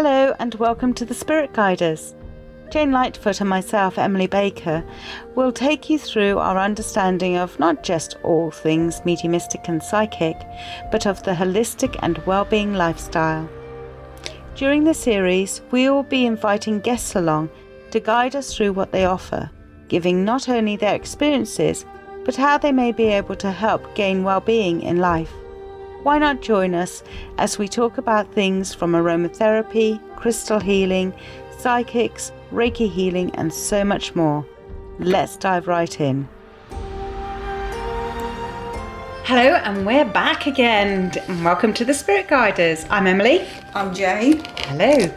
Hello 0.00 0.32
and 0.38 0.54
welcome 0.54 0.94
to 0.94 1.04
the 1.04 1.12
Spirit 1.12 1.52
Guiders. 1.52 2.14
Jane 2.70 2.92
Lightfoot 2.92 3.40
and 3.40 3.50
myself, 3.50 3.98
Emily 3.98 4.28
Baker, 4.28 4.84
will 5.34 5.50
take 5.50 5.90
you 5.90 5.98
through 5.98 6.38
our 6.38 6.56
understanding 6.56 7.36
of 7.36 7.58
not 7.58 7.82
just 7.82 8.16
all 8.22 8.52
things 8.52 9.04
mediumistic 9.04 9.66
and 9.66 9.82
psychic, 9.82 10.36
but 10.92 11.04
of 11.04 11.20
the 11.24 11.32
holistic 11.32 11.98
and 12.00 12.18
well-being 12.26 12.74
lifestyle. 12.74 13.50
During 14.54 14.84
the 14.84 14.94
series, 14.94 15.62
we 15.72 15.90
will 15.90 16.04
be 16.04 16.26
inviting 16.26 16.78
guests 16.78 17.16
along 17.16 17.50
to 17.90 17.98
guide 17.98 18.36
us 18.36 18.54
through 18.54 18.74
what 18.74 18.92
they 18.92 19.04
offer, 19.04 19.50
giving 19.88 20.24
not 20.24 20.48
only 20.48 20.76
their 20.76 20.94
experiences, 20.94 21.84
but 22.24 22.36
how 22.36 22.56
they 22.56 22.70
may 22.70 22.92
be 22.92 23.06
able 23.08 23.34
to 23.34 23.50
help 23.50 23.96
gain 23.96 24.22
well-being 24.22 24.80
in 24.82 24.98
life. 24.98 25.32
Why 26.04 26.18
not 26.18 26.42
join 26.42 26.76
us 26.76 27.02
as 27.38 27.58
we 27.58 27.66
talk 27.66 27.98
about 27.98 28.32
things 28.32 28.72
from 28.72 28.92
aromatherapy, 28.92 30.00
crystal 30.14 30.60
healing, 30.60 31.12
psychics, 31.58 32.30
Reiki 32.52 32.88
healing, 32.88 33.34
and 33.34 33.52
so 33.52 33.84
much 33.84 34.14
more? 34.14 34.46
Let's 35.00 35.36
dive 35.36 35.66
right 35.66 36.00
in. 36.00 36.28
Hello, 39.24 39.56
and 39.56 39.84
we're 39.84 40.04
back 40.04 40.46
again. 40.46 41.12
Welcome 41.42 41.74
to 41.74 41.84
the 41.84 41.92
Spirit 41.92 42.28
Guiders. 42.28 42.86
I'm 42.90 43.08
Emily. 43.08 43.44
I'm 43.74 43.92
Jane. 43.92 44.44
Hello. 44.56 45.12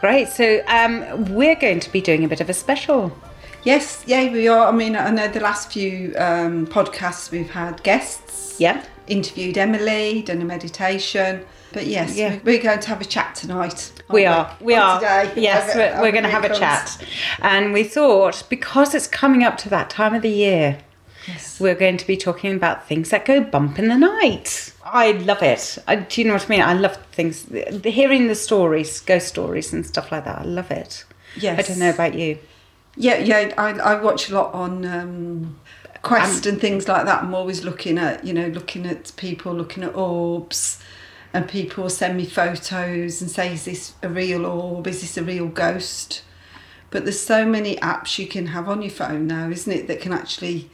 Great. 0.00 0.28
So, 0.28 0.62
um, 0.66 1.34
we're 1.34 1.56
going 1.56 1.78
to 1.80 1.92
be 1.92 2.00
doing 2.00 2.24
a 2.24 2.28
bit 2.28 2.40
of 2.40 2.48
a 2.48 2.54
special. 2.54 3.12
Yes, 3.64 4.02
yeah, 4.06 4.32
we 4.32 4.48
are. 4.48 4.66
I 4.66 4.72
mean, 4.72 4.96
I 4.96 5.10
know 5.10 5.28
the 5.28 5.40
last 5.40 5.72
few 5.72 6.14
um, 6.16 6.66
podcasts 6.66 7.30
we've 7.30 7.50
had 7.50 7.82
guests. 7.82 8.58
Yeah. 8.58 8.82
Interviewed 9.08 9.58
Emily, 9.58 10.22
done 10.22 10.40
a 10.40 10.44
meditation. 10.44 11.44
But 11.72 11.86
yes, 11.86 12.16
Yeah. 12.16 12.32
we- 12.44 12.56
we're 12.56 12.62
going 12.62 12.80
to 12.80 12.88
have 12.88 13.00
a 13.00 13.04
chat 13.04 13.34
tonight. 13.34 13.92
We 14.10 14.26
are. 14.26 14.54
We 14.60 14.74
On 14.74 14.82
are. 14.82 15.24
Today. 15.24 15.40
Yes, 15.42 15.74
we're, 15.74 16.00
we're 16.02 16.12
going 16.12 16.24
to 16.24 16.28
have 16.30 16.44
a 16.44 16.54
chat. 16.54 17.02
And 17.40 17.72
we 17.72 17.82
thought, 17.84 18.44
because 18.50 18.94
it's 18.94 19.06
coming 19.06 19.42
up 19.42 19.56
to 19.58 19.68
that 19.70 19.88
time 19.90 20.14
of 20.14 20.22
the 20.22 20.30
year, 20.30 20.78
Yes. 21.26 21.58
we're 21.60 21.74
going 21.76 21.96
to 21.98 22.06
be 22.06 22.16
talking 22.16 22.52
about 22.54 22.86
things 22.88 23.10
that 23.10 23.24
go 23.24 23.40
bump 23.40 23.78
in 23.78 23.88
the 23.88 23.96
night. 23.96 24.72
I 24.84 25.12
love 25.12 25.42
it. 25.42 25.78
I, 25.88 25.96
do 25.96 26.20
you 26.20 26.26
know 26.26 26.34
what 26.34 26.44
I 26.44 26.48
mean? 26.48 26.60
I 26.62 26.74
love 26.74 26.96
things, 27.12 27.44
the, 27.44 27.90
hearing 27.90 28.26
the 28.28 28.34
stories, 28.34 29.00
ghost 29.00 29.28
stories 29.28 29.72
and 29.72 29.86
stuff 29.86 30.10
like 30.12 30.24
that. 30.24 30.40
I 30.40 30.44
love 30.44 30.70
it. 30.70 31.04
Yes. 31.36 31.58
I 31.58 31.62
don't 31.62 31.78
know 31.78 31.90
about 31.90 32.14
you. 32.14 32.38
Yeah, 32.96 33.18
yeah. 33.18 33.54
I, 33.56 33.70
I 33.70 34.02
watch 34.02 34.28
a 34.28 34.34
lot 34.34 34.52
on 34.52 34.84
um, 34.84 35.58
Quest 36.02 36.46
and 36.46 36.60
things 36.60 36.88
like 36.88 37.06
that. 37.06 37.22
I'm 37.22 37.34
always 37.34 37.64
looking 37.64 37.96
at, 37.96 38.24
you 38.24 38.34
know, 38.34 38.48
looking 38.48 38.86
at 38.86 39.12
people, 39.16 39.54
looking 39.54 39.84
at 39.84 39.94
orbs, 39.94 40.82
and 41.32 41.48
people 41.48 41.88
send 41.88 42.16
me 42.16 42.26
photos 42.26 43.22
and 43.22 43.30
say, 43.30 43.54
"Is 43.54 43.64
this 43.64 43.94
a 44.02 44.08
real 44.08 44.44
orb? 44.44 44.86
Is 44.86 45.00
this 45.00 45.16
a 45.16 45.22
real 45.22 45.46
ghost?" 45.46 46.22
But 46.90 47.04
there's 47.04 47.20
so 47.20 47.46
many 47.46 47.76
apps 47.76 48.18
you 48.18 48.26
can 48.26 48.48
have 48.48 48.68
on 48.68 48.82
your 48.82 48.90
phone 48.90 49.26
now, 49.26 49.48
isn't 49.48 49.72
it, 49.72 49.86
that 49.88 50.00
can 50.00 50.12
actually 50.12 50.70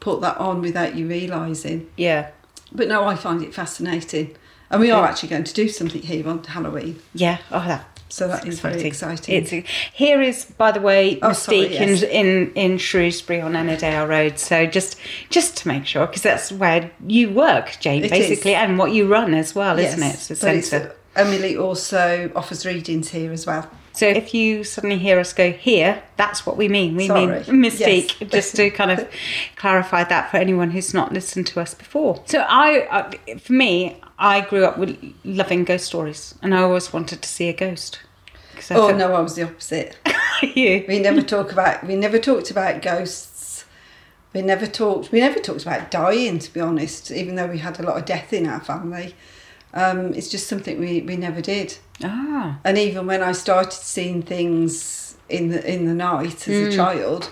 put 0.00 0.20
that 0.22 0.36
on 0.38 0.62
without 0.62 0.96
you 0.96 1.06
realising. 1.06 1.88
Yeah. 1.96 2.30
But 2.72 2.88
no, 2.88 3.04
I 3.04 3.14
find 3.14 3.42
it 3.42 3.54
fascinating. 3.54 4.36
And 4.70 4.80
we 4.80 4.90
are 4.90 5.04
actually 5.06 5.28
going 5.28 5.44
to 5.44 5.54
do 5.54 5.68
something 5.68 6.02
here 6.02 6.28
on 6.28 6.42
Halloween. 6.42 7.00
Yeah. 7.14 7.38
Oh, 7.50 7.64
that. 7.66 7.99
So 8.12 8.28
that 8.28 8.46
is 8.46 8.60
very 8.60 8.82
exciting. 8.82 9.34
It's 9.36 9.50
here 9.92 10.20
is, 10.20 10.44
by 10.44 10.72
the 10.72 10.80
way, 10.80 11.18
Oh, 11.22 11.28
Mystique 11.30 11.34
sorry, 11.34 11.72
yes. 11.72 12.02
in, 12.02 12.10
in 12.26 12.52
in 12.54 12.78
Shrewsbury 12.78 13.40
on 13.40 13.52
Ennerdale 13.54 14.08
Road. 14.08 14.38
So 14.38 14.66
just 14.66 14.96
just 15.30 15.56
to 15.58 15.68
make 15.68 15.86
sure, 15.86 16.06
because 16.06 16.22
that's 16.22 16.50
where 16.52 16.90
you 17.06 17.30
work, 17.30 17.76
Jane, 17.80 18.04
It 18.04 18.10
basically, 18.10 18.52
is. 18.52 18.58
and 18.58 18.78
what 18.78 18.92
you 18.92 19.06
run 19.06 19.32
as 19.34 19.54
well, 19.54 19.78
isn't 19.78 20.02
it? 20.02 20.14
It's 20.14 20.30
a 20.30 20.36
centre. 20.36 20.94
Emily 21.16 21.56
also 21.56 22.30
offers 22.36 22.64
readings 22.66 23.08
here 23.10 23.32
as 23.32 23.46
well. 23.46 23.68
So 23.92 24.06
if 24.06 24.32
you 24.32 24.62
suddenly 24.62 24.96
hear 24.98 25.18
us 25.18 25.32
go 25.32 25.50
here, 25.50 26.00
that's 26.16 26.46
what 26.46 26.56
we 26.56 26.68
mean. 26.68 26.94
We 26.96 27.08
Sorry. 27.08 27.26
mean 27.26 27.42
Mystique, 27.70 28.20
Yes. 28.20 28.30
just 28.30 28.56
to 28.56 28.70
kind 28.70 28.92
of 28.92 29.08
clarify 29.56 30.04
that 30.04 30.30
for 30.30 30.36
anyone 30.36 30.70
who's 30.70 30.94
not 30.94 31.12
listened 31.12 31.48
to 31.48 31.60
us 31.60 31.74
before. 31.74 32.22
So 32.26 32.38
I, 32.48 32.82
uh, 32.86 33.10
for 33.40 33.52
me, 33.52 34.00
I 34.18 34.42
grew 34.42 34.64
up 34.64 34.78
with 34.78 34.96
loving 35.24 35.64
ghost 35.64 35.86
stories, 35.86 36.34
and 36.42 36.54
I 36.54 36.62
always 36.62 36.92
wanted 36.92 37.20
to 37.22 37.28
see 37.28 37.48
a 37.48 37.52
ghost. 37.52 37.98
'Cause 38.68 38.76
Oh 38.76 38.96
no, 38.96 39.14
I 39.14 39.20
was 39.20 39.34
the 39.36 39.44
opposite. 39.44 39.96
you. 40.42 40.84
We 40.86 40.98
never 40.98 41.22
talk 41.22 41.52
about. 41.52 41.86
We 41.86 41.96
never 41.96 42.18
talked 42.18 42.50
about 42.50 42.82
ghosts. 42.82 43.64
We 44.32 44.42
never 44.42 44.66
talked. 44.66 45.10
We 45.12 45.20
never 45.20 45.38
talked 45.40 45.62
about 45.62 45.90
dying. 45.90 46.38
To 46.38 46.52
be 46.52 46.60
honest, 46.60 47.10
even 47.10 47.34
though 47.36 47.46
we 47.46 47.58
had 47.58 47.80
a 47.80 47.82
lot 47.82 47.96
of 47.98 48.04
death 48.04 48.32
in 48.32 48.46
our 48.46 48.60
family, 48.60 49.14
um, 49.74 50.12
it's 50.14 50.28
just 50.28 50.46
something 50.46 50.78
we, 50.78 51.00
we 51.02 51.16
never 51.16 51.40
did. 51.40 51.78
Ah, 52.04 52.58
And 52.64 52.76
even 52.78 53.06
when 53.06 53.22
I 53.22 53.32
started 53.32 53.72
seeing 53.72 54.22
things 54.22 55.16
in 55.28 55.48
the 55.48 55.60
in 55.74 55.86
the 55.86 55.94
night 55.94 56.48
as 56.48 56.56
Hmm. 56.62 56.68
a 56.68 56.72
child, 56.76 57.30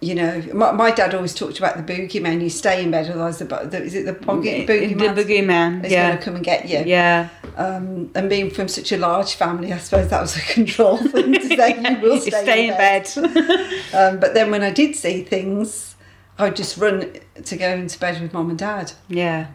you 0.00 0.14
know, 0.14 0.40
my, 0.54 0.70
my 0.70 0.90
dad 0.92 1.12
always 1.14 1.34
talked 1.34 1.58
about 1.58 1.76
the 1.76 1.82
boogeyman. 1.92 2.40
You 2.40 2.50
stay 2.50 2.84
in 2.84 2.90
bed, 2.92 3.10
otherwise 3.10 3.38
the, 3.38 3.44
the 3.46 3.82
is 3.82 3.94
it 3.94 4.06
the 4.06 4.12
boogeyman? 4.14 4.66
the 4.66 5.22
boogeyman. 5.24 5.84
is 5.84 5.90
Yeah, 5.92 6.06
going 6.08 6.18
to 6.18 6.24
come 6.24 6.34
and 6.36 6.44
get 6.44 6.68
you. 6.68 6.84
yeah. 6.86 7.28
Um, 7.56 8.10
and 8.14 8.28
being 8.30 8.50
from 8.50 8.68
such 8.68 8.92
a 8.92 8.96
large 8.96 9.34
family, 9.34 9.72
I 9.72 9.78
suppose 9.78 10.08
that 10.10 10.20
was 10.20 10.36
a 10.36 10.40
control 10.42 10.96
thing 11.12 11.32
to 11.32 11.48
say 11.56 11.76
you 11.80 12.00
will 12.00 12.14
You 12.24 12.30
stay, 12.30 12.68
in 12.68 12.76
bed. 12.76 13.08
Um, 13.94 14.20
but 14.20 14.34
then 14.34 14.50
when 14.50 14.62
I 14.62 14.70
did 14.70 14.94
see 14.94 15.22
things, 15.24 15.96
I'd 16.38 16.54
just 16.54 16.76
run 16.76 17.12
to 17.44 17.56
go 17.56 17.70
into 17.70 17.98
bed 17.98 18.20
with 18.20 18.32
mom 18.32 18.50
and 18.50 18.58
dad. 18.58 18.92
yeah. 19.08 19.48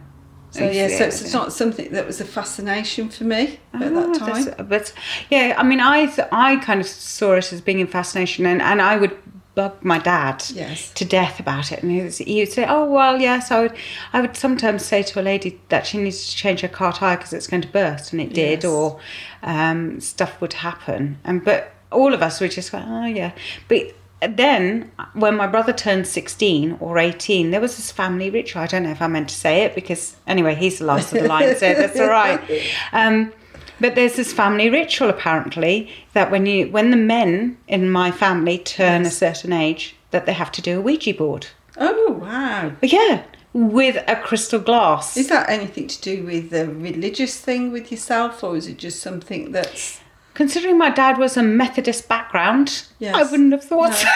So 0.50 0.70
yeah, 0.70 0.86
so 0.86 1.04
it's 1.06 1.32
not 1.32 1.52
something 1.52 1.90
that 1.90 2.06
was 2.06 2.20
a 2.20 2.24
fascination 2.24 3.08
for 3.08 3.24
me 3.24 3.58
at 3.72 3.82
Ah, 3.82 3.88
that 4.06 4.14
time. 4.14 4.68
But 4.68 4.92
yeah, 5.28 5.56
I 5.58 5.64
mean, 5.64 5.80
I 5.80 6.06
th- 6.06 6.28
I 6.30 6.56
kind 6.58 6.80
of 6.80 6.86
saw 6.86 7.32
it 7.32 7.52
as 7.52 7.60
being 7.60 7.82
a 7.82 7.88
fascination, 7.88 8.46
and, 8.46 8.62
and 8.62 8.80
I 8.80 8.94
would 8.96 9.16
bug 9.54 9.72
my 9.82 9.98
dad 9.98 10.42
Yes. 10.52 10.92
to 10.94 11.04
death 11.04 11.38
about 11.38 11.70
it, 11.72 11.82
and 11.82 11.92
he, 11.92 12.00
was, 12.02 12.18
he 12.18 12.40
would 12.40 12.52
say, 12.52 12.66
"Oh 12.68 12.84
well, 12.90 13.20
yes." 13.20 13.50
I 13.50 13.60
would 13.60 13.72
I 14.12 14.20
would 14.20 14.36
sometimes 14.36 14.84
say 14.84 15.02
to 15.02 15.20
a 15.20 15.22
lady 15.22 15.60
that 15.68 15.86
she 15.86 15.98
needs 15.98 16.28
to 16.30 16.36
change 16.36 16.60
her 16.62 16.68
car 16.68 16.92
tire 16.92 17.16
because 17.16 17.32
it's 17.32 17.46
going 17.46 17.62
to 17.62 17.68
burst, 17.68 18.12
and 18.12 18.20
it 18.20 18.32
did, 18.34 18.62
Yes. 18.62 18.72
or 18.72 19.00
um, 19.42 20.00
stuff 20.00 20.40
would 20.40 20.54
happen, 20.54 21.18
and 21.24 21.44
but 21.44 21.72
all 21.92 22.12
of 22.14 22.22
us 22.22 22.40
would 22.40 22.50
just 22.50 22.72
go, 22.72 22.82
"Oh 22.86 23.06
yeah," 23.06 23.32
but. 23.68 23.94
Then, 24.26 24.90
when 25.12 25.36
my 25.36 25.46
brother 25.46 25.72
turned 25.74 26.06
16 26.06 26.78
or 26.80 26.96
18, 26.96 27.50
there 27.50 27.60
was 27.60 27.76
this 27.76 27.92
family 27.92 28.30
ritual. 28.30 28.62
I 28.62 28.66
don't 28.66 28.84
know 28.84 28.90
if 28.90 29.02
I 29.02 29.06
meant 29.06 29.28
to 29.28 29.34
say 29.34 29.64
it 29.64 29.74
because, 29.74 30.16
anyway, 30.26 30.54
he's 30.54 30.78
the 30.78 30.86
last 30.86 31.12
of 31.12 31.20
the 31.20 31.28
line, 31.28 31.54
so 31.56 31.74
that's 31.74 32.00
all 32.00 32.08
right. 32.08 32.40
Um, 32.94 33.34
but 33.80 33.94
there's 33.94 34.16
this 34.16 34.32
family 34.32 34.70
ritual 34.70 35.08
apparently 35.10 35.90
that 36.12 36.30
when 36.30 36.46
you 36.46 36.68
when 36.68 36.90
the 36.90 36.96
men 36.96 37.56
in 37.68 37.90
my 37.90 38.10
family 38.10 38.58
turn 38.58 39.02
a 39.02 39.10
certain 39.10 39.52
age, 39.52 39.96
that 40.10 40.26
they 40.26 40.32
have 40.32 40.52
to 40.52 40.62
do 40.62 40.78
a 40.78 40.80
Ouija 40.80 41.14
board. 41.14 41.46
Oh 41.76 42.12
wow! 42.12 42.72
Yeah, 42.82 43.24
with 43.52 44.02
a 44.08 44.16
crystal 44.16 44.60
glass. 44.60 45.16
Is 45.16 45.28
that 45.28 45.48
anything 45.50 45.88
to 45.88 46.00
do 46.00 46.24
with 46.24 46.50
the 46.50 46.68
religious 46.68 47.38
thing 47.40 47.72
with 47.72 47.90
yourself, 47.90 48.42
or 48.44 48.56
is 48.56 48.66
it 48.68 48.78
just 48.78 49.00
something 49.02 49.52
that's 49.52 50.00
Considering 50.34 50.76
my 50.76 50.90
dad 50.90 51.16
was 51.16 51.36
a 51.36 51.44
Methodist 51.44 52.08
background, 52.08 52.86
Yes. 52.98 53.14
I 53.14 53.22
wouldn't 53.30 53.52
have 53.52 53.62
thought 53.62 53.90
No. 53.90 53.94
so. 53.96 54.08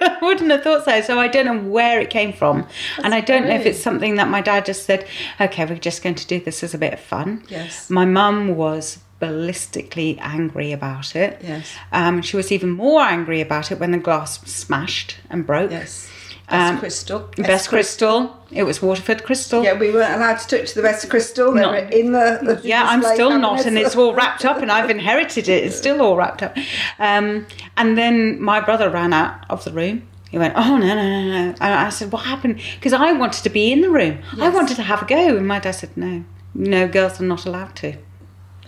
I 0.00 0.18
wouldn't 0.22 0.50
have 0.50 0.62
thought 0.62 0.86
so. 0.86 1.02
So 1.02 1.20
I 1.20 1.28
don't 1.28 1.44
know 1.44 1.58
where 1.70 2.00
it 2.00 2.08
came 2.08 2.32
from. 2.32 2.66
and 3.04 3.14
I 3.14 3.20
don't 3.20 3.44
know 3.46 3.54
if 3.54 3.66
it's 3.66 3.78
something 3.78 4.14
that 4.14 4.28
my 4.28 4.40
dad 4.40 4.64
just 4.64 4.86
said, 4.86 5.06
okay, 5.38 5.66
we're 5.66 5.76
just 5.76 6.02
going 6.02 6.14
to 6.14 6.26
do 6.26 6.40
this 6.40 6.62
as 6.64 6.72
a 6.72 6.78
bit 6.78 6.94
of 6.94 7.00
fun. 7.00 7.44
Yes. 7.50 7.90
My 7.90 8.06
mum 8.06 8.56
was 8.56 9.00
ballistically 9.20 10.18
angry 10.20 10.72
about 10.72 11.16
it. 11.16 11.40
Yes. 11.42 11.66
Um, 11.92 12.22
she 12.22 12.36
was 12.36 12.52
even 12.52 12.70
more 12.70 13.00
angry 13.02 13.40
about 13.40 13.70
it 13.72 13.78
when 13.80 13.90
the 13.92 13.98
glass 13.98 14.40
smashed 14.50 15.16
and 15.30 15.46
broke. 15.46 15.70
yes? 15.70 16.10
Best 16.48 16.72
Um, 16.72 16.78
crystal. 16.78 17.28
Best 17.38 17.68
crystal. 17.70 18.36
It 18.52 18.62
was 18.62 18.80
Waterford 18.80 19.24
crystal. 19.24 19.64
Yeah, 19.64 19.72
we 19.76 19.90
weren't 19.90 20.14
allowed 20.14 20.38
to 20.38 20.46
touch 20.58 20.74
the 20.74 20.82
best 20.82 21.10
crystal. 21.10 21.52
Not- 21.52 21.92
in 21.92 22.12
the, 22.12 22.38
the 22.42 22.60
Yeah, 22.62 22.84
I'm 22.86 23.02
still 23.02 23.36
not, 23.36 23.66
and 23.66 23.76
it's 23.76 23.96
all 23.96 24.14
wrapped 24.14 24.44
up, 24.44 24.58
and 24.62 24.70
I've 24.70 24.88
inherited 24.88 25.48
it. 25.48 25.64
It's 25.64 25.76
still 25.76 26.00
all 26.00 26.16
wrapped 26.16 26.44
up. 26.44 26.56
Um, 27.00 27.46
and 27.76 27.98
then 27.98 28.40
my 28.40 28.60
brother 28.60 28.88
ran 28.90 29.12
out 29.12 29.44
of 29.50 29.64
the 29.64 29.72
room. 29.72 30.06
He 30.30 30.38
went, 30.38 30.54
"Oh 30.56 30.76
no, 30.76 30.86
no, 30.86 30.94
no, 30.94 31.22
no!" 31.24 31.54
And 31.60 31.74
I 31.74 31.88
said, 31.88 32.12
"What 32.12 32.24
happened?" 32.26 32.60
Because 32.76 32.92
I 32.92 33.10
wanted 33.12 33.42
to 33.42 33.50
be 33.50 33.72
in 33.72 33.80
the 33.80 33.90
room. 33.90 34.18
I 34.40 34.48
wanted 34.48 34.76
to 34.76 34.82
have 34.82 35.02
a 35.02 35.04
go, 35.04 35.36
and 35.36 35.48
my 35.48 35.58
dad 35.58 35.72
said, 35.72 35.96
"No, 35.96 36.22
no, 36.54 36.86
girls 36.86 37.20
are 37.20 37.24
not 37.24 37.44
allowed 37.46 37.74
to. 37.76 37.94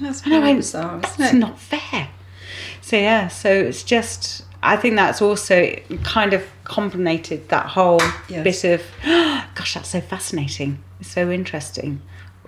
That's 0.01 0.23
And 0.25 0.35
I 0.35 0.39
went, 0.41 0.59
bizarre, 0.59 1.01
isn't 1.05 1.25
It's 1.25 1.35
not 1.35 1.59
fair." 1.59 2.09
So 2.81 2.97
yeah, 2.97 3.29
so 3.29 3.51
it's 3.51 3.83
just. 3.83 4.45
I 4.61 4.75
think 4.77 4.97
that's 4.97 5.23
also 5.23 5.73
kind 6.03 6.33
of 6.33 6.43
complemented 6.65 7.49
that 7.51 7.67
whole 7.67 8.01
Yes. 8.29 8.43
bit 8.43 8.65
of, 8.65 8.83
gosh, 9.55 9.75
that's 9.75 9.91
so 9.91 10.01
fascinating. 10.01 10.79
It's 10.99 11.11
so 11.13 11.31
interesting. 11.31 12.01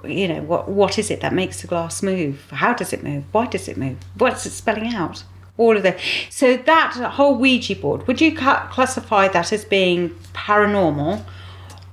You 0.03 0.27
know, 0.27 0.43
what 0.43 0.69
what 0.69 0.99
is 0.99 1.11
it 1.11 1.21
that 1.21 1.33
makes 1.33 1.61
the 1.61 1.69
glass 1.69 2.03
move? 2.03 2.51
How 2.51 2.73
does 2.75 2.93
it 2.93 3.05
move? 3.05 3.25
Why 3.33 3.47
does 3.47 3.69
it 3.69 3.77
move? 3.77 3.97
What's 4.19 4.45
it 4.47 4.51
spelling 4.51 4.93
out? 4.93 5.23
All 5.57 5.77
of 5.77 5.83
that. 5.85 5.99
So 6.31 6.57
that 6.57 6.95
whole 6.95 7.35
Ouija 7.37 7.77
board, 7.77 8.07
would 8.09 8.21
you 8.21 8.35
classify 8.35 9.29
that 9.29 9.53
as 9.53 9.65
being 9.65 10.11
paranormal, 10.33 11.23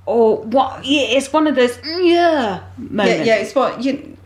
or 0.06 0.38
what? 0.38 0.84
Yeah, 0.84 1.02
it's 1.16 1.32
one 1.32 1.46
of 1.46 1.54
those 1.54 1.78
yeah 1.84 2.60
Yeah, 2.90 3.22
yeah, 3.22 3.34
it's 3.36 3.54
what 3.54 3.84
you. 3.84 4.16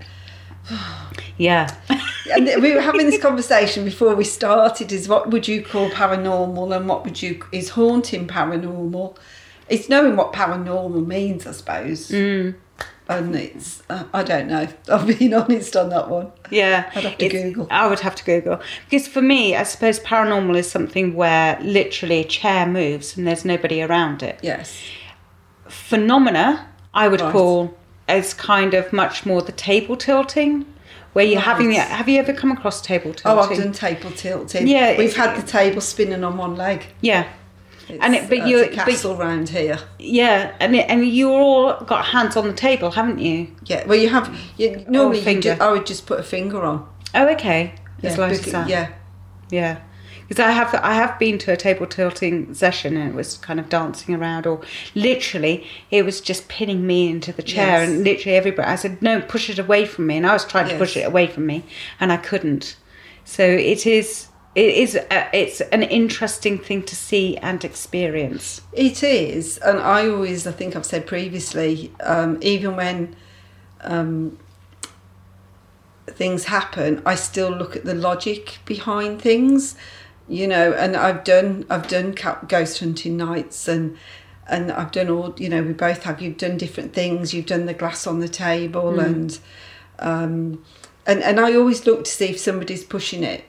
Yeah. 1.38 1.74
and 2.32 2.46
we 2.62 2.72
were 2.74 2.80
having 2.80 3.06
this 3.10 3.20
conversation 3.20 3.84
before 3.84 4.14
we 4.14 4.24
started 4.24 4.92
is 4.92 5.08
what 5.08 5.30
would 5.30 5.48
you 5.48 5.62
call 5.64 5.88
paranormal 5.90 6.76
and 6.76 6.88
what 6.88 7.04
would 7.04 7.20
you 7.22 7.42
is 7.52 7.70
haunting 7.70 8.26
paranormal 8.28 9.16
it's 9.68 9.88
knowing 9.88 10.14
what 10.16 10.32
paranormal 10.32 11.04
means 11.06 11.46
i 11.46 11.52
suppose 11.52 12.08
Mm. 12.10 12.54
and 13.08 13.34
it's 13.34 13.82
uh, 13.90 14.04
i 14.14 14.22
don't 14.22 14.46
know 14.46 14.68
i've 14.92 15.06
been 15.18 15.34
honest 15.34 15.74
on 15.76 15.88
that 15.88 16.08
one 16.08 16.30
Yeah, 16.50 16.90
I'd 16.94 17.02
have 17.04 17.18
to 17.18 17.24
It's- 17.24 17.42
Google. 17.42 17.66
I 17.70 17.88
would 17.88 18.00
have 18.00 18.14
to 18.16 18.24
Google 18.24 18.60
because 18.88 19.08
for 19.08 19.22
me, 19.22 19.56
I 19.56 19.62
suppose 19.64 19.98
paranormal 20.00 20.56
is 20.56 20.70
something 20.70 21.14
where 21.14 21.58
literally 21.60 22.20
a 22.20 22.24
chair 22.24 22.66
moves 22.66 23.16
and 23.16 23.26
there's 23.26 23.44
nobody 23.44 23.82
around 23.82 24.22
it. 24.22 24.38
yes 24.42 24.78
Phenomena, 25.68 26.68
I 26.94 27.08
would 27.08 27.20
Right. 27.20 27.32
call 27.32 27.74
as 28.08 28.34
kind 28.34 28.74
of 28.74 28.92
much 28.92 29.24
more 29.24 29.40
the 29.42 29.52
table 29.52 29.96
tilting, 29.96 30.66
where 31.12 31.24
you're 31.24 31.40
having. 31.40 31.68
Right. 31.68 31.78
Have 31.78 32.08
you 32.08 32.18
ever 32.18 32.32
come 32.32 32.50
across 32.52 32.80
table 32.80 33.12
tilting? 33.14 33.22
oh 33.26 33.38
i've 33.40 33.56
done 33.56 33.72
table 33.72 34.10
tilting 34.10 34.66
Yeah, 34.66 34.96
we've 34.98 35.14
had 35.16 35.36
the 35.40 35.46
table 35.46 35.80
spinning 35.80 36.24
on 36.24 36.36
one 36.36 36.56
leg 36.56 36.86
Yeah, 37.00 37.26
it's, 37.88 37.98
And 38.02 38.14
it- 38.14 38.28
but 38.28 38.46
you- 38.46 38.58
it's 38.60 38.74
a 38.74 38.76
but- 38.76 38.86
castle 38.86 39.16
round 39.16 39.48
here 39.50 39.78
yeah, 39.98 40.52
and 40.60 40.74
it, 40.76 40.86
and 40.88 41.06
you 41.06 41.30
all 41.30 41.74
got 41.84 42.06
hands 42.06 42.36
on 42.36 42.46
the 42.48 42.54
table, 42.54 42.90
haven't 42.92 43.18
you? 43.18 43.48
yeah 43.66 43.86
well 43.86 43.98
you 43.98 44.08
have 44.08 44.34
you 44.56 44.84
normally 44.88 45.20
you 45.20 45.40
do, 45.40 45.56
i 45.60 45.70
would 45.70 45.86
just 45.86 46.06
put 46.06 46.18
a 46.20 46.22
finger 46.22 46.62
on 46.62 46.86
Oh, 47.14 47.28
okay. 47.34 47.74
As 48.02 48.16
light 48.16 48.32
as 48.32 48.38
because- 48.38 48.52
that. 48.54 48.68
yeah 48.68 48.88
Yeah, 49.50 49.80
because 50.32 50.46
I 50.46 50.52
have 50.52 50.74
I 50.76 50.94
have 50.94 51.18
been 51.18 51.36
to 51.40 51.52
a 51.52 51.58
table 51.58 51.86
tilting 51.86 52.54
session 52.54 52.96
and 52.96 53.10
it 53.10 53.14
was 53.14 53.36
kind 53.36 53.60
of 53.60 53.68
dancing 53.68 54.14
around, 54.14 54.46
or 54.46 54.62
literally 54.94 55.66
it 55.90 56.06
was 56.06 56.22
just 56.22 56.48
pinning 56.48 56.86
me 56.86 57.10
into 57.10 57.32
the 57.34 57.42
chair, 57.42 57.80
Yes. 57.80 57.90
and 57.90 58.02
literally 58.02 58.36
everybody. 58.38 58.66
I 58.66 58.76
said, 58.76 59.02
"No, 59.02 59.20
push 59.20 59.50
it 59.50 59.58
away 59.58 59.84
from 59.84 60.06
me," 60.06 60.16
and 60.16 60.26
I 60.26 60.32
was 60.32 60.46
trying 60.46 60.70
to 60.70 60.78
push 60.78 60.96
it 60.96 61.02
away 61.02 61.26
from 61.26 61.44
me, 61.44 61.64
and 62.00 62.10
I 62.10 62.16
couldn't. 62.16 62.76
So 63.26 63.44
it 63.44 63.86
is 63.86 64.28
it 64.54 64.74
is 64.74 64.94
a, 64.94 65.28
it's 65.36 65.60
an 65.60 65.82
interesting 65.82 66.56
thing 66.56 66.82
to 66.84 66.96
see 66.96 67.36
and 67.36 67.62
experience. 67.62 68.62
It 68.72 69.02
is, 69.02 69.58
and 69.58 69.80
I 69.80 70.08
always, 70.08 70.46
I 70.46 70.52
think 70.52 70.74
I've 70.76 70.86
said 70.86 71.06
previously, 71.06 71.92
um, 72.02 72.38
even 72.40 72.74
when 72.74 73.16
um, 73.82 74.38
things 76.06 76.44
happen, 76.46 77.02
I 77.04 77.16
still 77.16 77.50
look 77.50 77.76
at 77.76 77.84
the 77.84 77.94
logic 77.94 78.60
behind 78.64 79.20
things, 79.20 79.74
you 80.32 80.46
know. 80.48 80.72
And 80.72 80.96
I've 80.96 81.22
done, 81.24 81.66
I've 81.70 81.88
done 81.88 82.14
ghost 82.48 82.80
hunting 82.80 83.16
nights, 83.16 83.68
and 83.68 83.96
and 84.48 84.72
I've 84.72 84.90
done 84.92 85.08
all, 85.08 85.34
you 85.38 85.48
know, 85.48 85.62
we 85.62 85.72
both 85.72 86.02
have. 86.02 86.20
You've 86.22 86.36
done 86.38 86.56
different 86.58 86.92
things. 86.92 87.32
You've 87.32 87.46
done 87.46 87.66
the 87.66 87.74
glass 87.74 88.06
on 88.06 88.20
the 88.20 88.28
table, 88.28 88.98
and 88.98 89.38
um, 89.98 90.64
and 91.06 91.22
and 91.22 91.38
I 91.40 91.54
always 91.54 91.86
look 91.86 92.04
to 92.04 92.10
see 92.10 92.26
if 92.26 92.38
somebody's 92.38 92.84
pushing 92.84 93.22
it. 93.22 93.44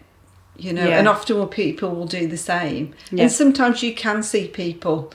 You 0.55 0.71
know, 0.71 0.87
Yeah. 0.87 0.99
and 0.99 1.07
often 1.07 1.47
people 1.47 1.89
will 1.95 2.05
do 2.05 2.27
the 2.27 2.37
same. 2.37 2.93
Yeah. 3.11 3.23
And 3.23 3.31
sometimes 3.31 3.81
you 3.81 3.95
can 3.95 4.21
see 4.21 4.47
people 4.47 5.11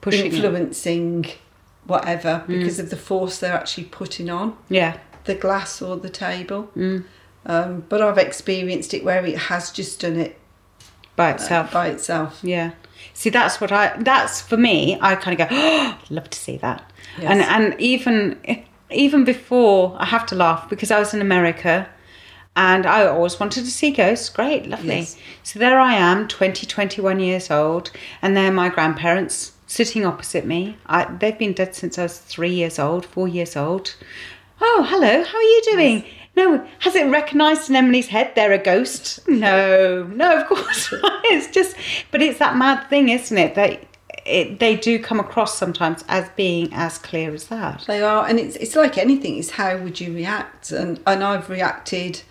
Pushing 0.00 0.26
it. 0.26 0.34
influencing 0.34 1.26
whatever 1.86 2.42
because 2.48 2.80
of 2.80 2.90
the 2.90 2.96
force 2.96 3.38
they're 3.38 3.52
actually 3.52 3.84
putting 3.84 4.28
on 4.28 4.56
Yeah. 4.68 4.96
the 5.24 5.36
glass 5.36 5.80
or 5.80 5.96
the 5.96 6.10
table. 6.10 6.68
Mm. 6.76 7.04
Um, 7.46 7.84
but 7.88 8.02
I've 8.02 8.18
experienced 8.18 8.92
it 8.92 9.04
where 9.04 9.24
it 9.24 9.38
has 9.38 9.70
just 9.70 10.00
done 10.00 10.16
it 10.16 10.36
By 11.16 11.30
uh, 11.30 11.34
itself. 11.34 11.72
by 11.72 11.88
itself. 11.88 12.40
Yeah. 12.42 12.72
See, 13.14 13.30
that's 13.30 13.60
what 13.60 13.72
I. 13.72 13.96
That's 13.98 14.40
for 14.40 14.56
me. 14.56 14.98
I 15.00 15.16
kind 15.16 15.40
of 15.40 15.48
go, 15.48 15.54
oh, 15.54 15.98
love 16.10 16.30
to 16.30 16.38
see 16.38 16.56
that. 16.58 16.90
Yes. 17.18 17.30
And 17.30 17.42
and 17.42 17.80
even 17.80 18.64
even 18.90 19.24
before, 19.24 19.96
I 19.98 20.06
have 20.06 20.26
to 20.26 20.34
laugh 20.34 20.68
because 20.68 20.90
I 20.90 20.98
was 20.98 21.12
in 21.14 21.20
America, 21.20 21.88
and 22.56 22.86
I 22.86 23.06
always 23.06 23.38
wanted 23.38 23.64
to 23.64 23.70
see 23.70 23.90
ghosts. 23.90 24.28
Great, 24.28 24.66
lovely. 24.66 25.00
Yes. 25.00 25.16
So 25.42 25.58
there 25.58 25.80
I 25.80 25.94
am, 25.94 26.28
20, 26.28 26.66
21 26.66 27.20
years 27.20 27.50
old, 27.50 27.90
and 28.20 28.36
they're 28.36 28.52
my 28.52 28.68
grandparents 28.68 29.52
sitting 29.66 30.04
opposite 30.04 30.44
me. 30.44 30.76
I, 30.86 31.04
they've 31.04 31.38
been 31.38 31.54
dead 31.54 31.74
since 31.74 31.98
I 31.98 32.04
was 32.04 32.18
three 32.18 32.52
years 32.52 32.78
old, 32.78 33.06
four 33.06 33.26
years 33.26 33.56
old. 33.56 33.94
Oh, 34.60 34.86
hello. 34.88 35.24
How 35.24 35.38
are 35.38 35.42
you 35.42 35.62
doing? 35.70 36.04
No, 36.34 36.66
has 36.78 36.94
it 36.94 37.10
recognised 37.10 37.68
in 37.68 37.76
Emily's 37.76 38.08
head 38.08 38.32
they're 38.34 38.52
a 38.52 38.58
ghost? 38.58 39.20
No, 39.28 40.04
no, 40.04 40.40
of 40.40 40.46
course 40.48 40.90
not. 41.02 41.20
It's 41.24 41.48
just, 41.48 41.76
but 42.10 42.22
it's 42.22 42.38
that 42.38 42.56
mad 42.56 42.88
thing, 42.88 43.10
isn't 43.10 43.36
it? 43.36 43.54
That 43.54 43.84
it, 44.24 44.58
they 44.58 44.76
do 44.76 44.98
come 44.98 45.20
across 45.20 45.58
sometimes 45.58 46.04
as 46.08 46.28
being 46.30 46.72
as 46.72 46.98
clear 46.98 47.34
as 47.34 47.48
that. 47.48 47.84
They 47.86 48.02
are, 48.02 48.26
and 48.26 48.38
it's 48.38 48.56
it's 48.56 48.76
like 48.76 48.96
anything. 48.96 49.38
It's 49.38 49.50
how 49.50 49.76
would 49.78 50.00
you 50.00 50.14
react? 50.14 50.70
And 50.70 51.00
and 51.06 51.22
I've 51.22 51.50
reacted. 51.50 52.22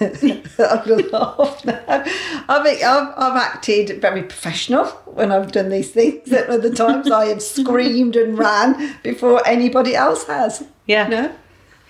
I'm 0.00 0.84
gonna 0.86 1.06
laugh 1.12 1.64
now. 1.64 1.82
I've, 1.86 2.66
I've 2.66 3.14
I've 3.16 3.36
acted 3.36 4.00
very 4.00 4.24
professional 4.24 4.86
when 5.06 5.30
I've 5.30 5.52
done 5.52 5.68
these 5.68 5.92
things. 5.92 6.32
At 6.32 6.48
other 6.48 6.74
times, 6.74 7.10
I 7.10 7.26
have 7.26 7.42
screamed 7.42 8.16
and 8.16 8.36
ran 8.36 8.96
before 9.02 9.46
anybody 9.46 9.94
else 9.94 10.24
has. 10.24 10.64
Yeah. 10.86 11.06
No. 11.06 11.32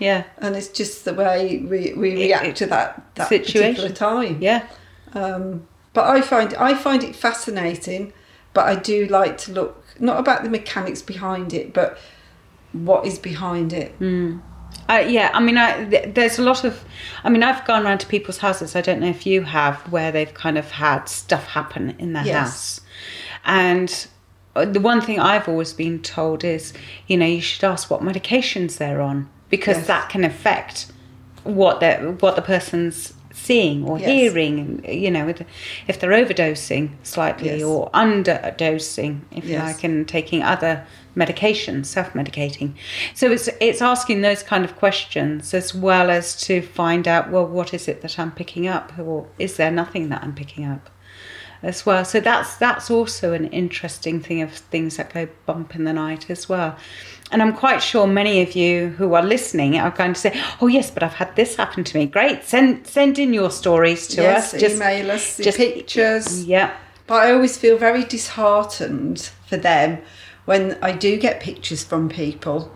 Yeah, 0.02 0.24
and 0.38 0.56
it's 0.56 0.68
just 0.68 1.04
the 1.04 1.14
way 1.14 1.58
we, 1.58 1.92
we 1.94 2.14
react 2.14 2.56
to 2.58 2.66
that, 2.66 2.88
that 3.14 3.28
Situation. 3.28 3.74
particular 3.74 3.90
time. 3.94 4.38
yeah, 4.40 4.66
Um, 5.14 5.66
but 5.94 6.04
I 6.16 6.20
find 6.20 6.54
I 6.54 6.74
find 6.74 7.02
it 7.04 7.14
fascinating. 7.16 8.12
But 8.54 8.64
I 8.66 8.74
do 8.92 9.06
like 9.06 9.38
to 9.44 9.52
look 9.52 9.82
not 9.98 10.18
about 10.20 10.42
the 10.44 10.50
mechanics 10.50 11.00
behind 11.00 11.54
it, 11.54 11.72
but 11.72 11.98
what 12.72 13.06
is 13.06 13.18
behind 13.18 13.72
it. 13.72 13.94
Uh, 14.88 15.04
yeah, 15.06 15.30
I 15.32 15.40
mean, 15.40 15.56
I, 15.56 15.84
th- 15.84 16.14
there's 16.14 16.38
a 16.38 16.42
lot 16.42 16.64
of. 16.64 16.84
I 17.24 17.30
mean, 17.30 17.42
I've 17.42 17.64
gone 17.66 17.84
around 17.86 17.98
to 18.00 18.06
people's 18.06 18.38
houses. 18.38 18.76
I 18.76 18.80
don't 18.82 19.00
know 19.00 19.08
if 19.08 19.24
you 19.26 19.42
have, 19.42 19.76
where 19.92 20.12
they've 20.12 20.34
kind 20.34 20.58
of 20.58 20.70
had 20.72 21.08
stuff 21.08 21.44
happen 21.46 21.94
in 21.98 22.12
their 22.12 22.24
Yes. 22.26 22.36
house, 22.40 22.80
and 23.44 24.06
uh, 24.54 24.64
the 24.66 24.80
one 24.80 25.00
thing 25.00 25.18
I've 25.20 25.48
always 25.48 25.72
been 25.72 26.02
told 26.02 26.44
is, 26.44 26.72
you 27.06 27.16
know, 27.16 27.26
you 27.26 27.40
should 27.40 27.64
ask 27.64 27.90
what 27.90 28.00
medications 28.02 28.76
they're 28.78 29.00
on 29.00 29.28
because 29.52 29.76
Yes. 29.76 29.86
that 29.86 30.08
can 30.08 30.24
affect 30.24 30.86
what 31.44 31.78
they 31.80 31.94
what 32.20 32.34
the 32.36 32.42
person's 32.42 33.12
seeing 33.32 33.84
or 33.88 33.98
Yes. 33.98 34.08
hearing. 34.08 34.84
You 34.88 35.10
know, 35.10 35.32
if 35.88 36.00
they're 36.00 36.10
overdosing 36.22 36.90
slightly 37.02 37.50
Yes. 37.58 37.62
or 37.62 37.90
underdosing, 37.92 39.20
if 39.30 39.44
you 39.44 39.58
like, 39.58 39.84
and 39.84 40.08
taking 40.08 40.42
other 40.42 40.84
medications, 41.16 41.86
self-medicating. 41.86 42.72
So 43.14 43.30
it's 43.30 43.48
it's 43.60 43.82
asking 43.82 44.22
those 44.22 44.42
kind 44.42 44.64
of 44.64 44.76
questions 44.76 45.52
as 45.54 45.74
well 45.74 46.10
as 46.10 46.34
to 46.46 46.62
find 46.62 47.06
out 47.06 47.30
well 47.30 47.46
what 47.46 47.74
is 47.74 47.88
it 47.88 48.00
that 48.02 48.18
I'm 48.18 48.32
picking 48.32 48.66
up 48.66 48.98
or 48.98 49.26
is 49.38 49.56
there 49.58 49.70
nothing 49.70 50.08
that 50.08 50.22
I'm 50.22 50.34
picking 50.34 50.64
up 50.64 50.88
as 51.62 51.84
well. 51.86 52.04
So 52.04 52.20
that's 52.20 52.56
that's 52.56 52.90
also 52.90 53.32
an 53.34 53.46
interesting 53.48 54.20
thing 54.20 54.40
of 54.42 54.50
things 54.52 54.96
that 54.96 55.12
go 55.12 55.28
bump 55.46 55.74
in 55.76 55.84
the 55.84 55.92
night 55.92 56.30
as 56.30 56.48
well. 56.48 56.76
And 57.32 57.40
I'm 57.42 57.54
quite 57.54 57.82
sure 57.82 58.06
many 58.06 58.42
of 58.42 58.54
you 58.54 58.90
who 58.98 59.14
are 59.14 59.22
listening 59.22 59.78
are 59.78 59.90
going 59.90 60.12
to 60.12 60.20
say, 60.20 60.38
"Oh 60.60 60.66
yes, 60.66 60.90
but 60.90 61.02
I've 61.02 61.14
had 61.14 61.34
this 61.34 61.56
happen 61.56 61.82
to 61.82 61.96
me." 61.98 62.04
Great, 62.06 62.44
send 62.44 62.86
send 62.86 63.18
in 63.18 63.32
your 63.32 63.50
stories 63.50 64.06
to 64.08 64.20
yes, 64.22 64.52
us. 64.54 64.62
email 64.62 65.10
us 65.10 65.36
the 65.38 65.44
just- 65.44 65.56
pictures. 65.56 66.44
Yeah, 66.44 66.70
But 67.06 67.14
I 67.26 67.32
always 67.32 67.56
feel 67.56 67.78
very 67.78 68.04
disheartened 68.04 69.30
for 69.48 69.56
them 69.56 69.98
when 70.44 70.76
I 70.82 70.92
do 70.92 71.16
get 71.16 71.40
pictures 71.40 71.82
from 71.82 72.08
people, 72.08 72.70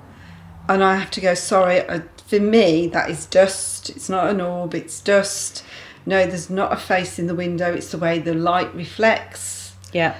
and 0.68 0.82
I 0.82 0.96
have 0.96 1.10
to 1.12 1.20
go. 1.20 1.34
Sorry, 1.34 1.82
I, 1.82 2.02
for 2.26 2.40
me 2.40 2.86
that 2.88 3.10
is 3.10 3.26
dust. 3.26 3.90
It's 3.90 4.08
not 4.08 4.30
an 4.30 4.40
orb. 4.40 4.74
It's 4.74 5.00
dust. 5.00 5.64
No, 6.06 6.24
there's 6.24 6.48
not 6.48 6.72
a 6.72 6.76
face 6.76 7.18
in 7.18 7.26
the 7.26 7.34
window. 7.34 7.74
It's 7.74 7.90
the 7.90 7.98
way 7.98 8.20
the 8.20 8.32
light 8.34 8.74
reflects. 8.74 9.74
yeah, 9.92 10.14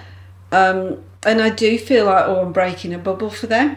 Um, 0.53 1.03
and 1.25 1.41
I 1.41 1.49
do 1.51 1.79
feel 1.79 2.05
like, 2.07 2.25
oh, 2.27 2.41
I'm 2.45 2.53
breaking 2.53 2.93
a 2.93 2.99
bubble 2.99 3.31
for 3.31 3.47
them. 3.47 3.77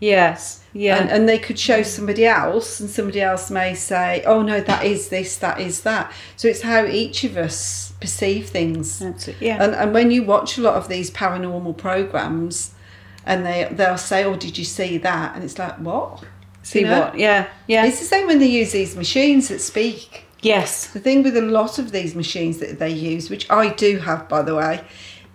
Yes, 0.00 0.62
yeah. 0.72 0.98
And, 0.98 1.10
and 1.10 1.28
they 1.28 1.38
could 1.38 1.58
show 1.58 1.82
somebody 1.82 2.24
else, 2.26 2.80
and 2.80 2.88
somebody 2.88 3.20
else 3.20 3.50
may 3.50 3.74
say, 3.74 4.22
oh, 4.26 4.42
no, 4.42 4.60
that 4.60 4.84
is 4.84 5.08
this, 5.08 5.36
that 5.38 5.60
is 5.60 5.82
that. 5.82 6.12
So 6.36 6.48
it's 6.48 6.62
how 6.62 6.84
each 6.86 7.24
of 7.24 7.36
us 7.36 7.92
perceive 8.00 8.48
things. 8.48 8.98
That's 9.00 9.28
it, 9.28 9.36
yeah. 9.40 9.62
And, 9.62 9.74
and 9.74 9.92
when 9.92 10.10
you 10.10 10.22
watch 10.22 10.58
a 10.58 10.60
lot 10.62 10.74
of 10.74 10.88
these 10.88 11.10
paranormal 11.10 11.76
programs, 11.76 12.74
and 13.26 13.44
they 13.44 13.68
they'll 13.70 13.98
say, 13.98 14.24
"Oh, 14.24 14.36
did 14.36 14.56
you 14.56 14.64
see 14.64 14.96
that?" 14.98 15.34
And 15.34 15.44
it's 15.44 15.58
like, 15.58 15.76
"What?" 15.76 16.24
See 16.62 16.80
you 16.80 16.86
know? 16.86 17.00
what? 17.00 17.18
Yeah, 17.18 17.48
yeah. 17.66 17.84
It's 17.84 17.98
the 17.98 18.04
same 18.04 18.26
when 18.26 18.38
they 18.38 18.46
use 18.46 18.72
these 18.72 18.96
machines 18.96 19.48
that 19.48 19.60
speak. 19.60 20.24
yes, 20.42 20.86
The 20.88 21.00
thing 21.00 21.22
with 21.22 21.36
a 21.36 21.42
lot 21.42 21.78
of 21.78 21.92
these 21.92 22.14
machines 22.14 22.58
that 22.58 22.78
they 22.78 22.90
use, 22.90 23.30
which 23.30 23.50
I 23.50 23.70
do 23.74 23.98
have, 23.98 24.28
by 24.28 24.42
the 24.42 24.54
way, 24.54 24.84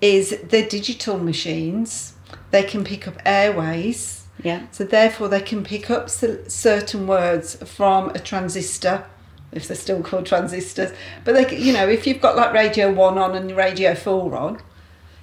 is 0.02 0.40
they're 0.44 0.68
digital 0.68 1.18
machines. 1.18 2.14
They 2.52 2.64
can 2.64 2.84
pick 2.84 3.08
up 3.08 3.16
airways, 3.26 4.23
yeah, 4.42 4.68
so 4.72 4.84
therefore 4.84 5.28
they 5.28 5.42
can 5.42 5.64
pick 5.64 5.90
up 5.90 6.10
certain 6.10 7.08
words 7.08 7.56
from 7.70 8.10
a 8.10 8.20
transistor, 8.20 9.06
if 9.52 9.68
they're 9.68 9.78
still 9.78 10.02
called 10.02 10.26
transistors. 10.26 10.92
But 11.24 11.34
they, 11.34 11.58
you 11.58 11.74
know, 11.74 11.88
if 11.88 12.08
you've 12.08 12.22
got 12.22 12.36
like 12.36 12.54
Radio 12.54 12.92
One 12.92 13.18
on 13.18 13.36
and 13.36 13.56
Radio 13.56 13.96
Four 13.96 14.36
on, 14.36 14.62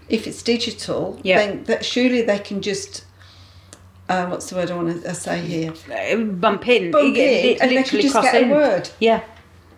if 0.08 0.26
it's 0.26 0.42
digital, 0.42 1.18
Yeah. 1.22 1.38
then 1.38 1.64
that 1.64 1.84
surely 1.84 2.22
they 2.22 2.38
can 2.38 2.62
just 2.62 3.04
uh, 4.10 4.26
what's 4.26 4.50
the 4.50 4.56
word 4.56 4.70
I 4.70 4.74
want 4.76 5.02
to 5.02 5.14
say 5.14 5.40
here? 5.40 5.72
Uh, 5.88 6.16
bump 6.16 6.66
in, 6.66 6.90
Bump 6.90 7.16
in, 7.16 7.16
it 7.16 7.60
and 7.60 7.70
they 7.70 7.76
literally 7.76 8.02
just 8.02 8.20
get 8.20 8.42
a 8.42 8.50
word. 8.50 8.90
Yeah. 8.98 9.22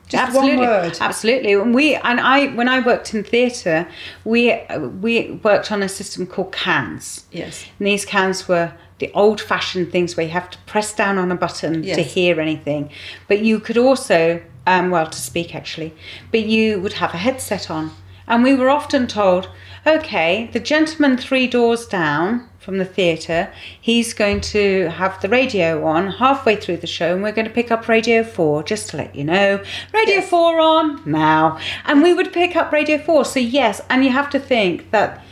Just 0.09 0.25
absolutely. 0.29 0.57
one 0.57 0.67
word. 0.67 0.99
Absolutely. 1.01 1.53
And 1.53 1.75
we 1.75 1.95
and 1.97 2.19
I 2.19 2.49
when 2.49 2.69
I 2.69 2.81
worked 2.81 3.15
in 3.15 3.25
theatre, 3.25 3.87
we 4.25 4.59
we 5.01 5.33
worked 5.43 5.71
on 5.71 5.83
a 5.83 5.89
system 5.89 6.27
called 6.27 6.53
cans. 6.53 7.25
Yes. 7.31 7.67
And 7.79 7.87
these 7.87 8.05
cans 8.05 8.49
were 8.49 8.73
the 9.03 9.11
old 9.15 9.41
fashioned 9.41 9.91
things 9.91 10.17
where 10.17 10.27
you 10.27 10.33
have 10.33 10.49
to 10.49 10.59
press 10.59 10.95
down 10.95 11.19
on 11.19 11.33
a 11.33 11.35
button 11.35 11.83
to 11.97 12.03
hear 12.03 12.41
anything. 12.41 12.89
But 13.27 13.41
you 13.41 13.59
could 13.59 13.77
also, 13.77 14.41
um, 14.65 14.91
well, 14.91 15.09
to 15.11 15.19
speak 15.19 15.57
actually, 15.57 15.93
but 16.31 16.45
you 16.45 16.81
would 16.81 16.93
have 16.95 17.13
a 17.13 17.17
headset 17.19 17.69
on. 17.69 17.91
And 18.29 18.45
we 18.45 18.55
were 18.55 18.71
often 18.71 19.09
told, 19.09 19.49
okay, 19.85 20.49
the 20.53 20.61
gentleman 20.61 21.17
three 21.17 21.49
doors 21.49 21.85
down 21.87 22.49
from 22.61 22.79
the 22.79 22.85
theatre, 22.85 23.53
he's 23.81 24.15
going 24.15 24.41
to 24.41 24.89
have 24.91 25.21
the 25.21 25.29
radio 25.29 25.85
on 25.85 26.07
halfway 26.07 26.55
through 26.55 26.77
the 26.77 26.87
show, 26.87 27.15
and 27.15 27.25
we're 27.25 27.33
going 27.33 27.49
to 27.49 27.53
pick 27.53 27.73
up 27.73 27.89
Radio 27.89 28.23
4, 28.23 28.63
just 28.63 28.91
to 28.91 28.97
let 28.99 29.17
you 29.17 29.25
know. 29.25 29.61
Radio 29.93 30.19
Yes. 30.21 30.31
4 30.31 30.61
on 30.61 31.03
now. 31.05 31.59
And 31.87 32.05
we 32.05 32.13
would 32.15 32.33
pick 32.33 32.55
up 32.55 32.71
Radio 32.71 32.99
4. 32.99 33.25
So, 33.25 33.41
yes, 33.41 33.81
and 33.91 34.05
you 34.05 34.13
have 34.13 34.31
to 34.31 34.39
think 34.39 34.93
that 34.93 35.25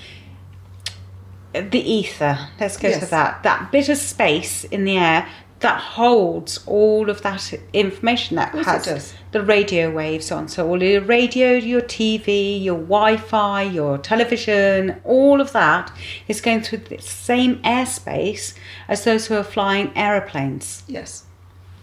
the 1.53 1.79
ether. 1.81 2.49
Let's 2.59 2.77
go 2.77 2.99
to 2.99 3.07
that. 3.07 3.43
That 3.43 3.73
bit 3.73 3.89
of 3.89 3.97
space 3.99 4.65
in 4.65 4.85
the 4.85 4.97
air 4.97 5.29
that 5.61 5.79
holds 5.79 6.59
all 6.67 7.11
of 7.11 7.21
that 7.23 7.53
information 7.75 8.37
that 8.37 8.51
course 8.53 8.65
has 8.67 9.15
the 9.33 9.43
radio 9.43 9.91
waves 9.91 10.33
on. 10.33 10.49
So 10.49 10.67
all 10.67 10.83
your 10.83 11.03
radio 11.03 11.53
your 11.53 11.83
tv 11.83 12.63
your 12.63 12.79
wi-fi 12.79 13.63
your 13.65 13.99
television 13.99 15.01
all 15.05 15.41
of 15.41 15.53
that 15.53 15.93
is 16.29 16.41
going 16.41 16.63
through 16.63 16.79
the 16.79 16.99
same 17.01 17.57
airspace 17.63 18.55
as 18.89 19.05
those 19.05 19.27
who 19.27 19.35
are 19.37 19.45
flying 19.45 19.93
aeroplanes 19.95 20.83
Yes. 20.89 21.25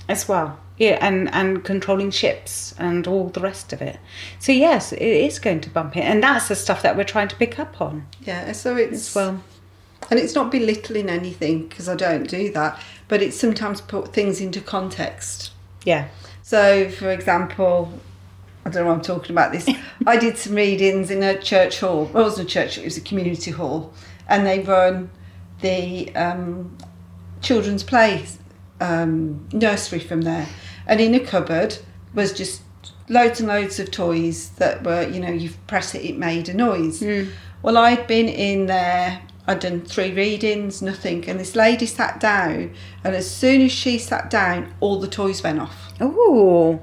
as 0.10 0.28
well. 0.28 0.60
Yeah 0.78 0.98
and 1.00 1.32
and 1.34 1.64
controlling 1.64 2.10
ships 2.10 2.74
and 2.80 3.06
all 3.06 3.30
the 3.30 3.42
rest 3.42 3.74
of 3.74 3.82
it. 3.84 4.00
So 4.40 4.52
yes 4.52 4.92
it 4.92 5.02
is 5.02 5.38
going 5.38 5.62
to 5.62 5.70
bump 5.70 5.96
in. 5.96 6.02
And 6.04 6.24
that's 6.24 6.48
the 6.48 6.56
stuff 6.56 6.82
that 6.82 6.98
we're 6.98 7.04
trying 7.04 7.28
to 7.28 7.36
pick 7.36 7.60
up 7.60 7.80
on. 7.80 8.08
Yeah. 8.22 8.52
So 8.54 8.76
it's 8.76 9.10
as 9.10 9.16
well 9.16 9.44
and 10.10 10.20
it's 10.20 10.36
not 10.36 10.52
belittling 10.52 11.10
anything 11.10 11.68
because 11.68 11.88
I 11.90 11.96
don't 11.96 12.28
do 12.30 12.52
that, 12.54 12.82
but 13.08 13.22
it's 13.22 13.38
sometimes 13.38 13.82
put 13.82 14.14
things 14.14 14.42
into 14.42 14.62
context. 14.62 15.52
yeah 15.86 16.08
So, 16.44 16.90
for 16.90 17.12
example, 17.12 17.92
I 18.66 18.70
don't 18.70 18.84
know 18.84 18.90
why 18.90 18.96
I'm 18.96 19.02
talking 19.02 19.32
about 19.32 19.52
this. 19.52 19.70
I 20.06 20.18
did 20.18 20.38
some 20.38 20.56
readings 20.56 21.10
in 21.12 21.24
a 21.24 21.40
church 21.42 21.80
hall. 21.80 22.06
Well, 22.06 22.24
it 22.24 22.28
wasn't 22.28 22.50
a 22.50 22.52
church; 22.52 22.78
it 22.78 22.86
was 22.86 22.98
a 22.98 23.02
community 23.02 23.52
hall, 23.52 23.94
and 24.28 24.46
they 24.46 24.60
run 24.60 25.10
the 25.62 26.14
um, 26.16 26.78
children's 27.42 27.84
play 27.84 28.26
um, 28.80 29.48
nursery 29.52 30.00
from 30.00 30.22
there. 30.22 30.48
And 30.86 31.00
in 31.02 31.16
a 31.16 31.20
cupboard 31.20 31.78
was 32.14 32.34
just 32.34 32.62
loads 33.10 33.40
and 33.40 33.48
loads 33.48 33.80
of 33.80 33.92
toys 33.92 34.50
that 34.52 34.84
were, 34.84 35.08
you 35.08 35.20
know, 35.20 35.32
you 35.32 35.50
press 35.68 35.96
it, 35.96 36.04
it 36.04 36.18
made 36.18 36.50
a 36.50 36.54
noise. 36.54 37.02
Well, 37.62 37.78
I'd 37.78 38.08
been 38.08 38.28
in 38.28 38.68
there. 38.68 39.22
I'd 39.48 39.60
done 39.62 39.82
three 39.82 40.12
readings, 40.12 40.82
nothing, 40.82 41.28
and 41.30 41.40
this 41.40 41.56
lady 41.56 41.86
sat 41.86 42.20
down, 42.20 42.74
and 43.04 43.16
as 43.16 43.30
soon 43.30 43.62
as 43.62 43.72
she 43.72 43.98
sat 43.98 44.30
down, 44.30 44.74
all 44.82 45.00
the 45.00 45.08
toys 45.08 45.42
went 45.42 45.60
off. 45.60 45.94
oh 46.02 46.80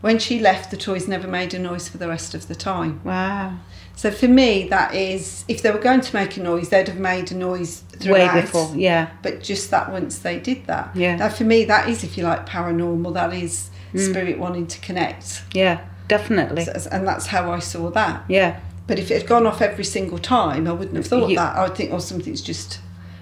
When 0.00 0.18
she 0.18 0.40
left, 0.40 0.70
the 0.70 0.76
toys 0.76 1.06
never 1.06 1.28
made 1.28 1.54
a 1.54 1.58
noise 1.58 1.88
for 1.88 1.98
the 1.98 2.08
rest 2.08 2.34
of 2.34 2.48
the 2.48 2.54
time. 2.54 3.00
Wow. 3.04 3.58
So 3.94 4.10
for 4.10 4.28
me, 4.28 4.66
that 4.68 4.94
is, 4.94 5.44
if 5.46 5.60
they 5.62 5.70
were 5.70 5.78
going 5.78 6.00
to 6.00 6.14
make 6.14 6.36
a 6.38 6.42
noise, 6.42 6.70
they'd 6.70 6.88
have 6.88 6.98
made 6.98 7.30
a 7.32 7.36
noise 7.36 7.80
throughout. 8.00 8.34
Way 8.34 8.40
before, 8.40 8.72
yeah. 8.74 9.10
But 9.22 9.42
just 9.42 9.70
that 9.70 9.92
once 9.92 10.18
they 10.20 10.38
did 10.40 10.66
that. 10.66 10.96
Yeah. 10.96 11.16
Now 11.16 11.28
for 11.28 11.44
me, 11.44 11.64
that 11.66 11.88
is, 11.88 12.02
if 12.02 12.16
you 12.16 12.24
like, 12.24 12.46
paranormal. 12.48 13.12
That 13.14 13.32
is 13.34 13.68
Mm. 13.92 14.08
spirit 14.08 14.38
wanting 14.38 14.68
to 14.68 14.78
connect. 14.80 15.42
Yeah, 15.52 15.80
definitely. 16.08 16.64
So- 16.64 16.88
And 16.92 17.06
that's 17.06 17.26
how 17.26 17.50
I 17.52 17.58
saw 17.58 17.90
that. 17.90 18.22
Yeah. 18.28 18.60
But 18.90 18.98
if 18.98 19.08
it 19.08 19.18
had 19.20 19.28
gone 19.28 19.46
off 19.46 19.62
every 19.62 19.84
single 19.84 20.18
time, 20.18 20.66
I 20.66 20.72
wouldn't 20.72 20.96
have 20.96 21.06
thought 21.06 21.28
You- 21.30 21.36
that. 21.36 21.54
I 21.56 21.62
would 21.62 21.76
think, 21.76 21.92
oh, 21.92 22.00
something's 22.00 22.42
just. 22.42 22.80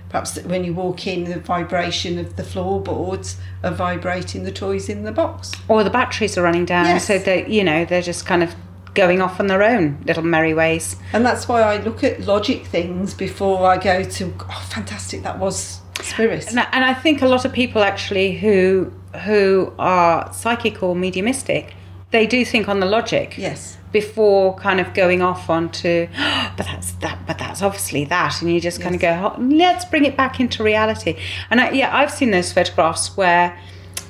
Perhaps 0.08 0.30
that 0.30 0.46
when 0.46 0.64
you 0.64 0.72
walk 0.72 1.06
in, 1.06 1.24
the 1.24 1.38
vibration 1.38 2.18
of 2.18 2.36
the 2.36 2.42
floorboards 2.42 3.36
are 3.62 3.70
vibrating 3.70 4.44
the 4.44 4.50
toys 4.50 4.88
in 4.88 5.04
the 5.04 5.12
box. 5.12 5.52
Or 5.68 5.84
the 5.84 5.90
batteries 5.90 6.38
are 6.38 6.42
running 6.42 6.64
down, 6.64 6.86
Yes. 6.86 7.06
so 7.06 7.18
they, 7.18 7.46
you 7.46 7.62
know, 7.62 7.84
they're 7.84 8.00
just 8.00 8.24
kind 8.24 8.42
of 8.42 8.54
going 8.94 9.20
off 9.20 9.38
on 9.38 9.48
their 9.48 9.62
own 9.62 9.98
little 10.06 10.22
merry 10.22 10.54
ways. 10.54 10.96
And 11.12 11.26
that's 11.26 11.46
why 11.46 11.60
I 11.60 11.76
look 11.76 12.02
at 12.02 12.20
logic 12.26 12.64
things 12.64 13.12
before 13.12 13.66
I 13.66 13.76
go 13.76 14.02
to, 14.02 14.34
oh, 14.40 14.66
fantastic, 14.70 15.22
that 15.24 15.38
was 15.38 15.80
spirit. 16.00 16.46
And 16.48 16.60
I, 16.60 16.66
and 16.72 16.82
I 16.86 16.94
think 16.94 17.20
a 17.20 17.26
lot 17.28 17.44
of 17.44 17.52
people 17.52 17.82
actually 17.82 18.32
who 18.38 18.90
who 19.24 19.72
are 19.78 20.32
psychic 20.32 20.82
or 20.82 20.94
mediumistic, 20.96 21.74
they 22.12 22.26
do 22.26 22.44
think 22.46 22.68
on 22.68 22.80
the 22.80 22.86
logic. 22.86 23.34
Yes. 23.36 23.76
Before 23.92 24.54
kind 24.56 24.80
of 24.80 24.92
going 24.94 25.22
off 25.22 25.48
onto, 25.48 26.08
but 26.56 26.66
that's 26.66 26.92
that, 26.92 27.18
but 27.26 27.38
that's 27.38 27.62
obviously 27.62 28.04
that, 28.06 28.40
and 28.42 28.52
you 28.52 28.60
just 28.60 28.80
kind 28.80 28.94
of 28.94 29.00
go, 29.00 29.34
"Oh, 29.36 29.40
let's 29.40 29.84
bring 29.84 30.04
it 30.04 30.16
back 30.16 30.40
into 30.40 30.62
reality. 30.62 31.16
And 31.50 31.60
I, 31.60 31.70
yeah, 31.70 31.96
I've 31.96 32.10
seen 32.10 32.30
those 32.30 32.52
photographs 32.52 33.16
where, 33.16 33.58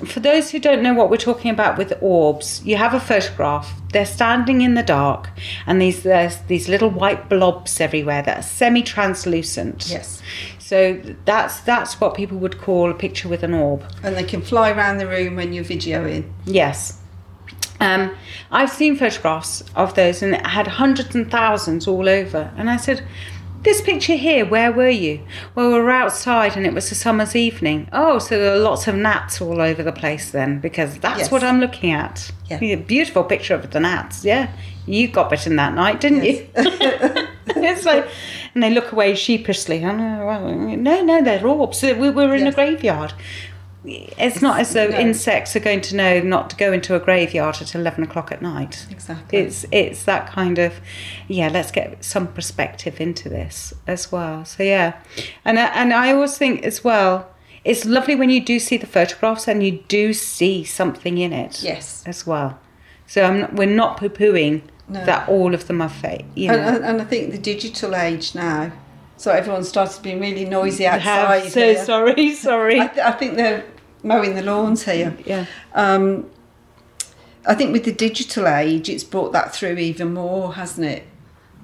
for 0.05 0.21
those 0.21 0.51
who 0.51 0.59
don't 0.59 0.83
know 0.83 0.95
what 0.95 1.11
we're 1.11 1.17
talking 1.17 1.51
about 1.51 1.79
with 1.79 1.93
orbs, 2.01 2.63
you 2.65 2.77
have 2.77 2.95
a 2.95 3.01
photograph. 3.01 3.73
They're 3.93 4.07
standing 4.07 4.61
in 4.61 4.75
the 4.75 4.83
dark, 4.83 5.31
and 5.67 5.81
these 5.81 6.03
there's 6.03 6.39
these 6.49 6.69
little 6.69 6.91
white 6.91 7.29
blobs 7.29 7.81
everywhere 7.81 8.23
that 8.23 8.39
are 8.39 8.43
semi-translucent. 8.43 9.89
Yes. 9.89 10.23
So 10.69 11.01
that's 11.25 11.61
that's 11.61 11.99
what 11.99 12.15
people 12.15 12.37
would 12.39 12.59
call 12.59 12.91
a 12.91 12.95
picture 12.95 13.27
with 13.29 13.43
an 13.43 13.55
orb. 13.55 13.85
And 14.03 14.15
they 14.15 14.25
can 14.25 14.43
fly 14.43 14.71
around 14.71 14.99
the 14.99 15.07
room 15.07 15.37
when 15.37 15.55
you're 15.55 15.65
videoing. 15.65 16.31
Yes. 16.45 16.98
Um, 17.81 18.15
I've 18.51 18.71
seen 18.71 18.97
photographs 18.97 19.63
of 19.77 19.95
those 19.95 20.23
and 20.23 20.35
it 20.35 20.47
had 20.47 20.67
hundreds 20.67 21.15
and 21.15 21.31
thousands 21.31 21.87
all 21.87 22.09
over. 22.09 22.53
And 22.57 22.69
I 22.69 22.77
said, 22.77 23.05
This 23.63 23.81
picture 23.81 24.15
here, 24.17 24.45
where 24.45 24.73
were 24.73 24.89
you? 24.89 25.21
Well, 25.55 25.69
we 25.69 25.75
were 25.79 25.91
outside 25.91 26.57
and 26.57 26.67
it 26.67 26.73
was 26.75 26.91
a 26.91 26.95
summer's 26.95 27.37
evening. 27.37 27.89
Oh, 27.93 28.19
so 28.19 28.39
there 28.39 28.55
are 28.55 28.59
lots 28.59 28.89
of 28.89 28.95
gnats 28.97 29.41
all 29.41 29.61
over 29.61 29.83
the 29.83 29.93
place 29.93 30.31
then, 30.31 30.59
because 30.61 30.99
that's 30.99 31.19
Yes. 31.21 31.31
what 31.31 31.43
I'm 31.45 31.61
looking 31.61 31.93
at. 31.93 32.31
Yeah. 32.51 32.59
Yeah, 32.61 32.77
Beautiful 32.77 33.25
picture 33.25 33.55
of 33.55 33.71
the 33.71 33.81
gnats. 33.81 34.25
Yeah. 34.25 34.51
You 34.87 35.07
got 35.09 35.29
bitten 35.31 35.57
that 35.57 35.75
night, 35.75 36.01
didn't 36.01 36.25
you? 36.25 36.49
it's 36.57 37.85
like, 37.85 38.09
and 38.55 38.63
they 38.63 38.71
look 38.71 38.91
away 38.93 39.15
sheepishly. 39.15 39.85
Oh, 39.85 39.95
no, 39.95 40.75
no, 40.77 41.03
no, 41.05 41.23
they're 41.23 41.47
orbs. 41.47 41.83
We 41.83 41.93
we 41.93 42.11
were 42.11 42.35
in 42.35 42.47
a 42.47 42.53
graveyard. 42.53 43.13
It's 44.19 44.41
not 44.43 44.61
as 44.61 44.73
though 44.73 44.89
No. 44.89 44.99
insects 44.99 45.55
are 45.57 45.61
going 45.61 45.81
to 45.83 45.97
know 45.97 46.21
not 46.21 46.51
to 46.51 46.57
go 46.57 46.73
into 46.73 46.95
a 46.95 47.01
graveyard 47.01 47.57
at 47.61 47.75
eleven 47.75 48.05
o'clock 48.05 48.31
at 48.33 48.43
night. 48.43 48.87
Exactly. 48.91 49.39
It's 49.39 49.65
it's 49.73 50.05
that 50.05 50.29
kind 50.29 50.59
of 50.59 50.75
yeah. 51.29 51.49
Let's 51.49 51.71
get 51.71 52.05
some 52.05 52.29
perspective 52.29 53.01
into 53.01 53.29
this 53.29 53.73
as 53.87 54.11
well. 54.13 54.45
So 54.45 54.63
yeah, 54.63 54.95
and 55.45 55.59
I, 55.59 55.67
and 55.67 55.93
I 55.93 56.13
always 56.13 56.37
think 56.39 56.63
as 56.65 56.85
well. 56.85 57.29
It's 57.65 57.85
lovely 57.85 58.15
when 58.15 58.31
you 58.31 58.41
do 58.43 58.59
see 58.59 58.77
the 58.79 58.87
photographs 58.87 59.47
and 59.49 59.63
you 59.63 59.83
do 59.89 60.13
see 60.15 60.65
something 60.65 61.19
in 61.19 61.33
it 61.35 61.63
Yes. 61.63 62.03
as 62.07 62.27
well. 62.27 62.59
So 63.07 63.25
I'm 63.25 63.41
not, 63.41 63.53
we're 63.55 63.67
not 63.67 63.99
poo 63.99 64.09
pooing 64.09 64.63
No. 64.89 65.05
that 65.05 65.29
all 65.29 65.53
of 65.55 65.67
them 65.67 65.83
are 65.83 65.89
fake. 65.89 66.25
You 66.35 66.49
know. 66.49 66.55
And, 66.59 66.85
and, 66.85 67.03
I 67.03 67.05
think 67.05 67.33
the 67.33 67.37
digital 67.39 67.95
age 67.97 68.35
now, 68.35 68.71
so 69.19 69.33
everyone 69.33 69.65
started 69.65 70.03
being 70.03 70.21
really 70.21 70.45
noisy 70.47 70.87
I 70.87 70.97
have- 70.99 71.29
outside. 71.31 71.51
so 71.53 71.61
here. 71.61 71.85
sorry, 71.85 72.35
sorry. 72.49 72.81
I, 72.81 72.87
th- 72.87 73.07
I 73.07 73.11
think 73.13 73.35
they're 73.37 73.65
mowing 74.03 74.35
the 74.35 74.43
lawns 74.43 74.85
here. 74.85 75.17
yeah. 75.27 75.47
Um, 75.75 76.31
I 77.47 77.55
think 77.55 77.73
with 77.73 77.85
the 77.85 77.93
digital 77.93 78.47
age, 78.47 78.89
it's 78.89 79.05
brought 79.05 79.33
that 79.33 79.55
through 79.55 79.77
even 79.79 80.13
more, 80.15 80.55
hasn't 80.55 80.87
it? 80.87 81.07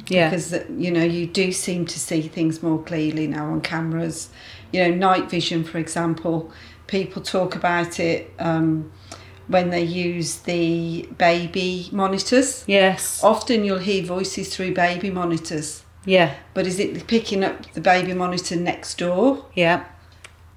Yeah. 0.09 0.31
Because 0.31 0.53
uh, 0.53 0.65
you 0.77 0.91
know 0.91 1.05
you 1.05 1.27
do 1.27 1.53
seem 1.53 1.85
to 1.87 1.99
see 1.99 2.23
things 2.23 2.63
more 2.63 2.83
clearly 2.83 3.27
now 3.27 3.47
on 3.47 3.61
cameras. 3.61 4.31
You 4.73 4.89
know, 4.89 4.95
night 4.95 5.31
vision, 5.31 5.65
for 5.65 5.79
example. 5.79 6.51
People 6.87 7.23
talk 7.23 7.55
about 7.57 7.99
it 7.99 8.31
um, 8.39 8.93
when 9.49 9.71
they 9.71 9.83
use 9.83 10.37
the 10.41 11.09
baby 11.17 11.89
monitors. 11.93 12.63
yes. 12.67 13.23
Often 13.25 13.65
you'll 13.65 13.79
hear 13.79 14.03
voices 14.05 14.55
through 14.55 14.75
baby 14.75 15.11
monitors, 15.11 15.83
Yeah. 16.05 16.35
but 16.53 16.67
is 16.67 16.79
it 16.79 17.07
picking 17.07 17.43
up 17.43 17.73
the 17.73 17.81
baby 17.81 18.13
monitor 18.13 18.57
next 18.57 18.99
door? 18.99 19.47
Yeah. 19.55 19.85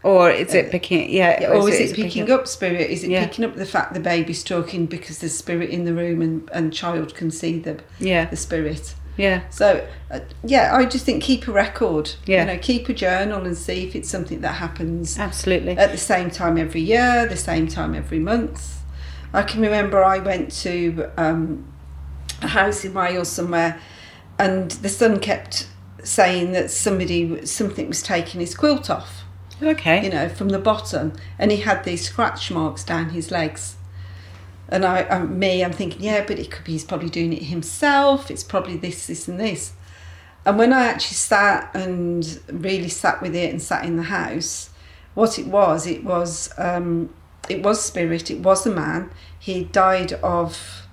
Or 0.08 0.32
is 0.32 0.54
it 0.54 0.72
picking? 0.72 1.10
Yeah. 1.10 1.42
Yeah, 1.42 1.50
or 1.50 1.68
is 1.70 1.92
it 1.92 1.96
picking 1.96 2.32
up 2.32 2.48
spirit? 2.48 2.90
Is 2.90 3.04
it 3.04 3.10
Yeah. 3.12 3.26
picking 3.26 3.44
up 3.44 3.56
the 3.56 3.66
fact 3.66 3.94
the 3.94 4.00
baby's 4.00 4.42
talking 4.44 4.86
because 4.86 5.20
there's 5.20 5.36
spirit 5.38 5.70
in 5.70 5.84
the 5.84 5.94
room 5.94 6.22
and, 6.22 6.50
and 6.54 6.74
child 6.74 7.14
can 7.14 7.30
see 7.30 7.60
the, 7.60 7.80
Yeah. 8.00 8.26
the 8.26 8.38
spirit? 8.38 8.96
Yeah. 9.18 9.42
So, 9.50 9.86
uh, 10.10 10.20
yeah, 10.46 10.76
I 10.76 10.86
just 10.86 11.04
think 11.06 11.24
keep 11.24 11.48
a 11.48 11.52
record. 11.52 12.12
Yeah. 12.26 12.42
You 12.42 12.48
know, 12.54 12.58
keep 12.62 12.88
a 12.88 12.94
journal 12.94 13.46
and 13.46 13.58
see 13.58 13.86
if 13.86 13.96
it's 13.96 14.10
something 14.10 14.42
that 14.42 14.56
happens 14.56 15.18
Absolutely. 15.20 15.78
at 15.78 15.92
the 15.92 15.98
same 15.98 16.30
time 16.30 16.58
every 16.58 16.82
year, 16.82 17.26
the 17.28 17.36
same 17.36 17.68
time 17.68 17.94
every 17.96 18.20
month. 18.20 18.76
I 19.34 19.44
can 19.44 19.60
remember 19.62 20.02
I 20.04 20.20
went 20.20 20.52
to 20.62 21.10
um, 21.18 21.66
a 22.42 22.48
house 22.48 22.86
in 22.86 22.94
Wales 22.94 23.28
somewhere, 23.30 23.80
and 24.40 24.72
the 24.72 24.90
son 24.90 25.20
kept 25.20 25.68
saying 26.04 26.54
that 26.54 26.72
somebody 26.72 27.46
something 27.46 27.88
was 27.90 28.02
taking 28.02 28.40
his 28.40 28.56
quilt 28.56 28.90
off. 28.90 29.24
Okay. 29.62 30.04
you 30.04 30.10
know, 30.10 30.30
from 30.30 30.50
the 30.50 30.60
bottom, 30.60 31.14
and 31.40 31.52
he 31.52 31.58
had 31.58 31.84
these 31.84 32.06
scratch 32.06 32.52
marks 32.52 32.84
down 32.84 33.10
his 33.10 33.32
legs. 33.32 33.76
And 34.70 34.86
I, 34.86 35.04
I, 35.04 35.20
me, 35.24 35.64
I'm 35.64 35.72
thinking, 35.72 36.02
yeah, 36.02 36.26
but 36.26 36.38
it 36.38 36.52
could 36.52 36.66
be 36.66 36.74
he's 36.74 36.84
probably 36.84 37.10
doing 37.10 37.34
it 37.34 37.44
himself. 37.44 38.30
It's 38.30 38.44
probably 38.44 38.78
this, 38.78 39.08
this, 39.08 39.28
and 39.28 39.40
this. 39.40 39.74
And 40.46 40.58
when 40.58 40.74
I 40.74 40.88
actually 40.88 41.16
sat 41.16 41.72
and 41.74 42.40
really 42.48 42.90
sat 42.90 43.22
with 43.22 43.36
it 43.36 43.50
and 43.50 43.62
sat 43.62 43.86
in 43.86 43.96
the 43.98 44.04
house, 44.04 44.70
what 45.14 45.40
it 45.40 45.48
was, 45.48 45.88
it 45.88 46.04
was, 46.04 46.54
um, 46.58 47.14
it 47.50 47.64
was 47.64 47.84
spirit. 47.84 48.30
It 48.30 48.40
was 48.40 48.66
a 48.66 48.70
man. 48.70 49.10
He 49.40 49.64
died 49.64 50.14
of, 50.14 50.84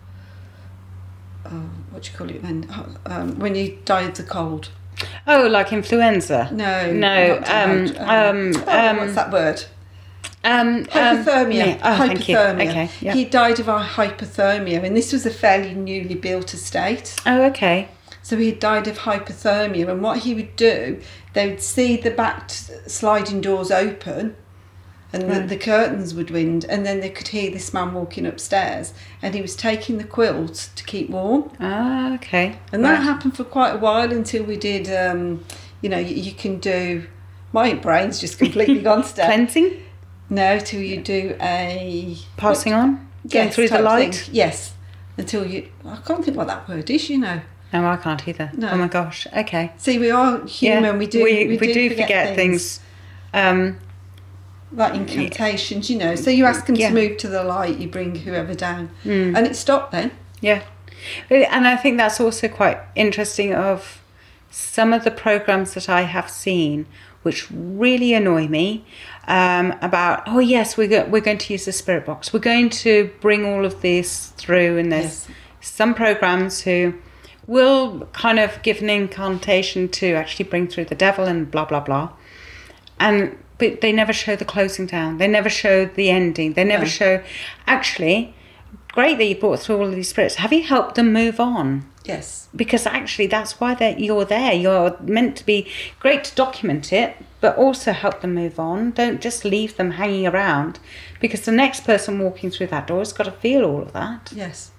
uh, 1.45 1.51
what 1.91 2.05
do 2.05 2.11
you 2.11 2.17
call 2.17 2.31
it 2.31 2.43
when, 2.43 2.69
um, 3.07 3.39
when 3.39 3.55
you 3.55 3.79
died 3.85 4.11
of 4.11 4.15
the 4.15 4.23
cold. 4.23 4.71
Oh, 5.27 5.47
like 5.47 5.73
influenza. 5.73 6.49
No, 6.53 6.93
No, 6.93 7.37
um, 7.47 7.87
um, 7.99 8.53
oh, 8.67 8.89
um, 8.91 8.97
what's 8.99 9.15
that 9.15 9.31
word? 9.33 9.65
Um, 10.45 10.69
um, 10.69 10.85
Hypothermia. 10.85 11.55
yeah. 11.55 11.81
Oh, 11.83 11.97
thank 12.07 12.29
you. 12.29 12.37
hypothermia. 12.37 12.69
Okay. 12.71 12.91
Yeah. 13.01 13.15
He 13.15 13.25
died 13.25 13.61
of 13.61 13.67
hypothermia, 13.67 14.85
and 14.85 14.95
this 14.97 15.13
was 15.13 15.25
a 15.25 15.31
fairly 15.31 15.73
newly 15.75 16.15
built 16.15 16.53
estate. 16.53 17.17
Oh, 17.25 17.43
okay. 17.45 17.89
So 18.23 18.37
he 18.37 18.53
died 18.53 18.87
of 18.87 18.99
hypothermia, 18.99 19.89
and 19.89 20.03
what 20.03 20.19
he 20.21 20.35
would 20.35 20.55
do, 20.57 21.01
they 21.33 21.49
would 21.49 21.63
see 21.63 21.97
the 21.97 22.11
back 22.11 22.51
sliding 22.51 23.41
doors 23.41 23.71
open, 23.71 24.37
and 25.15 25.29
Right. 25.29 25.43
the, 25.43 25.47
the 25.55 25.57
curtains 25.57 26.15
would 26.15 26.31
wind, 26.31 26.65
and 26.69 26.85
then 26.85 27.01
they 27.01 27.09
could 27.11 27.29
hear 27.29 27.51
this 27.51 27.73
man 27.73 27.95
walking 27.95 28.27
upstairs, 28.27 28.93
and 29.23 29.35
he 29.35 29.41
was 29.41 29.55
taking 29.57 29.99
the 29.99 30.05
quilt 30.05 30.71
to 30.77 30.85
keep 30.85 31.09
warm, 31.11 31.51
Ah, 31.61 32.15
okay. 32.15 32.59
and 32.73 32.85
that 32.85 33.03
happened 33.03 33.37
for 33.37 33.45
quite 33.45 33.75
a 33.75 33.79
while 33.79 34.13
until 34.13 34.43
we 34.45 34.57
did. 34.57 34.89
Um, 34.91 35.45
you 35.81 35.89
know, 35.89 35.99
you, 35.99 36.15
you 36.15 36.33
can 36.33 36.59
do. 36.59 37.07
My 37.53 37.75
brain's 37.75 38.19
just 38.19 38.39
completely 38.39 38.81
gone 38.83 39.05
stale. 39.13 39.27
Cleansing, 39.27 39.81
No, 40.31 40.59
till 40.59 40.83
you 40.83 41.01
do 41.03 41.37
a 41.41 42.17
passing 42.37 42.73
on, 42.73 42.89
going 43.31 43.47
Yes, 43.47 43.55
through 43.55 43.69
the 43.69 43.81
light. 43.81 44.15
thing. 44.17 44.35
Yes, 44.35 44.73
until 45.17 45.47
you. 45.47 45.69
I 45.87 45.97
can't 46.05 46.25
think 46.25 46.37
what 46.37 46.49
that 46.49 46.69
word 46.69 46.91
is. 46.91 47.09
You 47.09 47.19
know. 47.19 47.41
No, 47.73 47.87
I 47.87 47.97
can't 47.97 48.27
either. 48.29 48.51
No. 48.57 48.71
Oh 48.71 48.77
my 48.77 48.89
gosh. 48.89 49.27
Okay. 49.37 49.73
See, 49.79 49.99
we 49.99 50.11
are 50.11 50.45
human. 50.47 50.97
We 50.99 51.07
do. 51.07 51.23
We, 51.25 51.57
we, 51.59 51.73
do, 51.73 51.91
forget, 51.91 52.35
things. 52.37 52.79
Um, 53.33 53.79
like 54.75 54.95
incantations. 54.95 55.89
You 55.91 55.99
know. 55.99 56.15
So 56.17 56.31
you 56.31 56.45
ask 56.45 56.67
them 56.67 56.77
Yeah. 56.77 56.89
to 56.89 56.95
move 56.95 57.17
to 57.19 57.29
the 57.29 57.43
light. 57.45 57.79
You 57.79 57.89
bring 57.89 58.15
whoever 58.17 58.55
down, 58.55 58.91
mm. 59.05 59.37
and 59.37 59.47
it 59.47 59.57
stopped 59.57 59.93
then. 59.93 60.11
Yeah. 60.41 60.63
And 61.31 61.67
I 61.67 61.77
think 61.77 61.99
that's 61.99 62.19
also 62.21 62.49
quite 62.49 62.79
interesting 62.95 63.53
of 63.55 64.03
some 64.51 64.93
of 64.93 65.05
the 65.05 65.11
programs 65.11 65.75
that 65.75 65.89
I 65.89 66.03
have 66.03 66.31
seen 66.31 66.87
which 67.23 67.51
really 67.51 68.13
annoy 68.13 68.47
me 68.47 68.85
um, 69.27 69.75
about, 69.81 70.23
oh 70.27 70.39
yes, 70.41 70.77
we're, 70.77 70.87
go- 70.89 71.07
we're 71.07 71.23
going 71.23 71.39
to 71.39 71.53
use 71.55 71.65
the 71.65 71.73
spirit 71.73 72.05
box. 72.05 72.33
We're 72.35 72.41
going 72.41 72.69
to 72.71 73.11
bring 73.21 73.47
all 73.47 73.65
of 73.65 73.81
this 73.81 74.29
through 74.37 74.77
and 74.79 74.93
there's 74.93 75.05
Yes. 75.05 75.29
some 75.63 75.95
programs 75.95 76.61
who 76.63 76.95
will 77.47 78.07
kind 78.13 78.39
of 78.39 78.61
give 78.63 78.83
an 78.83 78.91
incantation 78.91 79.89
to 79.89 80.13
actually 80.13 80.45
bring 80.47 80.69
through 80.69 80.85
the 80.85 80.95
devil 80.95 81.25
and 81.25 81.51
blah, 81.51 81.65
blah, 81.65 81.81
blah. 81.81 82.11
And 83.01 83.37
but 83.71 83.81
they 83.81 83.93
never 83.93 84.13
show 84.13 84.37
the 84.37 84.45
closing 84.45 84.87
down. 84.87 85.19
They 85.19 85.29
never 85.29 85.49
show 85.49 85.85
the 85.87 86.11
ending. 86.11 86.53
They 86.55 86.65
never 86.65 86.85
No. 86.85 86.89
show 86.89 87.21
actually 87.67 88.35
great 88.93 89.19
that 89.19 89.25
you 89.25 89.35
brought 89.37 89.59
through 89.61 89.77
all 89.79 89.87
of 89.89 89.95
these 89.95 90.09
spirits. 90.09 90.37
Have 90.37 90.53
you 90.53 90.63
helped 90.63 90.95
them 90.95 91.13
move 91.13 91.41
on? 91.41 91.85
Yes. 92.05 92.49
Because 92.55 92.87
actually, 92.87 93.27
that's 93.27 93.59
why 93.59 93.75
that 93.75 93.99
you're 93.99 94.25
there. 94.27 94.53
You're 94.53 94.97
meant 95.01 95.37
to 95.37 95.47
be 95.47 95.67
great 95.99 96.23
to 96.25 96.35
document 96.35 96.93
it, 96.93 97.17
but 97.41 97.57
also 97.57 97.93
help 97.93 98.21
them 98.21 98.35
move 98.35 98.61
on. 98.61 98.91
Don't 98.93 99.21
just 99.21 99.45
leave 99.45 99.77
them 99.77 99.93
hanging 99.93 100.27
around, 100.27 100.79
because 101.21 101.41
the 101.43 101.51
next 101.53 101.85
person 101.85 102.19
walking 102.21 102.51
through 102.51 102.69
that 102.69 102.87
door 102.87 102.99
has 103.01 103.13
got 103.13 103.25
to 103.25 103.33
feel 103.33 103.65
all 103.65 103.81
of 103.83 103.93
that 103.95 104.31
Yes. 104.37 104.71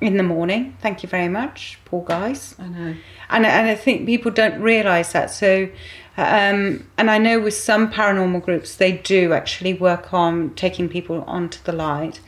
in 0.00 0.16
the 0.16 0.22
morning. 0.22 0.76
Thank 0.80 1.02
you 1.02 1.08
very 1.08 1.28
much, 1.28 1.78
poor 1.84 2.04
guys. 2.04 2.54
I 2.58 2.68
know. 2.68 2.94
And 3.28 3.44
and 3.44 3.68
I 3.68 3.74
think 3.74 4.06
people 4.06 4.30
don't 4.30 4.60
realise 4.62 5.12
that. 5.12 5.30
So, 5.32 5.68
um, 6.18 6.86
and 6.98 7.10
I 7.10 7.18
know 7.18 7.38
with 7.40 7.54
some 7.54 7.92
paranormal 7.92 8.42
groups, 8.44 8.74
they 8.74 8.92
do 8.92 9.32
actually 9.32 9.74
work 9.74 10.12
on 10.12 10.50
taking 10.54 10.88
people 10.88 11.22
onto 11.26 11.58
the 11.64 11.72
light. 11.72 12.20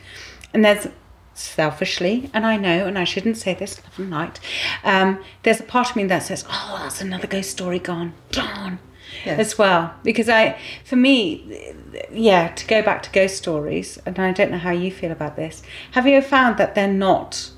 And 0.53 0.63
there's 0.65 0.87
selfishly, 1.33 2.29
and 2.33 2.45
I 2.45 2.57
know, 2.57 2.85
and 2.87 2.97
I 2.97 3.03
shouldn't 3.03 3.37
say 3.37 3.53
this, 3.53 3.81
love 3.83 3.99
and 3.99 4.09
light. 4.11 4.39
Um, 4.83 5.19
there's 5.43 5.59
a 5.59 5.63
part 5.63 5.89
of 5.89 5.95
me 5.95 6.05
that 6.05 6.23
says, 6.23 6.45
"Oh, 6.49 6.79
that's 6.81 7.01
another 7.01 7.27
ghost 7.27 7.51
story 7.51 7.79
gone, 7.79 8.13
darn." 8.31 8.79
Yes. 9.25 9.39
As 9.39 9.57
well, 9.57 9.93
because 10.03 10.29
I, 10.29 10.57
for 10.85 10.95
me, 10.95 11.73
yeah, 12.11 12.47
to 12.47 12.65
go 12.65 12.81
back 12.81 13.03
to 13.03 13.11
ghost 13.11 13.37
stories, 13.37 13.99
and 14.05 14.17
I 14.17 14.31
don't 14.31 14.51
know 14.51 14.57
how 14.57 14.71
you 14.71 14.89
feel 14.91 15.11
about 15.11 15.35
this. 15.35 15.61
Have 15.91 16.07
you 16.07 16.21
found 16.21 16.57
that 16.57 16.75
they're 16.75 16.87
not? 16.87 17.51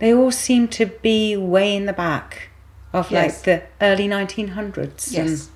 They 0.00 0.12
all 0.12 0.32
seem 0.32 0.66
to 0.68 0.86
be 0.86 1.36
way 1.36 1.74
in 1.76 1.86
the 1.86 1.92
back 1.92 2.48
of 2.92 3.10
Yes. 3.10 3.34
like 3.36 3.42
the 3.44 3.62
early 3.84 4.08
1900s. 4.08 5.16
and 5.16 5.28
Yes. 5.30 5.48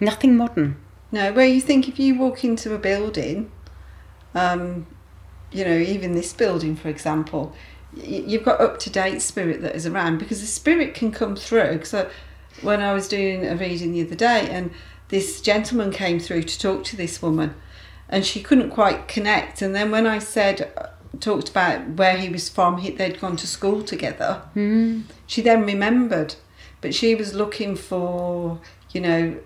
Nothing 0.00 0.36
modern. 0.36 0.76
No, 1.10 1.32
where 1.32 1.46
you 1.46 1.60
think 1.60 1.88
if 1.88 1.98
you 1.98 2.18
walk 2.18 2.44
into 2.44 2.74
a 2.74 2.78
building, 2.78 3.50
um, 4.34 4.86
you 5.50 5.64
know, 5.64 5.76
even 5.76 6.12
this 6.12 6.32
building, 6.32 6.76
for 6.76 6.88
example, 6.88 7.54
you've 7.94 8.44
got 8.44 8.60
up 8.60 8.78
to 8.80 8.90
date 8.90 9.22
spirit 9.22 9.62
that 9.62 9.74
is 9.74 9.86
around 9.86 10.18
because 10.18 10.40
the 10.40 10.46
spirit 10.46 10.94
can 10.94 11.10
come 11.10 11.34
through. 11.34 11.84
So 11.84 12.10
when 12.60 12.82
I 12.82 12.92
was 12.92 13.08
doing 13.08 13.46
a 13.46 13.56
reading 13.56 13.92
the 13.92 14.02
other 14.02 14.14
day, 14.14 14.48
and 14.50 14.70
this 15.08 15.40
gentleman 15.40 15.90
came 15.90 16.20
through 16.20 16.42
to 16.42 16.58
talk 16.58 16.84
to 16.84 16.96
this 16.96 17.22
woman, 17.22 17.54
and 18.08 18.24
she 18.24 18.42
couldn't 18.42 18.70
quite 18.70 19.08
connect. 19.08 19.62
And 19.62 19.74
then 19.74 19.90
when 19.90 20.06
I 20.06 20.18
said, 20.18 20.72
uh, 20.76 20.88
talked 21.20 21.48
about 21.48 21.88
where 21.90 22.16
he 22.16 22.28
was 22.28 22.48
from, 22.48 22.78
he, 22.78 22.90
they'd 22.90 23.20
gone 23.20 23.36
to 23.36 23.46
school 23.46 23.82
together. 23.82 24.42
Mm. 24.54 25.04
She 25.26 25.40
then 25.40 25.64
remembered, 25.64 26.34
but 26.80 26.94
she 26.94 27.14
was 27.14 27.34
looking 27.34 27.76
for, 27.76 28.60
you 28.92 29.00
know, 29.00 29.36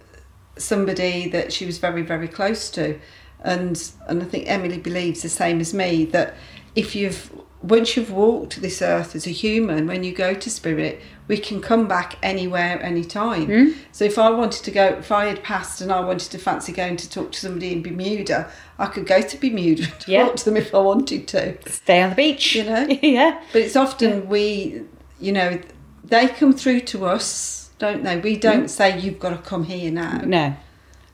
somebody 0.56 1.28
that 1.30 1.52
she 1.52 1.66
was 1.66 1.78
very, 1.78 2.02
very 2.02 2.28
close 2.28 2.70
to. 2.70 2.98
And 3.40 3.82
and 4.06 4.22
I 4.22 4.26
think 4.26 4.48
Emily 4.48 4.78
believes 4.78 5.22
the 5.22 5.28
same 5.28 5.60
as 5.60 5.74
me 5.74 6.04
that 6.06 6.34
if 6.74 6.94
you've 6.94 7.30
once 7.62 7.96
you've 7.96 8.10
walked 8.10 8.60
this 8.60 8.82
earth 8.82 9.14
as 9.14 9.26
a 9.26 9.30
human, 9.30 9.86
when 9.86 10.02
you 10.02 10.12
go 10.12 10.34
to 10.34 10.50
spirit, 10.50 11.00
we 11.28 11.38
can 11.38 11.60
come 11.60 11.86
back 11.86 12.18
anywhere, 12.22 12.82
anytime. 12.82 13.46
Mm. 13.46 13.76
So 13.92 14.04
if 14.04 14.18
I 14.18 14.30
wanted 14.30 14.64
to 14.64 14.70
go, 14.70 14.86
if 14.86 15.12
I 15.12 15.26
had 15.26 15.42
passed 15.42 15.80
and 15.80 15.92
I 15.92 16.00
wanted 16.00 16.30
to 16.32 16.38
fancy 16.38 16.72
going 16.72 16.96
to 16.96 17.08
talk 17.08 17.32
to 17.32 17.40
somebody 17.40 17.72
in 17.72 17.82
Bermuda, 17.82 18.50
I 18.78 18.86
could 18.86 19.06
go 19.06 19.22
to 19.22 19.36
Bermuda 19.36 19.84
and 20.06 20.26
talk 20.26 20.36
to 20.36 20.44
them 20.44 20.56
if 20.56 20.74
I 20.74 20.78
wanted 20.78 21.28
to. 21.28 21.56
Stay 21.70 22.02
on 22.02 22.10
the 22.10 22.16
beach. 22.16 22.56
You 22.56 22.64
know? 22.64 22.86
yeah. 23.02 23.40
But 23.52 23.62
it's 23.62 23.76
often 23.76 24.28
we, 24.28 24.82
you 25.20 25.32
know, 25.32 25.60
they 26.04 26.28
come 26.28 26.52
through 26.52 26.80
to 26.80 27.06
us, 27.06 27.61
don't 27.82 28.04
they? 28.04 28.16
We 28.16 28.36
don't 28.36 28.66
mm. 28.66 28.70
say 28.70 28.96
you've 28.96 29.18
got 29.18 29.30
to 29.30 29.38
come 29.38 29.64
here 29.64 29.90
now. 29.90 30.18
No. 30.24 30.54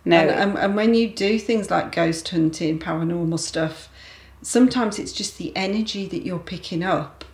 No. 0.04 0.16
And, 0.18 0.30
and, 0.30 0.58
and 0.58 0.76
when 0.76 0.92
you 0.92 1.08
do 1.08 1.38
things 1.38 1.70
like 1.70 1.92
ghost 1.92 2.28
hunting, 2.28 2.78
paranormal 2.78 3.38
stuff, 3.38 3.88
sometimes 4.42 4.98
it's 4.98 5.12
just 5.12 5.38
the 5.38 5.50
energy 5.56 6.06
that 6.06 6.26
you're 6.26 6.38
picking 6.38 6.82
up, 6.82 7.24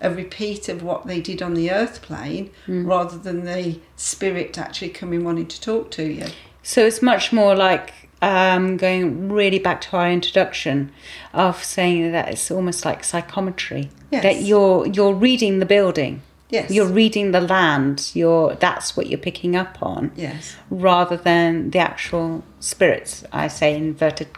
a 0.00 0.12
repeat 0.12 0.68
of 0.68 0.82
what 0.82 1.06
they 1.06 1.20
did 1.20 1.40
on 1.40 1.54
the 1.54 1.70
earth 1.70 2.02
plane, 2.02 2.50
mm. 2.66 2.84
rather 2.84 3.16
than 3.16 3.44
the 3.44 3.78
spirit 3.94 4.58
actually 4.58 4.90
coming 4.90 5.22
wanting 5.22 5.46
to 5.46 5.60
talk 5.60 5.92
to 5.92 6.02
you. 6.02 6.26
So 6.64 6.84
it's 6.84 7.00
much 7.00 7.32
more 7.32 7.54
like 7.54 7.92
um, 8.20 8.76
going 8.76 9.30
really 9.30 9.60
back 9.60 9.80
to 9.82 9.96
our 9.98 10.10
introduction 10.10 10.90
of 11.32 11.62
saying 11.62 12.10
that 12.10 12.28
it's 12.28 12.50
almost 12.50 12.84
like 12.84 13.04
psychometry. 13.04 13.88
Yes. 14.10 14.24
That 14.24 14.42
you're 14.42 14.84
you're 14.88 15.14
reading 15.14 15.60
the 15.60 15.66
building. 15.66 16.22
Yes. 16.50 16.70
You're 16.70 16.86
reading 16.88 17.30
the 17.32 17.40
land. 17.40 18.10
You're 18.14 18.54
that's 18.56 18.96
what 18.96 19.06
you're 19.08 19.18
picking 19.18 19.54
up 19.56 19.78
on, 19.82 20.10
Yes. 20.16 20.56
rather 20.68 21.16
than 21.16 21.70
the 21.70 21.78
actual 21.78 22.42
spirits. 22.60 23.24
I 23.32 23.48
say 23.48 23.76
inverted 23.76 24.28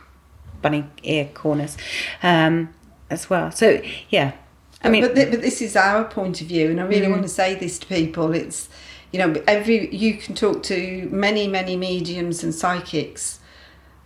bunny 0.61 0.85
ear 1.03 1.29
corners, 1.35 1.77
um, 2.23 2.69
as 3.11 3.29
well. 3.31 3.51
So 3.51 3.81
yeah, 4.11 4.33
I 4.85 4.89
mean, 4.91 5.03
but, 5.03 5.15
thi- 5.15 5.31
but 5.31 5.41
this 5.41 5.61
is 5.63 5.75
our 5.77 6.05
point 6.05 6.41
of 6.41 6.47
view, 6.49 6.71
and 6.71 6.81
I 6.81 6.85
really 6.85 7.07
Mm. 7.07 7.11
want 7.11 7.23
to 7.23 7.29
say 7.29 7.55
this 7.55 7.79
to 7.81 7.87
people. 7.87 8.33
It's 8.35 8.69
you 9.13 9.19
know 9.19 9.35
every 9.49 9.95
you 9.95 10.15
can 10.15 10.35
talk 10.35 10.63
to 10.65 11.09
many 11.11 11.49
many 11.49 11.77
mediums 11.77 12.43
and 12.45 12.55
psychics, 12.55 13.39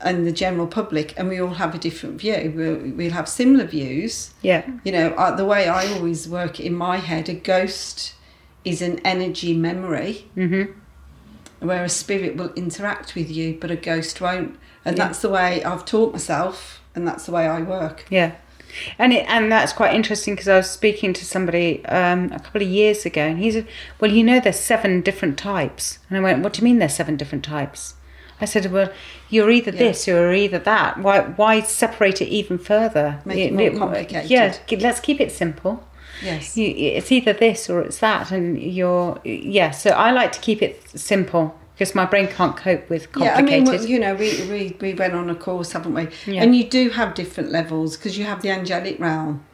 and 0.01 0.27
the 0.27 0.33
general 0.33 0.67
public, 0.67 1.15
and 1.17 1.29
we 1.29 1.41
all 1.41 1.55
have 1.55 1.75
a 1.75 1.79
different 1.79 2.21
view. 2.21 2.53
We'll, 2.55 2.93
we'll 2.97 3.13
have 3.13 3.29
similar 3.29 3.65
views. 3.65 4.35
yeah, 4.43 4.69
You 4.85 4.93
know, 4.93 5.09
uh, 5.17 5.35
the 5.35 5.45
way 5.47 5.69
I 5.69 5.87
always 5.95 6.29
work 6.29 6.61
in 6.61 6.75
my 6.75 6.99
head, 6.99 7.29
a 7.29 7.35
ghost 7.35 8.15
is 8.65 8.83
an 8.83 8.99
energy 9.05 9.55
memory, 9.57 10.29
hmm 10.35 10.65
where 11.61 11.83
a 11.85 11.89
spirit 11.89 12.37
will 12.37 12.53
interact 12.53 13.15
with 13.15 13.31
you, 13.31 13.57
but 13.59 13.71
a 13.71 13.77
ghost 13.77 14.21
won't. 14.21 14.57
And 14.85 14.97
Yeah. 14.99 15.07
that's 15.07 15.21
the 15.21 15.31
way 15.31 15.65
I've 15.65 15.87
taught 15.87 16.13
myself, 16.13 16.83
and 16.95 17.09
that's 17.09 17.25
the 17.27 17.33
way 17.33 17.47
I 17.47 17.63
work. 17.63 18.05
Yeah, 18.11 18.33
and 18.99 19.13
it, 19.15 19.25
and 19.27 19.51
that's 19.51 19.73
quite 19.73 19.95
interesting 19.95 20.35
because 20.35 20.49
I 20.49 20.59
was 20.59 20.71
speaking 20.71 21.15
to 21.15 21.25
somebody 21.25 21.83
um, 21.87 22.31
a 22.33 22.39
couple 22.41 22.61
of 22.63 22.69
years 22.69 23.07
ago, 23.07 23.23
and 23.23 23.39
he 23.39 23.51
said, 23.51 23.67
"Well, 23.99 24.13
you 24.13 24.23
know, 24.23 24.39
there's 24.39 24.61
seven 24.61 25.01
different 25.01 25.39
types." 25.39 25.99
And 26.11 26.19
I 26.19 26.21
went, 26.21 26.43
"What 26.43 26.53
do 26.53 26.59
you 26.61 26.65
mean 26.65 26.79
there's 26.79 26.95
seven 26.95 27.17
different 27.17 27.43
types?" 27.45 27.95
I 28.41 28.45
said, 28.45 28.71
well, 28.71 28.93
you're 29.31 29.51
either 29.51 29.71
Yeah. 29.71 29.79
this 29.79 30.07
or 30.09 30.13
you're 30.13 30.35
either 30.35 30.59
that. 30.59 30.99
Why 30.99 31.21
why 31.21 31.61
separate 31.63 32.21
it 32.21 32.29
even 32.29 32.59
further? 32.59 33.21
Make 33.25 33.39
it 33.39 33.53
more 33.55 33.71
complicated. 33.79 34.31
Yeah, 34.31 34.55
let's 34.81 35.01
keep 35.01 35.21
it 35.21 35.33
simple. 35.33 35.87
Yes. 36.23 36.57
You, 36.57 36.73
it's 36.77 37.13
either 37.13 37.33
this 37.33 37.69
or 37.69 37.81
it's 37.83 37.99
that, 37.99 38.31
and 38.31 38.61
you're 38.61 39.19
yeah. 39.25 39.71
So 39.71 39.91
I 39.91 40.11
like 40.13 40.33
to 40.33 40.41
keep 40.41 40.63
it 40.63 40.83
simple 40.99 41.59
because 41.75 41.95
my 41.95 42.07
brain 42.07 42.27
can't 42.27 42.57
cope 42.57 42.89
with 42.89 43.13
complicated. 43.13 43.67
Yeah, 43.67 43.73
I 43.75 43.79
mean, 43.79 43.89
you 43.89 43.99
know, 43.99 44.15
we, 44.15 44.43
we, 44.49 44.77
we 44.81 44.95
went 44.95 45.13
on 45.13 45.29
a 45.29 45.35
course, 45.35 45.73
haven't 45.73 45.93
we? 45.93 46.09
Yeah. 46.27 46.43
And 46.43 46.57
you 46.57 46.65
do 46.65 46.89
have 46.89 47.13
different 47.15 47.53
levels 47.53 47.99
because 47.99 48.17
you 48.17 48.25
have 48.25 48.41
the 48.41 48.51
angelic 48.51 48.99
realm. 48.99 49.45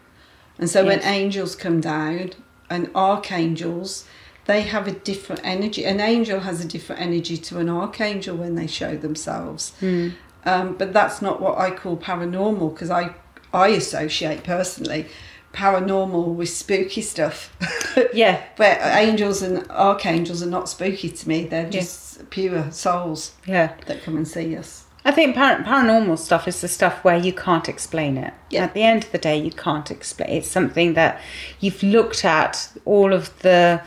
And 0.59 0.71
so 0.71 0.85
when 0.85 1.03
angels 1.03 1.57
come 1.57 1.81
down 1.81 2.31
and 2.71 2.89
archangels, 2.95 4.07
they 4.53 4.63
have 4.63 4.87
a 4.87 4.93
different 4.93 5.41
energy. 5.45 5.85
An 5.85 5.99
angel 5.99 6.41
has 6.41 6.63
a 6.63 6.69
different 6.69 7.01
energy 7.01 7.39
to 7.39 7.59
an 7.59 7.71
archangel 7.71 8.37
when 8.37 8.55
they 8.55 8.67
show 8.67 8.97
themselves. 8.97 9.73
Hmm. 9.81 10.11
Um, 10.45 10.77
but 10.77 10.93
that's 10.93 11.23
not 11.23 11.41
what 11.41 11.57
I 11.57 11.71
call 11.71 11.97
paranormal 11.97 12.75
because 12.75 12.91
I, 12.91 13.15
I 13.55 13.69
associate 13.69 14.45
personally 14.45 15.07
paranormal 15.55 16.35
with 16.35 16.51
spooky 16.51 17.01
stuff. 17.01 17.57
yeah, 18.13 18.43
Where 18.57 18.79
angels 18.99 19.41
and 19.41 19.71
archangels 19.71 20.43
are 20.43 20.51
not 20.51 20.69
spooky 20.69 21.09
to 21.09 21.29
me, 21.29 21.45
they're 21.45 21.71
just 21.71 22.29
pure 22.29 22.71
souls 22.73 23.33
yeah. 23.47 23.75
that 23.87 24.03
come 24.03 24.17
and 24.17 24.29
see 24.29 24.55
us. 24.57 24.85
I 25.05 25.13
think 25.13 25.35
par- 25.35 25.63
paranormal 25.63 26.19
stuff 26.19 26.47
is 26.47 26.61
the 26.61 26.69
stuff 26.69 27.03
where 27.05 27.17
you 27.17 27.33
can't 27.33 27.69
explain 27.69 28.19
it. 28.19 28.35
Yeah. 28.51 28.65
At 28.65 28.75
the 28.75 28.83
end 28.83 29.05
of 29.05 29.13
the 29.13 29.19
day, 29.19 29.37
you 29.37 29.51
can't 29.51 29.91
explain. 29.91 30.31
It's 30.31 30.49
something 30.49 30.95
that 30.95 31.21
you've 31.61 31.83
looked 31.83 32.25
at 32.25 32.71
all 32.85 33.13
of 33.13 33.37
the 33.41 33.83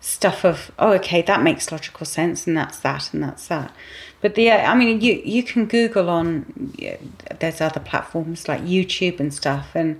stuff 0.00 0.44
of. 0.44 0.70
Oh, 0.78 0.92
okay, 0.94 1.22
that 1.22 1.42
makes 1.42 1.70
logical 1.70 2.06
sense, 2.06 2.46
and 2.46 2.56
that's 2.56 2.80
that, 2.80 3.12
and 3.12 3.22
that's 3.22 3.46
that. 3.48 3.72
But 4.20 4.34
the, 4.34 4.50
I 4.50 4.74
mean, 4.74 5.00
you 5.00 5.20
you 5.24 5.42
can 5.42 5.66
Google 5.66 6.08
on. 6.10 6.74
There's 7.38 7.60
other 7.60 7.80
platforms 7.80 8.48
like 8.48 8.62
YouTube 8.62 9.18
and 9.20 9.32
stuff, 9.32 9.68
and 9.74 9.98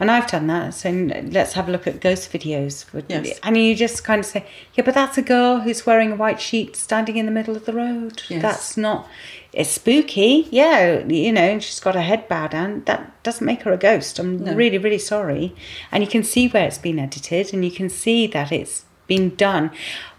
and 0.00 0.10
I've 0.10 0.26
done 0.26 0.46
that. 0.48 0.74
So 0.74 0.90
let's 0.90 1.52
have 1.52 1.68
a 1.68 1.72
look 1.72 1.86
at 1.86 2.00
ghost 2.00 2.32
videos. 2.32 2.86
Yes. 3.08 3.38
And 3.42 3.56
you 3.56 3.76
just 3.76 4.02
kind 4.02 4.18
of 4.20 4.26
say, 4.26 4.46
yeah, 4.74 4.82
but 4.82 4.94
that's 4.94 5.18
a 5.18 5.22
girl 5.22 5.60
who's 5.60 5.84
wearing 5.84 6.10
a 6.10 6.16
white 6.16 6.40
sheet 6.40 6.74
standing 6.74 7.16
in 7.18 7.26
the 7.26 7.32
middle 7.32 7.54
of 7.54 7.66
the 7.66 7.74
road. 7.74 8.22
Yes. 8.28 8.40
That's 8.42 8.76
not. 8.78 9.06
It's 9.52 9.70
spooky, 9.70 10.48
yeah. 10.50 11.04
You 11.06 11.32
know, 11.32 11.42
and 11.42 11.62
she's 11.62 11.80
got 11.80 11.96
her 11.96 12.00
head 12.00 12.28
bowed 12.28 12.52
down. 12.52 12.82
That 12.86 13.22
doesn't 13.22 13.44
make 13.44 13.62
her 13.62 13.72
a 13.72 13.76
ghost. 13.76 14.18
I'm 14.18 14.42
No. 14.42 14.54
really, 14.54 14.78
really 14.78 14.98
sorry. 14.98 15.54
And 15.92 16.02
you 16.02 16.08
can 16.08 16.24
see 16.24 16.48
where 16.48 16.66
it's 16.66 16.78
been 16.78 16.98
edited, 16.98 17.52
and 17.52 17.62
you 17.64 17.70
can 17.70 17.90
see 17.90 18.26
that 18.28 18.50
it's 18.52 18.84
been 19.10 19.34
done. 19.34 19.70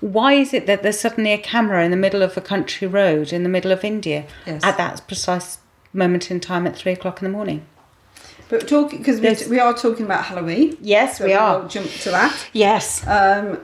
Why 0.01 0.33
is 0.33 0.53
it 0.53 0.65
that 0.67 0.83
there's 0.83 0.99
suddenly 0.99 1.31
a 1.33 1.37
camera 1.37 1.83
in 1.85 1.91
the 1.91 1.97
middle 2.05 2.21
of 2.21 2.35
a 2.37 2.41
country 2.41 2.87
road 2.87 3.31
in 3.33 3.41
the 3.43 3.49
middle 3.49 3.71
of 3.71 3.83
India 3.83 4.25
Yes. 4.45 4.63
at 4.63 4.75
that 4.77 5.01
precise 5.07 5.57
moment 5.93 6.29
in 6.29 6.39
time 6.41 6.67
at 6.67 6.75
three 6.75 6.91
o'clock 6.91 7.21
in 7.21 7.25
the 7.31 7.31
morning? 7.37 7.65
But 8.49 8.67
talking 8.67 8.99
because 8.99 9.19
we, 9.21 9.49
we 9.55 9.59
are 9.59 9.73
talking 9.73 10.05
about 10.05 10.25
Halloween. 10.25 10.77
Yes, 10.81 11.17
so 11.19 11.25
we 11.25 11.33
are. 11.33 11.65
jump 11.69 11.89
to 12.03 12.11
that. 12.11 12.35
Yes. 12.51 13.01
Um, 13.07 13.59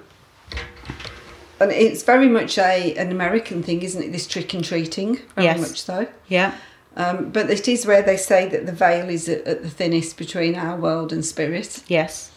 and 1.59 1.71
it's 1.71 2.03
very 2.03 2.29
much 2.29 2.57
a 2.57 2.95
an 2.95 3.11
American 3.11 3.63
thing, 3.63 3.81
isn't 3.81 4.01
it? 4.01 4.11
This 4.13 4.27
trick 4.27 4.53
and 4.53 4.63
treating, 4.63 5.19
very 5.35 5.45
Yes. 5.47 5.59
much 5.59 5.81
so. 5.81 6.07
Yeah. 6.29 6.53
Um, 6.95 7.29
but 7.29 7.49
it 7.49 7.67
is 7.67 7.85
where 7.85 8.01
they 8.01 8.17
say 8.17 8.47
that 8.47 8.65
the 8.65 8.71
veil 8.71 9.09
is 9.09 9.27
at, 9.29 9.41
at 9.45 9.61
the 9.61 9.69
thinnest 9.69 10.17
between 10.17 10.55
our 10.55 10.75
world 10.77 11.11
and 11.13 11.23
spirit, 11.23 11.83
Yes. 11.87 12.31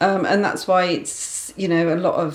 um, 0.00 0.24
and 0.26 0.44
that's 0.44 0.68
why 0.68 0.84
it's 0.84 1.10
you 1.60 1.68
know 1.68 1.84
a 1.94 1.98
lot 2.08 2.14
of 2.26 2.32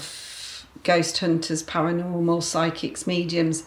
ghost 0.84 1.18
hunters, 1.20 1.62
paranormal, 1.64 2.42
psychics, 2.44 3.08
mediums. 3.08 3.64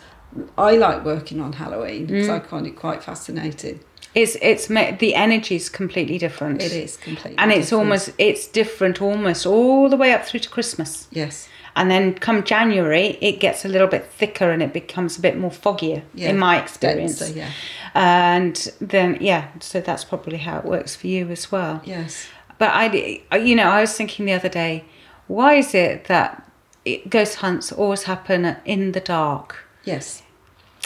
I 0.59 0.77
like 0.77 1.05
working 1.05 1.41
on 1.41 1.53
Halloween 1.55 2.07
because 2.07 2.29
Mm. 2.29 2.37
I 2.37 2.41
find 2.53 2.67
it 2.67 2.77
quite 2.85 3.03
fascinating. 3.03 3.81
It's 4.15 4.37
it's 4.51 4.67
the 5.05 5.15
energy's 5.15 5.69
completely 5.81 6.19
different. 6.19 6.63
It 6.63 6.73
is 6.73 6.97
completely, 6.97 7.39
and 7.39 7.51
it's 7.53 7.67
different. 7.71 7.83
almost 7.85 8.11
it's 8.19 8.47
different 8.61 8.97
almost 9.03 9.47
all 9.47 9.89
the 9.89 9.97
way 9.97 10.11
up 10.17 10.23
through 10.27 10.41
to 10.47 10.51
Christmas. 10.57 11.09
yes, 11.23 11.49
And 11.77 11.91
then 11.91 12.15
come 12.27 12.43
January, 12.43 13.07
it 13.29 13.37
gets 13.41 13.65
a 13.65 13.69
little 13.69 13.87
bit 13.97 14.05
thicker 14.21 14.49
and 14.55 14.61
it 14.63 14.73
becomes 14.73 15.19
a 15.19 15.21
bit 15.21 15.37
more 15.39 15.51
foggier, 15.65 16.01
Yeah, 16.15 16.31
in 16.31 16.39
my 16.39 16.55
experience. 16.63 17.19
denser, 17.19 17.39
yeah. 17.39 17.51
And 17.95 18.57
then, 18.81 19.19
yeah, 19.21 19.43
so 19.61 19.81
that's 19.81 20.05
probably 20.05 20.39
how 20.39 20.59
it 20.59 20.65
works 20.65 20.97
for 20.97 21.07
you 21.07 21.29
as 21.31 21.53
well. 21.53 21.81
yes, 21.85 22.27
But 22.59 22.71
I, 22.83 23.23
I- 23.31 23.37
you 23.49 23.55
know, 23.55 23.69
I 23.77 23.81
was 23.81 23.93
thinking 23.95 24.27
the 24.27 24.33
other 24.41 24.49
day, 24.65 24.85
why 25.29 25.55
is 25.55 25.75
it 25.75 26.07
that 26.07 26.51
it, 26.85 27.09
ghost 27.09 27.37
hunts 27.37 27.71
always 27.71 28.05
happen 28.05 28.57
in 28.65 28.93
the 28.93 29.01
dark? 29.01 29.65
yes. 29.85 30.23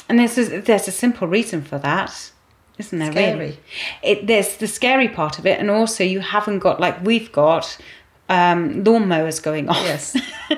And 0.09 0.19
there's 0.19 0.37
a, 0.37 0.61
there's 0.61 0.89
a 0.89 0.93
simple 0.93 1.27
reason 1.27 1.63
for 1.63 1.79
that, 1.79 2.33
isn't 2.77 2.99
there? 2.99 3.13
Really, 3.13 3.53
Scary. 3.53 3.59
it 4.03 4.27
there's 4.27 4.57
the 4.57 4.67
scary 4.67 5.09
part 5.09 5.39
of 5.39 5.47
it, 5.47 5.59
and 5.59 5.71
also 5.71 6.05
you 6.05 6.21
haven't 6.21 6.59
got 6.59 6.81
like 6.81 7.03
we've 7.03 7.31
got 7.33 7.79
um, 8.29 8.85
lawnmowers 8.85 9.43
going 9.43 9.69
on. 9.69 9.83
Yes. 9.85 10.17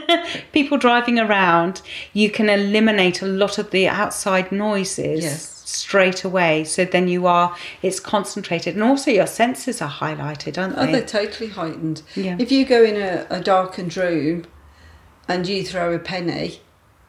People 0.53 0.79
driving 0.79 1.19
around. 1.19 1.83
You 2.13 2.31
can 2.31 2.49
eliminate 2.49 3.23
a 3.23 3.27
lot 3.27 3.59
of 3.59 3.71
the 3.71 3.89
outside 3.89 4.51
noises. 4.51 5.23
Yes. 5.23 5.54
Straight 5.75 6.23
away, 6.25 6.63
so 6.65 6.85
then 6.85 7.09
you 7.09 7.27
are, 7.27 7.57
it's 7.83 7.99
concentrated, 7.99 8.75
and 8.75 8.83
also 8.85 9.11
your 9.11 9.27
senses 9.27 9.83
are 9.83 9.91
highlighted, 9.91 10.57
aren't 10.57 10.79
Oh, 10.79 10.87
they? 10.87 10.93
they're 10.93 11.07
totally 11.07 11.51
heightened. 11.51 12.03
Yeah. 12.15 12.37
If 12.39 12.53
you 12.53 12.65
go 12.65 12.83
in 12.85 12.97
a, 12.97 13.27
a 13.29 13.41
darkened 13.41 13.97
room 13.97 14.45
and 15.29 15.47
you 15.49 15.65
throw 15.65 15.93
a 15.93 15.99
penny, 15.99 16.61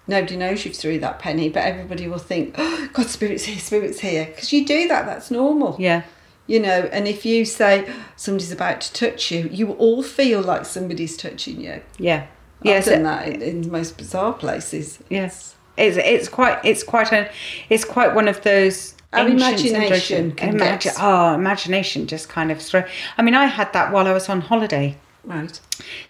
nobody 0.08 0.36
knows 0.36 0.66
you've 0.66 0.76
threw 0.76 0.98
that 1.00 1.20
penny, 1.20 1.48
but 1.50 1.64
everybody 1.64 2.08
will 2.08 2.18
think, 2.18 2.56
oh, 2.58 2.90
God, 2.94 3.06
spirit's 3.08 3.44
here, 3.44 3.60
spirit's 3.60 4.00
here. 4.00 4.26
Because 4.26 4.52
you 4.52 4.66
do 4.66 4.88
that, 4.88 5.06
that's 5.06 5.30
normal. 5.30 5.76
yeah, 5.80 6.02
You 6.48 6.60
know, 6.60 6.90
and 6.92 7.08
if 7.08 7.24
you 7.26 7.46
say 7.46 7.88
somebody's 8.16 8.52
about 8.52 8.82
to 8.82 8.94
touch 8.94 9.32
you, 9.32 9.48
you 9.52 9.74
all 9.74 10.02
feel 10.02 10.42
like 10.42 10.66
somebody's 10.66 11.16
touching 11.18 11.62
you. 11.62 11.82
yeah, 12.00 12.28
I've 12.62 12.66
yes, 12.66 12.86
done 12.88 13.04
that 13.04 13.28
in, 13.28 13.42
in 13.44 13.62
the 13.62 13.70
most 13.70 13.98
bizarre 13.98 14.34
places. 14.34 15.00
yes. 15.10 15.55
It's 15.78 15.98
it's 15.98 16.30
quite 16.30 16.60
it's 16.64 16.84
quite 16.84 17.12
a 17.12 17.30
it's 17.70 17.86
quite 17.86 18.14
one 18.16 18.28
of 18.28 18.42
those. 18.42 18.94
Our 19.14 19.30
imagination 19.30 20.32
syndromes. 20.32 20.38
can 20.38 20.60
Imagi- 20.60 20.82
get- 20.84 20.96
oh, 21.00 21.34
imagination 21.36 22.06
just 22.06 22.28
kind 22.28 22.52
of 22.52 22.62
throw. 22.62 22.84
I 23.18 23.22
mean, 23.22 23.34
I 23.34 23.46
had 23.46 23.72
that 23.72 23.92
while 23.94 24.08
I 24.08 24.12
was 24.12 24.28
on 24.28 24.42
holiday. 24.42 24.98
Right. 25.24 25.60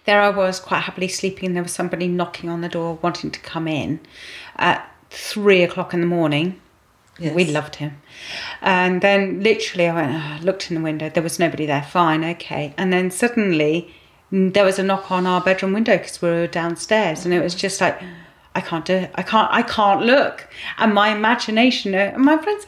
There 0.04 0.20
I 0.20 0.28
was, 0.30 0.58
quite 0.60 0.80
happily 0.80 1.08
sleeping, 1.08 1.46
and 1.46 1.56
there 1.56 1.62
was 1.62 1.72
somebody 1.72 2.06
knocking 2.08 2.50
on 2.50 2.60
the 2.62 2.68
door, 2.68 2.98
wanting 3.02 3.30
to 3.30 3.40
come 3.40 3.66
in 3.68 4.00
at 4.56 4.90
three 5.10 5.62
o'clock 5.62 5.94
in 5.94 6.00
the 6.00 6.06
morning. 6.06 6.60
Yes. 7.18 7.34
We 7.34 7.44
loved 7.46 7.76
him. 7.76 7.96
And 8.60 9.00
then 9.00 9.40
literally, 9.42 9.88
I 9.88 9.94
went, 9.94 10.12
"Ah," 10.14 10.38
looked 10.42 10.70
in 10.70 10.74
the 10.76 10.82
window, 10.82 11.08
there 11.08 11.22
was 11.22 11.38
nobody 11.38 11.64
there, 11.64 11.82
fine, 11.82 12.22
okay. 12.24 12.74
And 12.76 12.92
then 12.92 13.10
suddenly, 13.10 13.94
there 14.30 14.64
was 14.64 14.78
a 14.78 14.82
knock 14.82 15.10
on 15.10 15.26
our 15.26 15.40
bedroom 15.40 15.72
window 15.72 15.96
because 15.96 16.20
we 16.20 16.28
were 16.28 16.46
downstairs, 16.46 17.24
and 17.24 17.32
it 17.32 17.40
was 17.42 17.54
just 17.54 17.80
like, 17.80 17.98
I 18.56 18.60
can't 18.62 18.86
do 18.86 18.94
it. 18.94 19.10
I 19.16 19.22
can't. 19.22 19.50
I 19.52 19.62
can't 19.62 20.02
look. 20.02 20.48
And 20.78 20.94
my 20.94 21.08
imagination. 21.14 21.94
uh, 21.94 22.12
And 22.14 22.24
my 22.24 22.38
friends, 22.38 22.66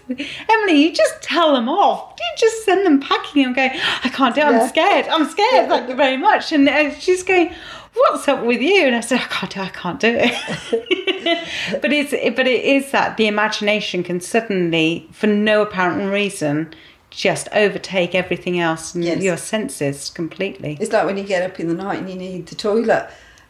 Emily, 0.51 0.83
you 0.83 0.93
just 0.93 1.23
tell 1.23 1.55
them 1.55 1.69
off. 1.69 2.13
You 2.19 2.27
just 2.37 2.65
send 2.67 2.85
them 2.85 3.01
packing. 3.01 3.47
I'm 3.47 3.55
going. 3.55 3.71
I 4.05 4.09
can't 4.11 4.35
do. 4.35 4.43
it. 4.43 4.45
I'm 4.45 4.53
Yeah. 4.61 4.69
scared. 4.69 5.07
I'm 5.09 5.27
scared. 5.29 5.69
Thank 5.71 5.89
you 5.89 5.95
very 5.95 6.19
much. 6.19 6.53
And 6.53 6.69
uh, 6.69 6.93
she's 6.95 7.23
going. 7.23 7.53
What's 7.95 8.29
up 8.29 8.45
with 8.45 8.61
you? 8.61 8.87
And 8.87 8.95
I 8.95 9.01
said, 9.01 9.19
I 9.21 9.25
can't 9.25 9.51
do. 9.51 9.61
It. 9.61 9.65
I 9.65 9.71
can't 9.71 10.01
do 10.01 10.09
it. 10.21 11.49
but 11.83 11.91
it's. 11.93 12.11
But 12.37 12.47
it 12.47 12.65
is 12.65 12.91
that 12.93 13.17
the 13.17 13.27
imagination 13.27 14.03
can 14.03 14.21
suddenly, 14.21 15.09
for 15.11 15.27
no 15.27 15.63
apparent 15.63 16.13
reason, 16.13 16.75
just 17.11 17.49
overtake 17.55 18.15
everything 18.15 18.61
else 18.61 18.95
and 18.95 19.03
Yes. 19.05 19.23
your 19.23 19.39
senses 19.39 20.11
completely. 20.11 20.77
It's 20.81 20.93
like 20.93 21.07
when 21.07 21.17
you 21.17 21.25
get 21.25 21.43
up 21.51 21.59
in 21.59 21.69
the 21.69 21.75
night 21.75 21.99
and 22.01 22.11
you 22.11 22.17
need 22.17 22.47
the 22.47 22.55
toilet 22.55 23.09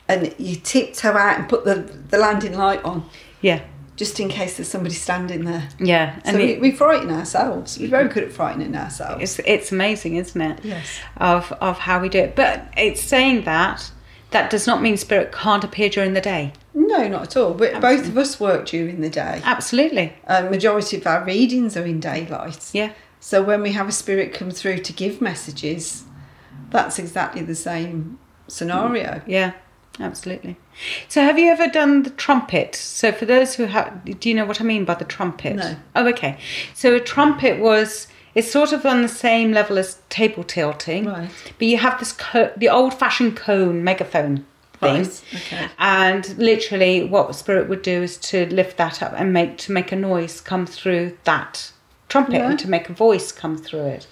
and 0.08 0.34
you 0.38 0.56
tiptoe 0.56 1.12
out 1.16 1.38
and 1.38 1.48
put 1.48 1.64
the, 1.64 1.74
the 2.10 2.18
landing 2.18 2.54
light 2.56 2.82
on 2.84 3.08
Yeah. 3.42 3.60
just 3.96 4.18
in 4.20 4.28
case 4.28 4.56
there's 4.56 4.68
somebody 4.68 4.94
standing 4.94 5.44
there. 5.44 5.68
Yeah. 5.78 6.16
So 6.16 6.20
And 6.24 6.36
we, 6.38 6.44
it- 6.52 6.60
we 6.60 6.70
frighten 6.70 7.10
ourselves. 7.10 7.78
We're 7.78 7.88
very 7.88 8.08
good 8.08 8.24
at 8.24 8.32
frightening 8.32 8.74
ourselves. 8.74 9.22
It's 9.22 9.38
it's 9.40 9.72
amazing, 9.72 10.16
isn't 10.16 10.40
it? 10.40 10.60
Yes. 10.64 10.86
Of 11.18 11.52
of 11.60 11.78
how 11.80 12.00
we 12.00 12.08
do 12.08 12.18
it. 12.20 12.34
But 12.36 12.72
it's 12.76 13.02
saying 13.02 13.44
that 13.44 13.90
that 14.30 14.50
does 14.50 14.66
not 14.66 14.82
mean 14.82 14.96
spirit 14.96 15.32
can't 15.32 15.64
appear 15.64 15.88
during 15.88 16.12
the 16.14 16.20
day. 16.20 16.52
No, 16.74 17.08
not 17.08 17.22
at 17.22 17.36
all. 17.36 17.54
But 17.54 17.80
both 17.80 18.06
of 18.06 18.16
us 18.16 18.38
work 18.38 18.66
during 18.66 19.00
the 19.00 19.10
day. 19.10 19.40
Absolutely. 19.44 20.12
Uh, 20.26 20.42
majority 20.42 20.96
of 20.98 21.06
our 21.06 21.24
readings 21.24 21.76
are 21.76 21.84
in 21.84 21.98
daylight. 22.00 22.70
Yeah. 22.72 22.92
So 23.20 23.42
when 23.42 23.62
we 23.62 23.72
have 23.72 23.88
a 23.88 23.92
spirit 23.92 24.32
come 24.32 24.50
through 24.52 24.78
to 24.78 24.92
give 24.92 25.20
messages, 25.20 26.04
that's 26.70 26.98
exactly 26.98 27.42
the 27.42 27.54
same 27.54 28.18
scenario. 28.48 29.22
Yeah. 29.26 29.52
Absolutely. 30.00 30.56
So 31.08 31.22
have 31.22 31.38
you 31.38 31.50
ever 31.50 31.66
done 31.66 32.04
the 32.04 32.10
trumpet? 32.10 32.74
So 32.74 33.10
for 33.12 33.26
those 33.26 33.56
who 33.56 33.64
have 33.64 34.04
do 34.20 34.28
you 34.28 34.34
know 34.34 34.44
what 34.44 34.60
I 34.60 34.64
mean 34.64 34.84
by 34.84 34.94
the 34.94 35.04
trumpet? 35.04 35.56
No. 35.56 35.76
Oh 35.96 36.06
okay. 36.08 36.38
So 36.74 36.94
a 36.94 37.00
trumpet 37.00 37.58
was 37.58 38.06
it's 38.34 38.50
sort 38.50 38.72
of 38.72 38.86
on 38.86 39.02
the 39.02 39.08
same 39.08 39.52
level 39.52 39.78
as 39.78 39.98
table 40.08 40.44
tilting. 40.44 41.06
Right. 41.06 41.30
But 41.58 41.66
you 41.66 41.78
have 41.78 41.98
this 41.98 42.12
co- 42.12 42.52
the 42.56 42.68
old 42.68 42.94
fashioned 42.94 43.36
cone 43.36 43.82
megaphone 43.82 44.46
thing. 44.80 45.02
Right, 45.02 45.24
okay. 45.34 45.68
And 45.78 46.38
literally, 46.38 47.04
what 47.04 47.34
spirit 47.34 47.68
would 47.68 47.82
do 47.82 48.02
is 48.02 48.16
to 48.18 48.46
lift 48.46 48.76
that 48.76 49.02
up 49.02 49.12
and 49.16 49.32
make 49.32 49.58
to 49.58 49.72
make 49.72 49.90
a 49.90 49.96
noise 49.96 50.40
come 50.40 50.66
through 50.66 51.18
that 51.24 51.72
trumpet 52.08 52.34
Yeah. 52.34 52.50
and 52.50 52.58
to 52.60 52.70
make 52.70 52.88
a 52.88 52.92
voice 52.92 53.32
come 53.32 53.56
through 53.58 53.86
it. 53.86 54.06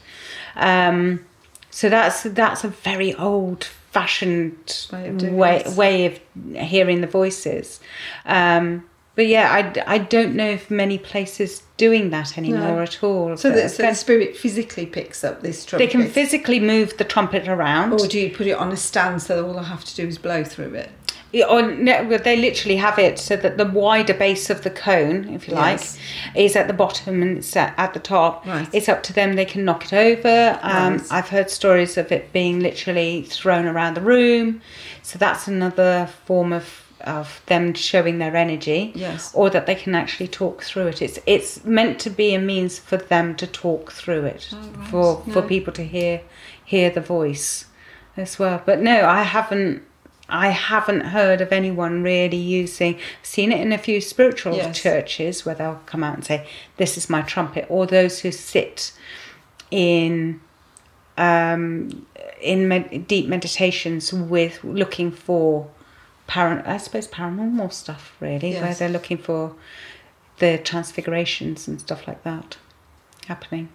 Um, 0.57 1.25
so 1.71 1.89
that's 1.89 2.25
that's 2.25 2.65
a 2.65 2.69
very 2.69 3.15
old 3.15 3.69
fashioned 4.01 4.87
Way 4.93 5.09
of 5.09 5.23
way, 5.33 5.63
way 5.77 6.07
of 6.07 6.21
hearing 6.55 7.01
the 7.01 7.07
voices. 7.07 7.81
Um, 8.25 8.85
but 9.15 9.27
yeah, 9.27 9.51
I, 9.87 9.95
I 9.95 9.99
don't 9.99 10.35
know 10.35 10.49
if 10.51 10.71
many 10.71 10.99
places 10.99 11.63
doing 11.79 12.11
that 12.11 12.37
anymore 12.37 12.77
No. 12.77 12.81
at 12.83 13.03
all. 13.03 13.37
So 13.39 13.51
that 13.51 13.71
so 13.71 13.83
the 13.83 13.95
spirit 13.95 14.37
physically 14.37 14.85
picks 14.85 15.25
up 15.25 15.41
this 15.41 15.65
trumpet. 15.65 15.87
they 15.87 15.91
can 15.91 16.07
physically 16.11 16.61
move 16.61 16.99
the 16.99 17.05
trumpet 17.05 17.49
around. 17.49 17.95
Or 17.95 18.07
do 18.07 18.21
you 18.21 18.31
put 18.31 18.47
it 18.47 18.53
on 18.53 18.71
a 18.73 18.77
stand 18.77 19.23
so 19.23 19.37
that 19.37 19.49
all 19.49 19.59
I 19.59 19.63
have 19.63 19.85
to 19.87 19.95
do 19.97 20.07
is 20.07 20.19
blow 20.19 20.45
through 20.45 20.75
it? 20.75 20.91
Yeah, 21.33 21.47
or 21.47 21.61
no, 21.73 22.17
they 22.19 22.37
literally 22.37 22.77
have 22.77 22.99
it 22.99 23.19
so 23.19 23.37
that 23.37 23.59
the 23.59 23.67
wider 23.67 24.15
base 24.15 24.49
of 24.49 24.63
the 24.63 24.71
cone, 24.71 25.29
if 25.35 25.49
you 25.49 25.55
Yes. 25.55 25.99
like, 26.35 26.37
is 26.37 26.57
at 26.57 26.67
the 26.69 26.73
bottom 26.73 27.21
and 27.23 27.39
it's 27.39 27.55
at, 27.57 27.75
at 27.77 27.93
the 27.95 28.01
top. 28.01 28.47
Right. 28.47 28.69
It's 28.73 28.89
up 28.89 29.03
to 29.05 29.13
them; 29.13 29.35
they 29.35 29.45
can 29.45 29.65
knock 29.65 29.85
it 29.85 29.93
over. 29.93 30.59
Um, 30.63 30.99
Right. 30.99 31.07
I've 31.11 31.29
heard 31.29 31.51
stories 31.51 31.97
of 31.99 32.11
it 32.13 32.33
being 32.33 32.61
literally 32.61 33.23
thrown 33.23 33.67
around 33.67 33.95
the 33.95 34.01
room, 34.03 34.61
so 35.03 35.19
that's 35.19 35.47
another 35.49 36.09
form 36.25 36.53
of 36.53 36.83
of 37.03 37.43
them 37.47 37.75
showing 37.75 38.19
their 38.19 38.35
energy. 38.35 38.91
Yes. 38.95 39.31
Or 39.35 39.51
that 39.51 39.67
they 39.67 39.75
can 39.75 39.95
actually 39.95 40.29
talk 40.29 40.63
through 40.63 40.87
it. 40.89 41.03
It's 41.03 41.19
it's 41.27 41.65
meant 41.65 41.99
to 42.01 42.11
be 42.11 42.35
a 42.35 42.39
means 42.41 42.79
for 42.79 42.97
them 42.97 43.35
to 43.37 43.47
talk 43.47 43.93
through 43.93 44.25
it, 44.25 44.49
Oh, 44.53 44.57
right. 44.57 44.89
for 44.89 45.23
for 45.33 45.43
people 45.43 45.73
to 45.75 45.85
hear 45.85 46.23
hear 46.65 46.89
the 46.89 47.01
voice 47.03 47.67
as 48.17 48.39
well. 48.39 48.63
But 48.65 48.81
no, 48.81 49.07
I 49.07 49.23
haven't. 49.25 49.83
I 50.29 50.49
haven't 50.49 51.03
heard 51.03 51.41
of 51.41 51.53
anyone 51.53 52.03
really 52.03 52.37
using. 52.37 52.99
Seen 53.23 53.53
it 53.53 53.61
in 53.61 53.73
a 53.73 53.79
few 53.79 54.01
spiritual 54.01 54.57
Yes. 54.57 54.81
churches 54.81 55.47
where 55.47 55.55
they'll 55.55 55.81
come 55.87 56.03
out 56.03 56.15
and 56.15 56.25
say, 56.25 56.47
"This 56.79 56.97
is 56.97 57.09
my 57.09 57.23
trumpet," 57.23 57.67
or 57.69 57.87
those 57.87 58.21
who 58.21 58.33
sit 58.33 58.93
in 59.71 60.41
um, 61.19 62.07
in 62.43 62.69
med- 62.69 63.07
deep 63.09 63.27
meditations 63.27 64.13
with 64.13 64.63
looking 64.63 65.11
for 65.11 65.69
paran- 66.27 66.63
I 66.67 66.77
suppose 66.77 67.09
paranormal 67.09 67.73
stuff 67.73 68.15
really, 68.21 68.53
where 68.55 68.75
they're 68.75 68.89
looking 68.91 69.17
for 69.17 69.55
the 70.39 70.59
transfigurations 70.59 71.67
and 71.67 71.81
stuff 71.81 72.07
like 72.07 72.23
that 72.25 72.59
happening. 73.29 73.71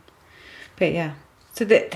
But 0.78 0.92
yeah, 0.94 1.14
so 1.54 1.66
that 1.66 1.94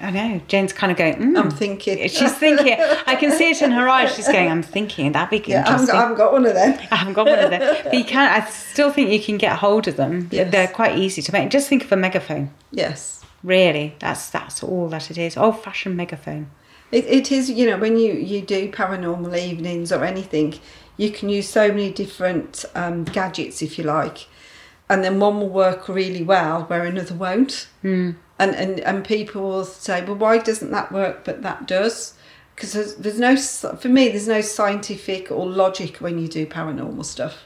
I 0.00 0.10
know 0.10 0.40
Jane's 0.48 0.72
kind 0.72 0.92
of 0.92 0.98
going. 0.98 1.14
Mm. 1.16 1.38
I'm 1.38 1.50
thinking. 1.50 2.08
She's 2.08 2.34
thinking. 2.36 2.76
I 3.06 3.16
can 3.16 3.32
see 3.32 3.50
it 3.50 3.62
in 3.62 3.70
her 3.70 3.88
eyes. 3.88 4.14
She's 4.14 4.28
going. 4.28 4.50
I'm 4.50 4.62
thinking 4.62 5.12
that'd 5.12 5.30
be 5.30 5.50
Yeah, 5.50 5.64
I 5.66 5.70
haven't, 5.70 5.88
interesting. 5.88 5.96
I 5.96 6.00
haven't 6.00 6.16
got 6.18 6.32
one 6.32 6.46
of 6.46 6.54
them. 6.54 6.78
I 6.90 6.96
haven't 6.96 7.14
got 7.14 7.26
one 7.26 7.38
of 7.38 7.50
them, 7.50 7.76
but 7.84 7.94
you 7.94 8.04
can. 8.04 8.30
I 8.30 8.46
still 8.46 8.92
think 8.92 9.10
you 9.10 9.20
can 9.20 9.38
get 9.38 9.56
hold 9.58 9.88
of 9.88 9.96
them. 9.96 10.28
Yes. 10.30 10.52
They're 10.52 10.68
quite 10.68 10.98
easy 10.98 11.22
to 11.22 11.32
make. 11.32 11.48
Just 11.50 11.68
think 11.68 11.84
of 11.84 11.92
a 11.92 11.96
megaphone. 11.96 12.52
Yes. 12.70 13.24
Really, 13.42 13.94
that's 13.98 14.28
that's 14.30 14.62
all 14.62 14.88
that 14.88 15.10
it 15.10 15.16
is. 15.16 15.36
Old 15.36 15.62
fashioned 15.62 15.96
megaphone. 15.96 16.50
It, 16.90 17.04
it 17.04 17.32
is, 17.32 17.50
you 17.50 17.66
know, 17.66 17.76
when 17.76 17.98
you, 17.98 18.14
you 18.14 18.40
do 18.40 18.70
paranormal 18.72 19.38
evenings 19.38 19.92
or 19.92 20.04
anything, 20.04 20.58
you 20.96 21.10
can 21.10 21.28
use 21.28 21.48
so 21.48 21.68
many 21.68 21.92
different 21.92 22.64
um, 22.74 23.04
gadgets, 23.04 23.60
if 23.60 23.78
you 23.78 23.84
like, 23.84 24.26
and 24.88 25.04
then 25.04 25.20
one 25.20 25.38
will 25.38 25.50
work 25.50 25.86
really 25.88 26.22
well 26.22 26.62
where 26.62 26.84
another 26.84 27.14
won't. 27.14 27.68
Mm. 27.84 28.16
And, 28.38 28.54
and, 28.54 28.80
and 28.80 29.04
people 29.04 29.42
will 29.42 29.64
say, 29.64 30.04
well, 30.04 30.14
why 30.14 30.38
doesn't 30.38 30.70
that 30.70 30.92
work, 30.92 31.24
but 31.24 31.42
that 31.42 31.66
does? 31.66 32.14
Because 32.54 32.72
there's, 32.72 32.94
there's 32.96 33.18
no, 33.18 33.36
for 33.76 33.88
me, 33.88 34.08
there's 34.08 34.28
no 34.28 34.40
scientific 34.40 35.30
or 35.30 35.46
logic 35.46 35.96
when 35.96 36.18
you 36.18 36.28
do 36.28 36.46
paranormal 36.46 37.04
stuff. 37.04 37.44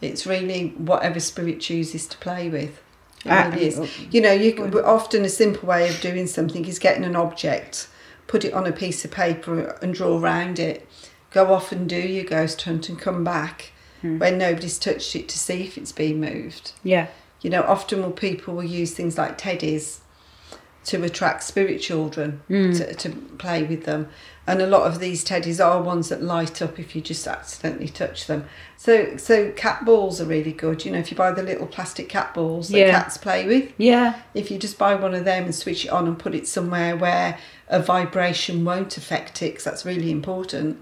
It's 0.00 0.26
really 0.26 0.68
whatever 0.76 1.20
spirit 1.20 1.60
chooses 1.60 2.06
to 2.06 2.18
play 2.18 2.48
with. 2.48 2.80
It 3.24 3.30
Ah, 3.30 3.50
really 3.52 3.66
is. 3.66 3.78
oh, 3.78 3.88
You 4.10 4.20
know, 4.20 4.32
you 4.32 4.52
can, 4.52 4.70
mm. 4.70 4.84
often 4.84 5.24
a 5.24 5.28
simple 5.28 5.68
way 5.68 5.88
of 5.88 6.00
doing 6.00 6.26
something 6.26 6.64
is 6.66 6.78
getting 6.78 7.04
an 7.04 7.16
object, 7.16 7.88
put 8.26 8.44
it 8.44 8.52
on 8.52 8.66
a 8.66 8.72
piece 8.72 9.04
of 9.04 9.10
paper 9.10 9.78
and 9.82 9.94
draw 9.94 10.18
around 10.18 10.58
it. 10.58 10.86
Go 11.30 11.52
off 11.52 11.72
and 11.72 11.88
do 11.88 12.00
your 12.00 12.24
ghost 12.24 12.62
hunt 12.62 12.88
and 12.88 12.98
come 12.98 13.24
back 13.24 13.72
hmm. 14.00 14.18
when 14.18 14.38
nobody's 14.38 14.78
touched 14.78 15.14
it 15.16 15.28
to 15.28 15.38
see 15.38 15.62
if 15.62 15.76
it's 15.76 15.92
been 15.92 16.20
moved. 16.20 16.72
Yeah. 16.82 17.08
You 17.42 17.50
know, 17.50 17.62
often 17.62 18.02
will 18.02 18.12
people 18.12 18.54
will 18.54 18.64
use 18.64 18.92
things 18.92 19.18
like 19.18 19.38
teddies 19.38 19.98
to 20.86 21.02
attract 21.02 21.42
spirit 21.42 21.80
children 21.80 22.40
hmm. 22.46 22.72
to, 22.72 22.94
to 22.94 23.10
play 23.38 23.62
with 23.64 23.84
them. 23.84 24.08
And 24.46 24.62
a 24.62 24.66
lot 24.68 24.86
of 24.86 25.00
these 25.00 25.24
teddies 25.24 25.64
are 25.64 25.82
ones 25.82 26.08
that 26.08 26.22
light 26.22 26.62
up 26.62 26.78
if 26.78 26.94
you 26.94 27.02
just 27.02 27.26
accidentally 27.26 27.88
touch 27.88 28.28
them. 28.28 28.44
So 28.76 29.16
so 29.16 29.50
cat 29.52 29.84
balls 29.84 30.20
are 30.20 30.24
really 30.24 30.52
good. 30.52 30.84
You 30.84 30.92
know, 30.92 30.98
if 30.98 31.10
you 31.10 31.16
buy 31.16 31.32
the 31.32 31.42
little 31.42 31.66
plastic 31.66 32.08
cat 32.08 32.32
balls 32.32 32.68
that 32.68 32.78
Yeah. 32.78 32.90
cats 32.92 33.18
play 33.18 33.44
with, 33.44 33.72
Yeah. 33.76 34.14
if 34.34 34.50
you 34.50 34.58
just 34.58 34.78
buy 34.78 34.94
one 34.94 35.14
of 35.14 35.24
them 35.24 35.44
and 35.44 35.54
switch 35.54 35.84
it 35.84 35.90
on 35.90 36.06
and 36.06 36.16
put 36.16 36.34
it 36.34 36.46
somewhere 36.46 36.96
where 36.96 37.38
a 37.68 37.80
vibration 37.80 38.64
won't 38.64 38.96
affect 38.96 39.42
it, 39.42 39.56
'cause 39.56 39.64
that's 39.64 39.84
really 39.84 40.12
important, 40.12 40.78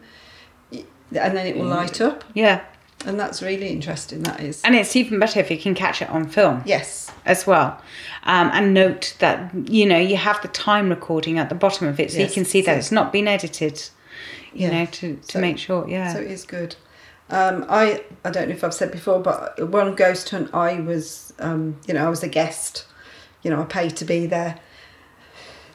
and 0.71 0.85
then 1.11 1.47
it 1.47 1.57
will 1.57 1.65
mm. 1.65 1.77
light 1.77 2.03
up. 2.03 2.25
Yeah. 2.35 2.61
And 3.07 3.19
that's 3.21 3.43
really 3.43 3.69
interesting, 3.69 4.23
that 4.23 4.41
is. 4.41 4.63
And 4.65 4.75
it's 4.75 4.97
even 4.97 5.19
better 5.19 5.39
if 5.41 5.51
you 5.51 5.59
can 5.59 5.75
catch 5.75 6.01
it 6.03 6.09
on 6.11 6.29
film 6.29 6.63
Yes. 6.65 7.11
as 7.27 7.47
well. 7.47 7.81
Um, 8.25 8.51
and 8.55 8.73
note 8.73 9.15
that, 9.19 9.53
you 9.69 9.85
know, 9.87 9.99
you 9.99 10.17
have 10.17 10.41
the 10.43 10.49
time 10.49 10.89
recording 10.89 11.39
at 11.39 11.49
the 11.51 11.55
bottom 11.55 11.87
of 11.87 12.01
it 12.01 12.11
so 12.13 12.19
you 12.19 12.29
can 12.29 12.45
see 12.45 12.61
that 12.63 12.73
so- 12.75 12.79
it's 12.79 12.93
not 12.93 13.13
been 13.13 13.29
edited, 13.29 13.83
you 14.55 14.69
Yeah. 14.69 14.71
know, 14.71 14.87
to, 14.87 15.17
to 15.17 15.33
So- 15.33 15.41
make 15.41 15.59
sure. 15.59 15.87
Yeah. 15.89 16.13
So 16.13 16.21
it 16.21 16.31
is 16.31 16.45
good. 16.45 16.77
Um, 17.31 17.65
I 17.69 18.03
I 18.25 18.31
don't 18.31 18.49
know 18.49 18.55
if 18.55 18.63
I've 18.63 18.75
said 18.75 18.91
before, 18.93 19.19
but 19.19 19.71
one 19.71 19.95
ghost 19.95 20.29
hunt 20.31 20.51
I 20.55 20.81
was, 20.81 21.33
um, 21.39 21.77
you 21.87 21.95
know, 21.95 22.07
I 22.07 22.11
was 22.11 22.23
a 22.23 22.29
guest. 22.29 22.85
You 23.43 23.51
know, 23.51 23.61
I 23.61 23.65
paid 23.65 23.97
to 23.97 24.05
be 24.05 24.27
there. 24.27 24.59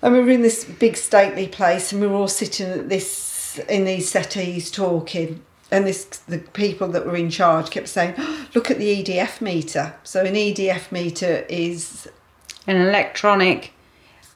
And 0.02 0.14
we 0.14 0.22
were 0.22 0.30
in 0.30 0.42
this 0.44 0.64
big 0.64 0.96
stately 0.96 1.48
place, 1.48 1.92
and 1.92 2.00
we 2.02 2.08
were 2.08 2.16
all 2.16 2.28
sitting 2.28 2.68
at 2.68 2.90
this 2.90 3.60
in 3.68 3.86
these 3.86 4.10
settees 4.10 4.72
talking. 4.72 5.42
And 5.72 5.86
this 5.86 6.04
the 6.06 6.40
people 6.40 6.88
that 6.90 7.06
were 7.06 7.16
in 7.16 7.30
charge 7.30 7.70
kept 7.70 7.88
saying, 7.90 8.16
"Look 8.56 8.72
at 8.72 8.80
the 8.80 8.90
EDF 9.04 9.40
meter." 9.42 9.94
So 10.04 10.24
an 10.24 10.34
EDF 10.36 10.92
meter 10.92 11.46
is 11.50 12.08
An 12.68 12.78
electronic 12.78 13.72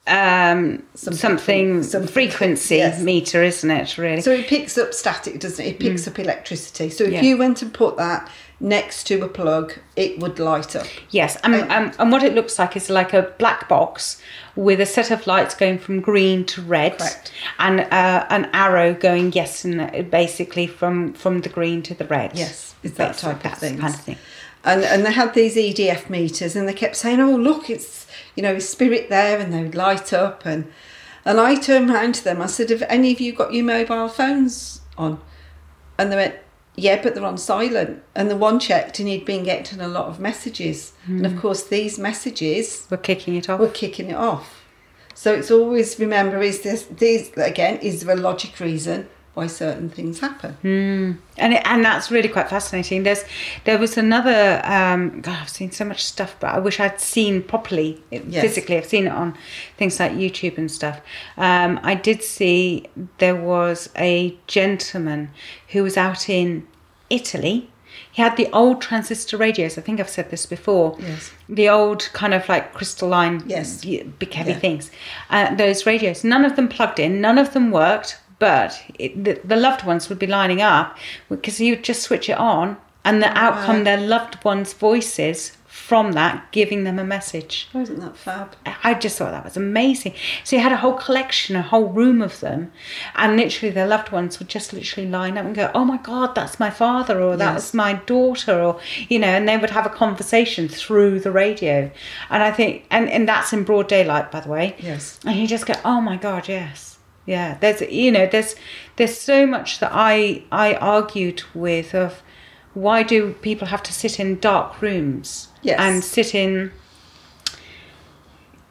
um, 0.06 0.84
Something 0.96 1.18
something, 1.18 1.84
something- 1.84 2.12
frequency 2.12 2.76
yes. 2.78 3.02
meter, 3.02 3.42
isn't 3.42 3.72
it, 3.72 3.98
really? 3.98 4.22
So 4.22 4.32
it 4.32 4.48
picks 4.48 4.78
up 4.78 4.94
static, 4.94 5.40
doesn't 5.40 5.64
it? 5.66 5.70
It 5.70 5.80
picks 5.80 6.08
up 6.08 6.20
electricity. 6.20 6.90
So 6.90 7.06
if 7.06 7.10
Mm. 7.12 7.14
Yeah. 7.14 7.22
you 7.22 7.38
went 7.38 7.62
and 7.62 7.74
put 7.74 7.96
that 7.98 8.30
next 8.64 9.04
to 9.08 9.22
a 9.22 9.28
plug, 9.28 9.74
it 9.98 10.18
would 10.20 10.40
light 10.40 10.74
up. 10.76 10.88
Yes, 11.12 11.36
and, 11.44 11.54
And- 11.54 11.72
and, 11.72 11.96
and 12.00 12.12
what 12.12 12.24
it 12.24 12.34
looks 12.34 12.58
like 12.58 12.76
is 12.78 12.90
like 12.90 13.14
a 13.14 13.24
black 13.38 13.68
box 13.68 14.22
with 14.56 14.80
a 14.80 14.86
set 14.86 15.12
of 15.12 15.28
lights 15.28 15.54
going 15.54 15.78
from 15.78 16.00
green 16.00 16.46
to 16.46 16.62
red, 16.62 16.98
Correct. 16.98 17.32
and 17.60 17.82
uh, 17.82 18.26
an 18.30 18.50
arrow 18.54 18.94
going 18.94 19.34
yes 19.34 19.66
and 19.66 20.10
basically 20.10 20.66
from 20.66 21.14
from 21.14 21.42
the 21.42 21.50
green 21.50 21.82
to 21.84 21.94
the 21.94 22.06
red. 22.06 22.32
Yes, 22.36 22.74
it's 22.84 22.98
that 22.98 23.18
type 23.18 23.44
of 23.46 23.58
thing. 23.58 23.78
kind 23.78 23.94
of 23.94 24.00
thing. 24.00 24.18
And 24.64 24.84
and 24.86 25.06
they 25.06 25.12
had 25.12 25.34
these 25.34 25.56
EDF 25.58 26.10
meters, 26.10 26.56
and 26.56 26.66
they 26.68 26.74
kept 26.74 26.96
saying, 26.96 27.20
"Oh, 27.20 27.36
look, 27.36 27.70
it's 27.70 28.08
you 28.36 28.42
know, 28.44 28.60
spirit 28.60 29.10
there," 29.10 29.38
and 29.40 29.54
they 29.54 29.62
would 29.62 29.76
light 29.76 30.14
up. 30.14 30.46
And 30.46 30.72
and 31.26 31.38
I 31.40 31.56
turned 31.56 31.90
round 31.90 32.16
to 32.16 32.24
them. 32.24 32.42
I 32.42 32.46
said, 32.48 32.70
"Have 32.70 32.84
any 32.88 33.12
of 33.12 33.20
you 33.20 33.34
got 33.34 33.54
your 33.54 33.66
mobile 33.66 34.08
phones 34.08 34.80
on?" 34.98 35.20
And 35.98 36.12
they 36.12 36.16
went, 36.16 36.36
"Yeah, 36.76 37.02
but 37.02 37.16
they're 37.16 37.26
on 37.26 37.38
silent." 37.38 38.04
And 38.16 38.30
the 38.30 38.38
one 38.38 38.60
checked, 38.60 39.00
and 39.00 39.08
he'd 39.08 39.26
been 39.26 39.44
getting 39.44 39.82
a 39.82 39.88
lot 39.88 40.08
of 40.08 40.20
messages, 40.20 40.94
and 41.08 41.26
of 41.26 41.34
hmm. 41.34 41.40
course, 41.40 41.64
these 41.64 42.00
messages 42.00 42.88
We're 42.90 42.98
kicking 42.98 43.36
it 43.36 43.50
off. 43.50 43.60
were 43.60 43.70
kicking 43.70 44.10
it 44.10 44.16
off. 44.16 44.64
So 45.14 45.34
it's 45.34 45.52
always 45.52 46.00
remember: 46.00 46.42
is 46.42 46.62
this 46.62 46.84
these 46.84 47.32
again? 47.38 47.78
Is 47.80 48.02
there 48.02 48.16
a 48.16 48.20
logic 48.20 48.60
reason 48.60 49.08
why 49.34 49.48
certain 49.48 49.90
things 49.90 50.20
happen? 50.20 50.58
and 51.38 51.54
it, 51.54 51.62
and 51.66 51.84
that's 51.84 52.12
really 52.12 52.30
quite 52.30 52.50
fascinating. 52.50 53.04
There's 53.04 53.24
there 53.66 53.78
was 53.80 53.98
another. 53.98 54.62
Um, 54.64 55.22
God, 55.22 55.40
I've 55.42 55.50
seen 55.50 55.72
so 55.72 55.86
much 55.86 56.04
stuff, 56.04 56.36
but 56.40 56.54
I 56.54 56.60
wish 56.60 56.80
I'd 56.80 57.00
seen 57.00 57.42
properly 57.44 58.02
Yes. 58.12 58.42
physically. 58.44 58.78
I've 58.78 58.86
seen 58.86 59.08
it 59.08 59.12
on 59.14 59.36
things 59.78 60.00
like 60.00 60.12
YouTube 60.12 60.58
and 60.58 60.70
stuff. 60.72 61.02
Um, 61.38 61.80
I 61.84 61.96
did 61.96 62.22
see 62.24 62.86
there 63.18 63.36
was 63.36 63.90
a 63.98 64.38
gentleman 64.48 65.32
who 65.70 65.84
was 65.84 65.98
out 65.98 66.30
in 66.30 66.68
Italy. 67.10 67.70
He 68.12 68.22
had 68.22 68.38
the 68.38 68.50
old 68.54 68.80
transistor 68.82 69.38
radios. 69.38 69.78
I 69.78 69.82
think 69.82 70.00
I've 70.00 70.10
said 70.10 70.30
this 70.30 70.46
before. 70.46 70.96
Yes. 71.00 71.32
The 71.50 71.70
old 71.70 72.10
kind 72.14 72.34
of 72.36 72.48
like 72.48 72.74
crystalline, 72.74 73.44
Yes. 73.48 73.84
big 73.84 74.34
heavy 74.34 74.52
Yeah. 74.52 74.60
things. 74.60 74.92
Uh, 75.32 75.56
those 75.56 75.88
radios, 75.88 76.24
none 76.24 76.46
of 76.46 76.56
them 76.56 76.68
plugged 76.68 77.00
in, 77.00 77.22
none 77.22 77.40
of 77.40 77.54
them 77.54 77.72
worked, 77.72 78.20
but 78.44 78.84
it, 79.00 79.24
the, 79.24 79.40
the 79.46 79.56
loved 79.56 79.86
ones 79.86 80.10
would 80.10 80.20
be 80.20 80.28
lining 80.28 80.62
up 80.62 80.98
because 81.30 81.62
you 81.62 81.78
just 81.78 82.02
switch 82.02 82.28
it 82.28 82.38
on 82.38 82.76
and 83.06 83.24
the 83.24 83.30
outcome, 83.38 83.78
wow. 83.78 83.84
their 83.86 84.02
loved 84.16 84.44
ones' 84.44 84.74
voices 84.74 85.56
from 85.66 86.12
that 86.12 86.52
giving 86.52 86.84
them 86.84 87.00
a 87.00 87.06
message. 87.06 87.70
Oh, 87.74 87.80
Wasn't 87.80 88.02
that 88.02 88.18
fab? 88.18 88.58
I 88.84 88.96
just 88.96 89.18
thought 89.18 89.32
that 89.32 89.46
was 89.46 89.56
amazing. 89.56 90.14
So 90.44 90.58
you 90.58 90.62
had 90.62 90.74
a 90.74 90.78
whole 90.78 90.96
collection, 90.96 91.56
a 91.56 91.62
whole 91.62 91.86
room 91.88 92.22
of 92.22 92.42
them, 92.42 92.74
and 93.16 93.38
literally 93.38 93.72
their 93.72 93.88
loved 93.88 94.12
ones 94.12 94.40
would 94.40 94.50
just 94.50 94.74
literally 94.74 95.10
line 95.10 95.38
up 95.38 95.46
and 95.46 95.56
go, 95.56 95.72
"Oh 95.74 95.86
my 95.86 95.98
God, 95.98 96.36
that's 96.36 96.60
my 96.60 96.70
father," 96.70 97.22
or 97.22 97.38
"That's 97.38 97.68
Yes. 97.68 97.74
my 97.74 97.94
daughter," 97.94 98.60
or 98.62 98.80
you 99.08 99.20
know, 99.20 99.28
and 99.28 99.48
they 99.48 99.56
would 99.58 99.70
have 99.70 99.86
a 99.86 99.90
conversation 99.90 100.68
through 100.68 101.22
the 101.22 101.32
radio. 101.32 101.90
And 102.30 102.44
I 102.44 102.52
think, 102.52 102.86
and 102.92 103.10
and 103.10 103.26
that's 103.26 103.54
in 103.54 103.64
broad 103.64 103.88
daylight, 103.88 104.32
by 104.32 104.42
the 104.42 104.50
way. 104.50 104.76
Yes. 104.80 105.18
And 105.26 105.38
you 105.40 105.48
just 105.48 105.66
go, 105.66 105.76
"Oh 105.86 106.02
my 106.02 106.18
God, 106.18 106.50
yes." 106.50 106.93
Yeah, 107.26 107.58
there's 107.60 107.82
you 107.82 108.12
know 108.12 108.26
there's 108.28 108.56
there's 108.98 109.18
so 109.18 109.46
much 109.46 109.80
that 109.80 109.92
I 109.94 110.44
I 110.52 110.76
argued 110.76 111.44
with 111.54 111.94
of 111.96 112.22
why 112.74 113.04
do 113.04 113.34
people 113.42 113.68
have 113.68 113.84
to 113.84 113.94
sit 113.94 114.20
in 114.20 114.40
dark 114.40 114.82
rooms 114.82 115.48
Yes. 115.62 115.80
and 115.80 116.04
sit 116.04 116.34
in 116.36 116.72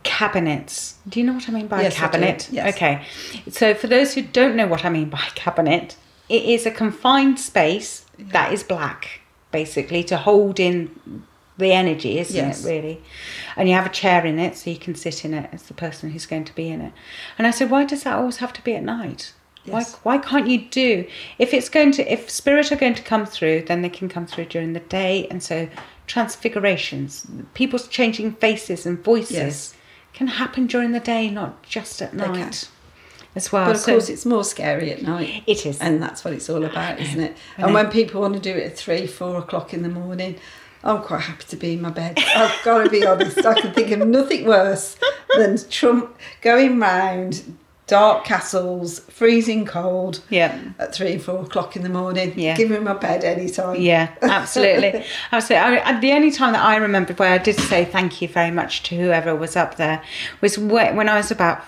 cabinets. 0.03 0.97
Do 1.09 1.21
you 1.21 1.27
know 1.27 1.33
what 1.35 1.49
I 1.49 1.53
mean 1.53 1.69
by 1.69 1.83
Yes, 1.83 1.95
cabinet? 1.97 2.49
Yes. 2.51 2.75
Okay. 2.75 3.05
So 3.51 3.75
for 3.75 3.87
those 3.87 4.15
who 4.15 4.23
don't 4.23 4.57
know 4.57 4.67
what 4.67 4.85
I 4.85 4.89
mean 4.91 5.09
by 5.09 5.23
cabinet, 5.35 5.97
it 6.29 6.43
is 6.45 6.67
a 6.67 6.71
confined 6.71 7.39
space 7.39 8.05
that 8.19 8.53
is 8.53 8.63
black, 8.63 9.21
basically, 9.51 10.03
to 10.05 10.17
hold 10.17 10.59
in 10.59 10.91
the 11.63 11.73
energy, 11.73 12.19
isn't 12.19 12.37
Yes. 12.37 12.65
it, 12.65 12.69
really? 12.69 13.01
And 13.57 13.69
you 13.69 13.75
have 13.75 13.87
a 13.87 13.91
chair 13.91 14.27
in 14.27 14.39
it 14.39 14.57
so 14.57 14.69
you 14.71 14.77
can 14.77 14.95
sit 14.95 15.25
in 15.25 15.33
it 15.33 15.49
as 15.53 15.63
the 15.63 15.75
person 15.75 16.11
who's 16.11 16.27
going 16.27 16.45
to 16.45 16.55
be 16.55 16.69
in 16.69 16.81
it. 16.83 16.93
And 17.39 17.47
I 17.47 17.51
said, 17.51 17.71
why 17.71 17.85
does 17.85 18.03
that 18.03 18.15
always 18.17 18.37
have 18.39 18.53
to 18.55 18.63
be 18.63 18.75
at 18.75 18.83
night? 18.83 19.33
Yes. 19.65 19.97
Why, 20.03 20.17
why 20.17 20.23
can't 20.23 20.49
you 20.49 20.59
do 20.69 21.07
if 21.39 21.55
it's 21.55 21.69
going 21.69 21.93
to 21.93 22.13
if 22.13 22.29
spirit 22.29 22.73
are 22.73 22.77
going 22.77 22.95
to 22.95 23.03
come 23.03 23.25
through 23.25 23.63
then 23.69 23.81
they 23.83 23.89
can 23.89 24.09
come 24.09 24.27
through 24.27 24.47
during 24.47 24.73
the 24.73 24.81
day 24.81 25.29
and 25.31 25.41
so 25.41 25.69
transfigurations 26.09 27.27
people's 27.55 27.87
changing 27.89 28.33
faces 28.33 28.87
and 28.87 29.03
voices 29.05 29.31
Yes. 29.37 29.75
can 30.15 30.27
happen 30.27 30.67
during 30.67 30.91
the 30.91 30.99
day 30.99 31.31
not 31.31 31.63
just 31.63 32.03
at 32.03 32.15
night 32.15 32.69
as 33.37 33.53
well 33.53 33.67
But 33.67 33.77
of 33.77 33.81
So- 33.83 33.93
course, 33.93 34.09
it's 34.09 34.27
more 34.27 34.45
scary 34.45 34.91
at 34.93 35.03
night. 35.03 35.43
It 35.47 35.65
is. 35.65 35.81
And 35.81 36.03
that's 36.03 36.23
what 36.25 36.35
it's 36.35 36.51
all 36.51 36.65
about, 36.65 37.01
isn't 37.01 37.21
it? 37.21 37.35
And 37.57 37.73
when 37.73 37.89
people 37.91 38.21
want 38.21 38.35
to 38.35 38.41
do 38.41 38.51
it 38.51 38.65
at 38.65 38.77
three, 38.77 39.07
four 39.07 39.39
o'clock 39.39 39.73
in 39.73 39.83
the 39.83 39.89
morning, 39.89 40.37
I'm 40.85 41.03
quite 41.03 41.21
happy 41.23 41.45
to 41.49 41.57
be 41.57 41.75
in 41.75 41.81
my 41.81 41.91
bed. 41.91 42.19
I've 42.35 42.63
got 42.65 42.83
to 42.85 42.91
be 42.91 43.07
honest. 43.07 43.45
I 43.45 43.61
can 43.61 43.73
think 43.73 43.91
of 43.93 44.07
nothing 44.09 44.45
worse 44.47 44.97
than 45.37 45.57
Trump 45.71 46.17
going 46.41 46.79
round 46.81 47.57
dark 47.89 48.25
castles, 48.25 49.01
freezing 49.01 49.67
cold 49.67 50.23
yeah 50.31 50.59
at 50.79 50.95
three, 50.95 51.19
four 51.19 51.41
o'clock 51.43 51.77
in 51.77 51.83
the 51.83 51.89
morning. 51.89 52.33
Yeah. 52.39 52.57
Give 52.57 52.71
me 52.71 52.79
my 52.79 52.95
bed 52.95 53.23
anytime. 53.25 53.81
Yeah, 53.81 54.15
absolutely. 54.23 55.05
absolutely. 55.31 55.79
I, 55.79 55.91
I- 55.97 56.01
the 56.01 56.13
only 56.13 56.31
time 56.31 56.53
that 56.55 56.65
I 56.65 56.77
remembered 56.77 57.19
where 57.19 57.33
I 57.33 57.39
did 57.39 57.57
say 57.59 57.85
thank 57.85 58.23
you 58.23 58.29
very 58.29 58.51
much 58.51 58.83
to 58.85 58.97
whoever 58.97 59.35
was 59.37 59.57
up 59.57 59.77
there 59.77 60.03
was 60.41 60.59
when 60.59 61.09
I 61.09 61.17
was 61.17 61.31
about 61.31 61.65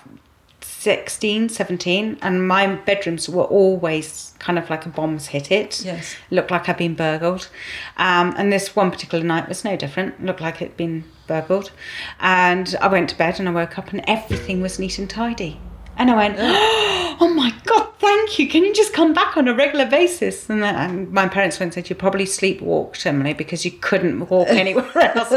16, 0.84 1.48
17, 1.48 2.18
and 2.20 2.46
my 2.46 2.66
bedrooms 2.66 3.26
were 3.26 3.44
always 3.44 4.34
kind 4.38 4.58
of 4.58 4.68
like 4.68 4.84
a 4.84 4.90
bomb's 4.90 5.28
hit 5.28 5.50
it. 5.50 5.82
Yes. 5.82 6.14
Looked 6.30 6.50
like 6.50 6.68
I'd 6.68 6.76
been 6.76 6.94
burgled. 6.94 7.48
Um, 7.96 8.34
and 8.36 8.52
this 8.52 8.76
one 8.76 8.90
particular 8.90 9.24
night 9.24 9.48
was 9.48 9.64
no 9.64 9.76
different. 9.76 10.22
Looked 10.22 10.42
like 10.42 10.60
it'd 10.60 10.76
been 10.76 11.04
burgled. 11.26 11.72
And 12.20 12.76
I 12.82 12.88
went 12.88 13.08
to 13.08 13.16
bed 13.16 13.40
and 13.40 13.48
I 13.48 13.52
woke 13.52 13.78
up 13.78 13.94
and 13.94 14.04
everything 14.06 14.60
was 14.60 14.78
neat 14.78 14.98
and 14.98 15.08
tidy. 15.08 15.58
And 15.96 16.10
I 16.10 16.16
went, 16.16 16.36
oh 16.38 17.32
my 17.34 17.54
God, 17.64 17.88
thank 18.04 18.38
you. 18.38 18.48
Can 18.48 18.64
you 18.64 18.74
just 18.74 18.92
come 18.92 19.12
back 19.12 19.36
on 19.36 19.48
a 19.48 19.54
regular 19.54 19.86
basis? 19.86 20.48
And, 20.48 20.62
then, 20.62 20.74
and 20.74 21.10
my 21.12 21.28
parents 21.28 21.58
went 21.58 21.76
and 21.76 21.84
said, 21.84 21.90
you 21.90 21.96
probably 21.96 22.24
sleepwalked, 22.24 23.04
Emily, 23.06 23.32
because 23.32 23.64
you 23.64 23.70
couldn't 23.70 24.28
walk 24.28 24.48
anywhere 24.50 24.90
else. 24.96 25.30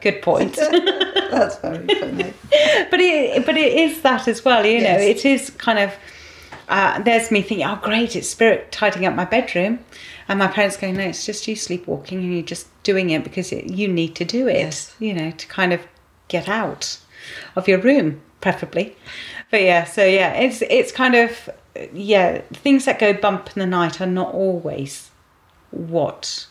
Good 0.00 0.22
point. 0.22 0.56
That's 1.30 1.56
very 1.58 1.86
funny. 1.86 2.34
but 2.90 3.00
it, 3.00 3.46
but 3.46 3.56
it 3.56 3.72
is 3.72 4.02
that 4.02 4.28
as 4.28 4.44
well, 4.44 4.64
you 4.66 4.78
know. 4.78 4.98
Yes. 4.98 5.24
It 5.24 5.24
is 5.26 5.50
kind 5.50 5.78
of. 5.78 5.92
Uh, 6.68 7.00
there's 7.02 7.30
me 7.30 7.40
thinking, 7.40 7.66
oh 7.66 7.78
great, 7.82 8.14
it's 8.14 8.28
spirit 8.28 8.70
tidying 8.70 9.06
up 9.06 9.14
my 9.14 9.24
bedroom, 9.24 9.78
and 10.28 10.38
my 10.38 10.46
parents 10.46 10.76
going, 10.76 10.94
no, 10.98 11.04
it's 11.04 11.24
just 11.24 11.48
you 11.48 11.56
sleepwalking, 11.56 12.18
and 12.18 12.34
you're 12.34 12.42
just 12.42 12.66
doing 12.82 13.08
it 13.08 13.24
because 13.24 13.52
it, 13.52 13.70
you 13.70 13.88
need 13.88 14.14
to 14.14 14.22
do 14.22 14.46
it, 14.48 14.56
Yes. 14.56 14.94
you 14.98 15.14
know, 15.14 15.30
to 15.30 15.46
kind 15.46 15.72
of 15.72 15.80
get 16.28 16.46
out 16.46 16.98
of 17.56 17.68
your 17.68 17.78
room, 17.78 18.20
preferably. 18.42 18.94
But 19.50 19.62
yeah, 19.62 19.84
so 19.84 20.04
yeah, 20.04 20.34
it's 20.34 20.60
it's 20.68 20.92
kind 20.92 21.14
of 21.14 21.48
yeah, 21.92 22.42
things 22.52 22.84
that 22.86 22.98
go 22.98 23.12
bump 23.12 23.50
in 23.56 23.60
the 23.60 23.66
night 23.66 24.00
are 24.00 24.06
not 24.06 24.34
always 24.34 25.10
what. 25.70 26.46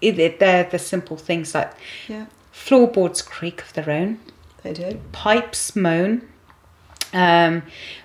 It, 0.00 0.38
they're 0.38 0.64
the 0.64 0.78
simple 0.78 1.16
things 1.16 1.54
like 1.54 1.72
Yeah, 2.08 2.26
floorboards 2.52 3.22
creak 3.22 3.62
of 3.62 3.72
their 3.72 3.88
own 3.90 4.18
they 4.62 4.72
do. 4.74 5.00
pipes 5.12 5.74
moan. 5.74 6.28
Um, 7.12 7.62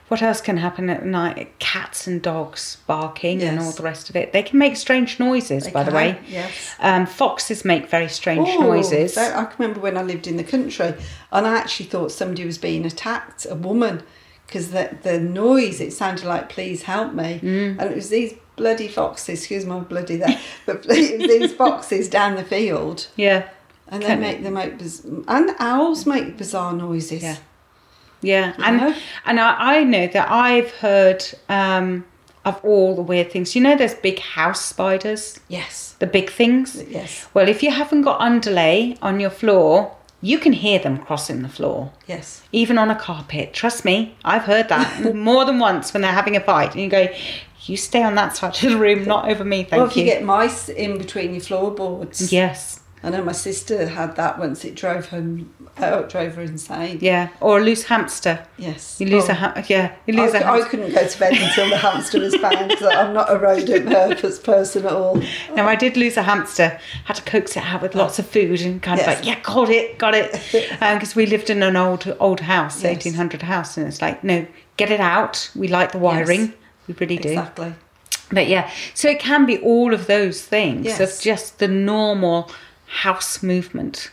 what 0.07 0.21
else 0.21 0.39
can 0.39 0.57
happen 0.57 0.89
at 0.89 1.05
night? 1.05 1.57
Cats 1.59 2.07
and 2.07 2.21
dogs 2.21 2.77
barking 2.87 3.41
and 3.43 3.59
all 3.59 3.71
the 3.71 3.83
rest 3.83 4.09
of 4.09 4.15
it. 4.15 4.33
They 4.33 4.43
can 4.43 4.57
make 4.59 4.75
strange 4.75 5.19
noises, 5.19 5.65
They 5.65 5.71
by 5.71 5.83
the 5.83 5.91
way. 5.91 6.19
yes. 6.27 6.75
Um, 6.79 7.05
foxes 7.05 7.65
make 7.65 7.89
very 7.89 8.07
strange 8.07 8.47
Oh, 8.51 8.61
noises. 8.61 9.17
I 9.17 9.45
can 9.45 9.55
remember 9.59 9.81
when 9.81 9.97
I 9.97 10.03
lived 10.03 10.25
in 10.27 10.37
the 10.37 10.43
country 10.43 10.93
and 11.31 11.47
I 11.47 11.57
actually 11.57 11.87
thought 11.87 12.11
somebody 12.11 12.45
was 12.45 12.57
being 12.57 12.85
attacked, 12.85 13.45
a 13.49 13.55
woman, 13.55 14.03
because 14.49 14.71
the, 14.71 14.97
the 15.03 15.19
noise, 15.19 15.79
it 15.79 15.93
sounded 15.93 16.25
like, 16.25 16.49
please 16.49 16.81
help 16.83 17.13
me. 17.13 17.39
Mm. 17.41 17.79
And 17.79 17.91
it 17.91 17.95
was 17.95 18.09
these 18.09 18.33
bloody 18.55 18.87
foxes, 18.87 19.39
excuse 19.39 19.63
my 19.65 19.79
bloody 19.79 20.17
there, 20.17 20.39
but 20.65 20.83
these 20.87 21.53
foxes 21.53 22.09
down 22.09 22.35
the 22.35 22.43
field. 22.43 23.07
Yeah, 23.15 23.47
And 23.87 24.01
they 24.03 24.15
make, 24.15 24.43
they 24.43 24.49
make, 24.49 24.77
biz- 24.79 25.05
and 25.27 25.51
owls 25.59 26.05
make 26.05 26.35
bizarre 26.37 26.73
noises. 26.73 27.21
Yeah. 27.23 27.37
yeah, 28.21 28.47
You 28.57 28.63
and 28.63 28.77
know? 28.77 28.95
and 29.25 29.39
I, 29.39 29.77
I 29.77 29.83
know 29.83 30.07
that 30.07 30.29
I've 30.31 30.71
heard 30.71 31.23
um, 31.47 32.05
of 32.43 32.59
all 32.65 32.95
the 32.95 33.01
weird 33.03 33.31
things. 33.31 33.55
You 33.55 33.61
know, 33.61 33.77
there's 33.77 33.93
big 33.93 34.19
house 34.19 34.65
spiders, 34.65 35.39
Yes. 35.47 35.95
the 35.99 36.07
big 36.07 36.29
things. 36.31 36.83
Yes. 36.89 37.27
Well, 37.35 37.47
if 37.47 37.61
you 37.63 37.71
haven't 37.71 38.01
got 38.01 38.19
underlay 38.19 38.97
on 39.01 39.19
your 39.19 39.29
floor, 39.29 39.95
you 40.21 40.37
can 40.39 40.53
hear 40.53 40.79
them 40.79 40.97
crossing 40.97 41.41
the 41.41 41.49
floor. 41.49 41.91
Yes. 42.07 42.41
even 42.51 42.77
on 42.77 42.89
a 42.91 42.95
carpet. 42.95 43.53
Trust 43.53 43.85
me, 43.85 44.15
I've 44.25 44.43
heard 44.43 44.69
that 44.69 45.15
more 45.29 45.45
than 45.45 45.59
once 45.59 45.93
when 45.93 46.01
they're 46.01 46.11
having 46.11 46.35
a 46.35 46.41
fight, 46.41 46.73
and 46.73 46.81
you 46.83 46.89
go, 46.89 47.07
"You 47.63 47.77
stay 47.77 48.03
on 48.03 48.15
that 48.15 48.35
side 48.35 48.61
of 48.63 48.71
the 48.71 48.77
room, 48.77 49.05
not 49.05 49.29
over 49.29 49.43
me, 49.45 49.63
thank 49.63 49.71
you. 49.71 49.77
Well, 49.77 49.87
if 49.87 49.95
you 49.95 50.03
you." 50.03 50.09
get 50.09 50.23
mice 50.23 50.69
in 50.69 50.97
between 50.97 51.33
your 51.33 51.41
floorboards. 51.41 52.31
yes, 52.33 52.78
I 53.01 53.09
know 53.09 53.23
my 53.23 53.31
sister 53.31 53.87
had 53.87 54.15
that 54.17 54.37
once. 54.39 54.65
It 54.65 54.75
drove 54.75 55.07
her, 55.07 55.37
oh, 55.77 55.99
it 55.99 56.09
drove 56.09 56.35
her 56.35 56.41
insane. 56.41 56.97
yeah, 57.01 57.29
or 57.39 57.59
a 57.59 57.61
loose 57.61 57.83
hamster. 57.83 58.45
Yes. 58.57 58.99
You 58.99 59.07
lose 59.07 59.29
Oh. 59.29 59.31
a 59.31 59.35
ha- 59.35 59.63
yeah, 59.69 59.93
you 60.05 60.13
lose 60.15 60.35
I, 60.35 60.39
a 60.39 60.43
hamster. 60.43 60.65
I 60.65 60.69
couldn't 60.69 60.93
go 60.93 61.07
to 61.07 61.19
bed 61.19 61.33
until 61.33 61.69
the 61.69 61.77
hamster 61.77 62.19
was 62.19 62.35
found 62.35 62.71
I'm 62.73 63.13
not 63.13 63.31
a 63.31 63.37
rodent 63.37 63.87
purpose 63.87 64.37
person 64.39 64.85
at 64.85 64.91
all. 64.91 65.21
No, 65.55 65.65
I 65.65 65.75
did 65.75 65.95
lose 65.95 66.17
a 66.17 66.23
hamster. 66.23 66.77
Had 67.05 67.15
to 67.15 67.21
coax 67.23 67.55
it 67.55 67.63
out 67.63 67.81
with 67.81 67.95
lots 67.95 68.19
of 68.19 68.27
food 68.27 68.59
and 68.61 68.81
kind 68.81 68.97
Yes. 68.99 69.07
of 69.07 69.15
like, 69.15 69.25
yeah, 69.25 69.39
got 69.43 69.69
it, 69.69 69.97
got 69.97 70.13
it, 70.13 70.33
um, 70.81 70.97
because 70.97 71.15
we 71.15 71.25
lived 71.25 71.49
in 71.49 71.63
an 71.63 71.77
old 71.77 72.13
old 72.19 72.41
house, 72.41 72.83
Yes. 72.83 72.97
eighteen 72.97 73.13
hundred 73.13 73.43
house, 73.43 73.77
and 73.77 73.87
it's 73.87 74.01
like, 74.01 74.23
no, 74.25 74.45
get 74.75 74.91
it 74.91 74.99
out. 74.99 75.49
We 75.55 75.69
like 75.69 75.93
the 75.93 75.99
wiring, 75.99 76.41
Yes. 76.47 76.53
we 76.87 76.93
really 76.95 77.17
do. 77.17 77.29
Exactly. 77.29 77.73
But 78.31 78.47
yeah, 78.47 78.69
so 78.93 79.07
it 79.09 79.19
can 79.19 79.45
be 79.45 79.57
all 79.59 79.93
of 79.93 80.05
those 80.07 80.41
things 80.43 80.85
Yes. 80.85 80.99
of 80.99 81.21
just 81.23 81.59
the 81.59 81.67
normal 81.67 82.51
house 82.89 83.41
movement 83.43 84.11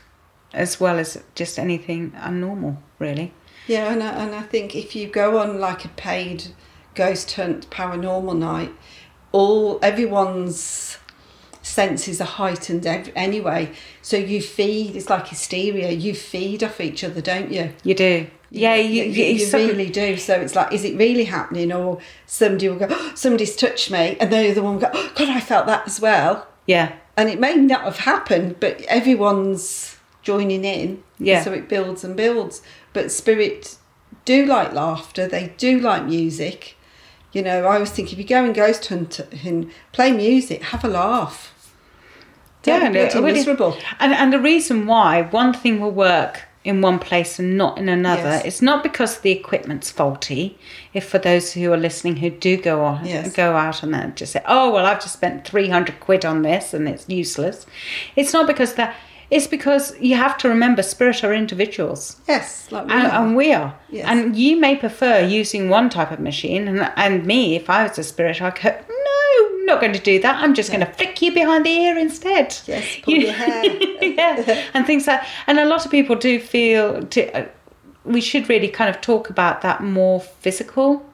as 0.53 0.81
well 0.81 0.99
as 0.99 1.23
just 1.35 1.59
anything 1.59 2.13
unnormal, 2.13 2.77
really. 2.99 3.33
Yeah, 3.67 3.93
and 3.93 4.03
I, 4.03 4.11
and 4.11 4.35
I 4.35 4.43
think 4.43 4.77
if 4.77 4.95
you 4.95 5.09
go 5.09 5.39
on 5.39 5.59
like 5.59 5.85
a 5.85 5.89
paid 5.89 6.45
ghost 6.95 7.33
hunt 7.33 7.69
paranormal 7.69 8.39
night, 8.39 8.73
all 9.33 9.79
everyone's 9.83 10.99
senses 11.63 12.21
are 12.21 12.25
heightened 12.25 12.87
anyway. 12.87 13.73
So 14.01 14.17
you 14.17 14.41
feed. 14.41 14.95
It's 14.97 15.11
like 15.11 15.29
hysteria. 15.29 15.91
You 15.91 16.15
feed 16.15 16.63
off 16.63 16.81
each 16.81 17.03
other, 17.03 17.21
don't 17.21 17.51
you? 17.51 17.75
You 17.83 17.95
do. 17.95 18.29
Yeah, 18.51 18.77
you, 18.77 19.03
you, 19.03 19.25
you, 19.25 19.45
you 19.45 19.53
really 19.53 19.91
do. 19.91 20.17
So 20.17 20.41
it's 20.41 20.55
like, 20.55 20.73
is 20.73 20.85
it 20.85 20.97
really 20.97 21.25
happening? 21.25 21.73
Or 21.73 21.99
somebody 22.25 22.69
will 22.69 22.77
go, 22.77 22.87
oh, 22.89 23.13
somebody's 23.15 23.57
touched 23.57 23.91
me, 23.91 24.17
and 24.21 24.33
then 24.33 24.45
the 24.45 24.53
other 24.53 24.63
one 24.63 24.75
will 24.75 24.83
go, 24.83 24.91
oh, 24.95 25.13
God, 25.17 25.29
I 25.29 25.41
felt 25.41 25.67
that 25.67 25.87
as 25.87 26.01
well. 26.01 26.47
Yeah, 26.67 26.95
And 27.17 27.29
it 27.29 27.41
may 27.41 27.55
not 27.57 27.83
have 27.85 27.99
happened, 28.01 28.57
but 28.61 28.81
everyone's 28.83 29.97
joining 30.23 30.65
in. 30.65 31.03
Yeah. 31.19 31.43
So 31.43 31.53
it 31.53 31.69
builds 31.69 32.05
and 32.05 32.17
builds. 32.17 32.61
But 32.93 33.11
spirit 33.11 33.77
do 34.25 34.45
like 34.45 34.73
laughter. 34.73 35.27
They 35.27 35.55
do 35.57 35.79
like 35.81 36.05
music. 36.05 36.77
You 37.33 37.43
know, 37.43 37.65
I 37.65 37.75
always 37.75 37.91
think 37.91 38.13
if 38.13 38.19
you 38.19 38.25
go 38.25 38.45
and 38.45 38.55
ghost 38.55 38.87
hunt 38.87 39.21
and 39.45 39.71
play 39.93 40.13
music, 40.13 40.63
have 40.65 40.85
a 40.85 40.89
laugh. 40.89 41.53
Don't 42.63 42.81
Yeah, 42.81 42.87
and 42.87 42.97
it- 42.97 43.23
miserable. 43.35 43.77
And 44.01 44.13
and 44.13 44.33
the 44.33 44.41
reason 44.41 44.87
why 44.87 45.23
one 45.23 45.53
thing 45.53 45.81
will 45.81 45.93
work 45.93 46.43
in 46.67 46.83
one 46.83 46.99
place 46.99 47.39
and 47.39 47.57
not 47.57 47.79
in 47.79 47.89
another, 47.89 48.23
Yes. 48.37 48.45
it's 48.45 48.63
not 48.63 48.83
because 48.83 49.19
the 49.21 49.31
equipment's 49.31 49.91
faulty. 49.91 50.59
If 50.93 51.05
for 51.09 51.19
those 51.19 51.53
who 51.53 51.73
are 51.73 51.77
listening 51.89 52.17
who 52.17 52.31
do 52.31 52.57
go 52.57 52.85
on 52.85 53.07
Yes. 53.07 53.33
go 53.33 53.55
out 53.57 53.83
and 53.83 54.17
just 54.17 54.33
say, 54.33 54.43
Oh 54.47 54.71
well 54.73 54.85
I've 54.87 55.01
just 55.01 55.15
spent 55.15 55.47
three 55.47 55.69
hundred 55.69 56.01
quid 56.01 56.25
on 56.25 56.43
this 56.43 56.75
and 56.75 56.89
it's 56.89 57.09
useless. 57.09 57.67
It's 58.17 58.33
not 58.33 58.47
because 58.47 58.75
that 58.75 58.95
It's 59.29 59.49
because 59.49 59.85
you 60.01 60.15
have 60.17 60.39
to 60.39 60.49
remember 60.49 60.83
spirit 60.83 61.25
are 61.25 61.35
individuals. 61.35 62.21
Yes, 62.29 62.71
like 62.71 62.87
we 62.87 62.93
And, 62.93 63.07
are. 63.07 63.23
and 63.27 63.37
we 63.37 63.53
are. 63.53 63.75
Yes. 63.91 64.07
And 64.09 64.37
you 64.37 64.53
may 64.61 64.77
prefer 64.77 65.19
using 65.41 65.69
one 65.69 65.89
type 65.91 66.13
of 66.13 66.21
machine. 66.21 66.69
And, 66.69 66.93
and 66.97 67.27
me, 67.27 67.57
if 67.57 67.69
I 67.69 67.83
was 67.83 67.99
a 67.99 68.05
spirit, 68.05 68.41
I 68.41 68.53
could, 68.53 68.77
not 69.67 69.81
going 69.81 69.93
to 69.93 69.99
do 70.01 70.21
that. 70.21 70.43
I'm 70.43 70.55
just 70.55 70.71
going 70.71 70.81
to 70.85 70.93
flick 70.93 71.21
you 71.23 71.33
behind 71.33 71.67
the 71.67 71.71
ear 71.71 71.99
instead. 71.99 72.57
Yes, 72.67 72.99
pull 73.03 73.15
your 73.15 73.33
hair. 73.33 73.65
yeah. 74.03 74.65
And 74.75 74.87
things 74.87 75.07
like 75.07 75.23
And 75.47 75.59
a 75.59 75.65
lot 75.67 75.85
of 75.85 75.91
people 75.91 76.17
do 76.17 76.41
feel, 76.41 77.03
to, 77.07 77.37
uh, 77.37 77.47
we 78.05 78.21
should 78.21 78.49
really 78.49 78.69
kind 78.69 78.89
of 78.89 79.01
talk 79.01 79.29
about 79.31 79.63
that 79.63 79.83
more 79.83 80.21
physical 80.21 81.05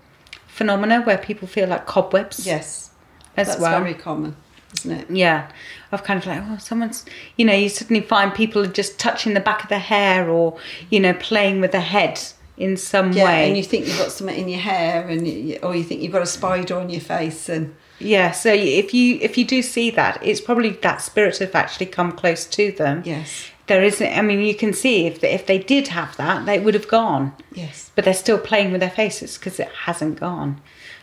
phenomena 0.46 1.00
where 1.02 1.18
people 1.18 1.48
feel 1.48 1.66
like 1.68 1.86
cobwebs 1.86 2.46
yes, 2.46 2.90
as 3.36 3.48
that's 3.48 3.60
well. 3.60 3.80
very 3.80 3.94
common, 3.94 4.36
isn't 4.78 4.90
it? 4.90 5.10
Yeah, 5.10 5.50
of 5.90 6.04
kind 6.04 6.20
of 6.20 6.26
like, 6.26 6.42
oh, 6.46 6.58
someone's, 6.58 7.06
you 7.36 7.44
know, 7.46 7.54
you 7.54 7.70
suddenly 7.70 8.02
find 8.02 8.34
people 8.34 8.62
are 8.62 8.66
just 8.66 8.98
touching 8.98 9.32
the 9.34 9.40
back 9.40 9.62
of 9.62 9.70
their 9.70 9.78
hair 9.78 10.28
or, 10.28 10.58
you 10.90 11.00
know, 11.00 11.14
playing 11.14 11.60
with 11.62 11.72
the 11.72 11.80
head 11.80 12.20
in 12.58 12.76
some 12.76 13.12
Yeah, 13.12 13.24
way. 13.24 13.48
and 13.48 13.56
you 13.56 13.62
think 13.62 13.86
you've 13.86 13.96
got 13.98 14.12
something 14.12 14.38
in 14.38 14.48
your 14.50 14.60
hair, 14.60 15.08
and 15.08 15.26
you, 15.26 15.58
or 15.62 15.74
you 15.74 15.82
think 15.82 16.02
you've 16.02 16.12
got 16.12 16.22
a 16.22 16.26
spider 16.26 16.76
on 16.78 16.90
your 16.90 17.00
face, 17.00 17.48
and 17.48 17.74
yeah, 18.02 18.30
so 18.32 18.52
if 18.52 18.92
you 18.94 19.18
if 19.20 19.36
you 19.38 19.44
do 19.44 19.62
see 19.62 19.90
that, 19.90 20.18
it's 20.22 20.40
probably 20.40 20.70
that 20.70 21.00
spirit 21.02 21.38
have 21.38 21.54
actually 21.54 21.86
come 21.86 22.12
close 22.12 22.44
to 22.46 22.72
them. 22.72 23.02
yes, 23.04 23.50
There 23.66 23.82
isn't. 23.82 24.12
I 24.18 24.22
mean, 24.22 24.40
you 24.40 24.54
can 24.54 24.72
see 24.72 25.06
if 25.06 25.20
they, 25.20 25.32
if 25.32 25.46
they 25.46 25.58
did 25.58 25.88
have 25.88 26.16
that, 26.16 26.46
they 26.46 26.58
would 26.58 26.74
have 26.74 26.88
gone. 26.88 27.32
yes, 27.54 27.90
but 27.94 28.04
they're 28.04 28.14
still 28.14 28.38
playing 28.38 28.72
with 28.72 28.80
their 28.80 28.90
faces 28.90 29.38
because 29.38 29.58
it 29.60 29.68
hasn't 29.86 30.20
gone 30.20 30.60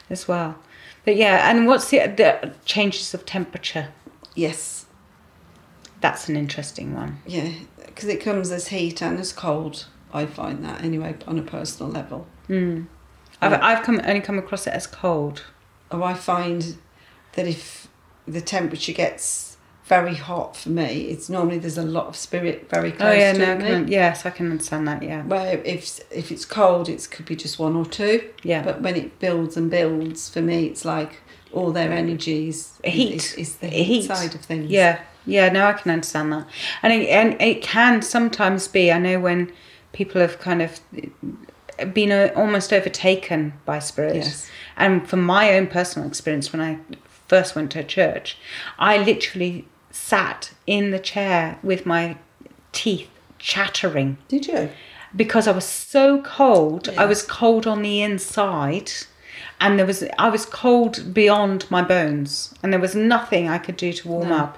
as 0.10 0.28
well. 0.28 0.56
But 1.06 1.16
yeah, 1.16 1.50
and 1.50 1.66
what's 1.68 1.90
the, 1.90 2.00
the 2.08 2.54
changes 2.66 3.14
of 3.14 3.26
temperature? 3.26 3.88
yes, 4.36 4.86
That's 6.02 6.30
an 6.30 6.36
interesting 6.36 6.94
one. 6.94 7.20
yeah, 7.26 7.50
because 7.86 8.08
it 8.10 8.22
comes 8.22 8.52
as 8.52 8.68
heat 8.70 9.02
and 9.02 9.20
as 9.20 9.34
cold. 9.34 9.88
I 10.14 10.26
find 10.26 10.64
that 10.66 10.82
anyway 10.84 11.16
on 11.28 11.38
a 11.38 11.42
personal 11.44 11.92
level. 11.92 12.26
Mm. 12.48 12.88
I've, 13.42 13.54
I've 13.54 13.84
come 13.84 14.02
only 14.06 14.22
come 14.22 14.40
across 14.40 14.66
it 14.68 14.74
as 14.74 14.88
cold. 14.88 15.44
Oh, 15.92 16.04
I 16.04 16.14
find 16.14 16.78
that 17.40 17.48
if 17.48 17.88
the 18.28 18.42
temperature 18.42 18.92
gets 18.92 19.56
very 19.86 20.16
hot 20.16 20.58
for 20.58 20.70
me, 20.70 21.06
it's 21.06 21.30
normally 21.30 21.58
there's 21.58 21.78
a 21.78 21.84
lot 21.84 22.08
of 22.08 22.16
spirit 22.18 22.70
very 22.70 22.92
close 22.92 23.10
oh 23.10 23.18
yeah, 23.18 23.32
to 23.32 23.40
no, 23.40 23.58
can, 23.58 23.88
yes, 23.88 24.26
I 24.26 24.30
can 24.30 24.52
understand 24.52 24.88
that. 24.90 25.02
Yeah, 25.02 25.24
Where 25.24 25.58
if 25.64 26.02
if 26.12 26.32
it's 26.34 26.44
cold, 26.44 26.90
it 26.90 27.08
could 27.10 27.26
be 27.26 27.38
just 27.38 27.58
one 27.58 27.76
or 27.78 27.86
two. 27.86 28.30
yeah. 28.44 28.62
But 28.62 28.82
when 28.82 28.98
it 28.98 29.20
builds 29.20 29.56
and 29.56 29.72
builds, 29.72 30.30
for 30.30 30.42
me, 30.42 30.66
it's 30.66 30.84
like 30.84 31.22
all 31.54 31.72
their 31.72 31.92
energies. 31.94 32.78
Heat. 32.84 33.16
Is, 33.16 33.34
is 33.36 33.56
the 33.56 33.68
heat, 33.68 33.84
Heat. 33.84 34.04
side 34.04 34.36
of 34.36 34.42
things. 34.42 34.70
Yeah, 34.70 35.02
yeah, 35.26 35.50
no, 35.50 35.66
I 35.66 35.74
can 35.74 35.92
understand 35.92 36.34
that, 36.34 36.46
and 36.84 36.92
it, 36.92 37.08
and 37.08 37.42
it 37.42 37.62
can 37.62 38.02
sometimes 38.02 38.68
be. 38.68 38.92
I 38.92 39.00
know 39.00 39.20
when 39.22 39.52
people 39.94 40.20
have 40.20 40.40
kind 40.40 40.62
of 40.62 40.80
been 41.94 42.12
uh, 42.12 42.32
almost 42.36 42.74
overtaken 42.74 43.54
by 43.66 43.80
spirits. 43.80 44.28
Yes. 44.28 44.50
and 44.76 45.08
from 45.10 45.24
my 45.24 45.54
own 45.56 45.68
personal 45.68 46.08
experience, 46.08 46.52
when 46.54 46.62
I 46.62 46.78
first 47.30 47.56
went 47.56 47.72
to 47.72 47.84
church, 47.84 48.38
I 48.78 48.98
literally 48.98 49.66
sat 49.92 50.52
in 50.68 50.92
the 50.92 51.00
chair 51.00 51.58
with 51.64 51.86
my 51.86 52.18
teeth 52.72 53.10
chattering 53.40 54.18
Did 54.28 54.48
you? 54.48 54.70
because 55.16 55.48
I 55.48 55.52
was 55.52 55.66
so 55.66 56.22
cold. 56.22 56.90
I 56.98 57.06
was 57.06 57.22
cold 57.24 57.66
on 57.66 57.82
the 57.82 58.02
inside, 58.02 58.92
and 59.62 59.80
there 59.80 59.86
was 59.86 60.04
I 60.20 60.30
was 60.30 60.46
cold 60.46 61.14
beyond 61.14 61.70
my 61.72 61.82
bones, 61.82 62.54
and 62.62 62.72
there 62.74 62.80
was 62.80 62.94
nothing 62.96 63.48
I 63.48 63.58
could 63.58 63.78
do 63.78 63.94
to 63.94 64.08
warm 64.08 64.30
No. 64.30 64.38
up. 64.38 64.58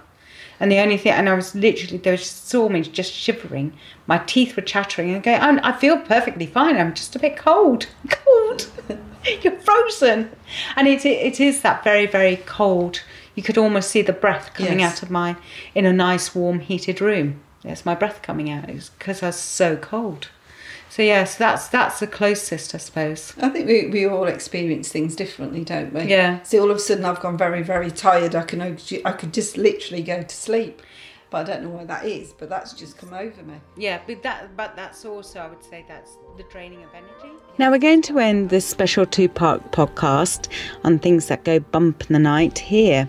And 0.61 0.71
the 0.71 0.79
only 0.79 0.95
thing, 0.95 1.11
and 1.13 1.27
I 1.27 1.33
was 1.33 1.55
literally 1.55 1.97
they 1.97 2.15
saw 2.17 2.69
me 2.69 2.81
just 2.83 3.11
shivering. 3.11 3.73
My 4.05 4.19
teeth 4.19 4.55
were 4.55 4.61
chattering, 4.61 5.09
and 5.13 5.23
going, 5.23 5.39
I 5.41 5.71
feel 5.77 5.97
perfectly 5.97 6.45
fine. 6.45 6.77
I'm 6.77 6.93
just 6.93 7.15
a 7.15 7.19
bit 7.19 7.35
cold. 7.35 7.87
Cold. 8.09 8.71
You're 9.41 9.59
frozen, 9.59 10.29
and 10.75 10.87
it 10.87 11.03
it 11.05 11.39
is 11.39 11.61
that 11.61 11.83
very 11.83 12.05
very 12.05 12.37
cold. 12.37 13.01
You 13.35 13.43
could 13.43 13.57
almost 13.57 13.89
see 13.89 14.01
the 14.03 14.13
breath 14.13 14.53
coming 14.53 14.79
Yes. 14.81 14.97
out 14.97 15.03
of 15.03 15.09
my 15.09 15.35
in 15.73 15.85
a 15.85 15.93
nice 15.93 16.35
warm 16.35 16.59
heated 16.59 17.01
room. 17.01 17.41
There's 17.63 17.85
my 17.85 17.95
breath 17.95 18.21
coming 18.21 18.49
out. 18.51 18.69
It's 18.69 18.89
because 18.89 19.23
I 19.23 19.27
was 19.27 19.35
so 19.37 19.77
cold. 19.77 20.29
So 20.91 21.03
yes, 21.03 21.37
that's 21.37 21.69
that's 21.69 22.01
the 22.01 22.07
closest, 22.07 22.75
I 22.75 22.77
suppose. 22.77 23.33
I 23.41 23.47
think 23.47 23.65
we, 23.65 23.87
we 23.87 24.05
all 24.05 24.25
experience 24.25 24.89
things 24.89 25.15
differently, 25.15 25.63
don't 25.63 25.93
we? 25.93 26.03
Yeah. 26.03 26.43
See, 26.43 26.59
all 26.59 26.69
of 26.69 26.75
a 26.75 26.79
sudden 26.81 27.05
I've 27.05 27.21
gone 27.21 27.37
very, 27.37 27.63
very 27.63 27.89
tired. 27.89 28.35
I 28.35 28.43
can 28.43 28.59
I 28.61 29.11
could 29.13 29.33
just 29.33 29.55
literally 29.55 30.03
go 30.03 30.21
to 30.21 30.35
sleep, 30.35 30.81
but 31.29 31.47
I 31.47 31.53
don't 31.53 31.63
know 31.63 31.69
why 31.69 31.85
that 31.85 32.05
is. 32.05 32.33
But 32.33 32.49
that's 32.49 32.73
just 32.73 32.97
come 32.97 33.13
over 33.13 33.41
me. 33.43 33.61
Yeah, 33.77 34.01
but 34.05 34.21
that 34.23 34.57
but 34.57 34.75
that's 34.75 35.05
also 35.05 35.39
I 35.39 35.47
would 35.47 35.63
say 35.63 35.85
that's 35.87 36.17
the 36.35 36.43
draining 36.51 36.83
of 36.83 36.89
energy. 36.93 37.37
Now 37.57 37.71
we're 37.71 37.77
going 37.77 38.01
to 38.01 38.19
end 38.19 38.49
this 38.49 38.65
special 38.65 39.05
two-part 39.05 39.71
podcast 39.71 40.49
on 40.83 40.99
things 40.99 41.27
that 41.27 41.45
go 41.45 41.61
bump 41.61 42.03
in 42.09 42.13
the 42.13 42.19
night 42.19 42.59
here. 42.59 43.07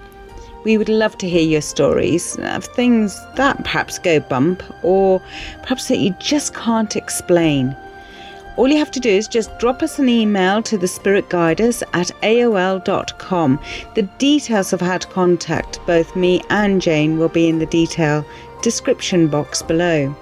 We 0.64 0.78
would 0.78 0.88
love 0.88 1.18
to 1.18 1.28
hear 1.28 1.42
your 1.42 1.60
stories 1.60 2.38
of 2.38 2.64
things 2.64 3.20
that 3.34 3.62
perhaps 3.64 3.98
go 3.98 4.20
bump 4.20 4.62
or 4.82 5.20
perhaps 5.62 5.88
that 5.88 5.98
you 5.98 6.14
just 6.20 6.54
can't 6.54 6.94
explain. 6.94 7.76
All 8.56 8.68
you 8.68 8.78
have 8.78 8.90
to 8.92 9.00
do 9.00 9.08
is 9.08 9.28
just 9.28 9.58
drop 9.58 9.82
us 9.82 9.98
an 9.98 10.08
email 10.08 10.62
to 10.62 10.76
the 10.76 10.86
spirit 10.86 11.28
guiders 11.30 11.82
at 11.94 12.10
AOL.com. 12.22 13.58
The 13.94 14.02
details 14.02 14.72
of 14.72 14.80
how 14.80 14.98
to 14.98 15.08
contact 15.08 15.80
both 15.86 16.14
me 16.14 16.42
and 16.50 16.80
Jane 16.80 17.18
will 17.18 17.30
be 17.30 17.48
in 17.48 17.58
the 17.58 17.66
detail 17.66 18.24
description 18.60 19.28
box 19.28 19.62
below. 19.62 20.14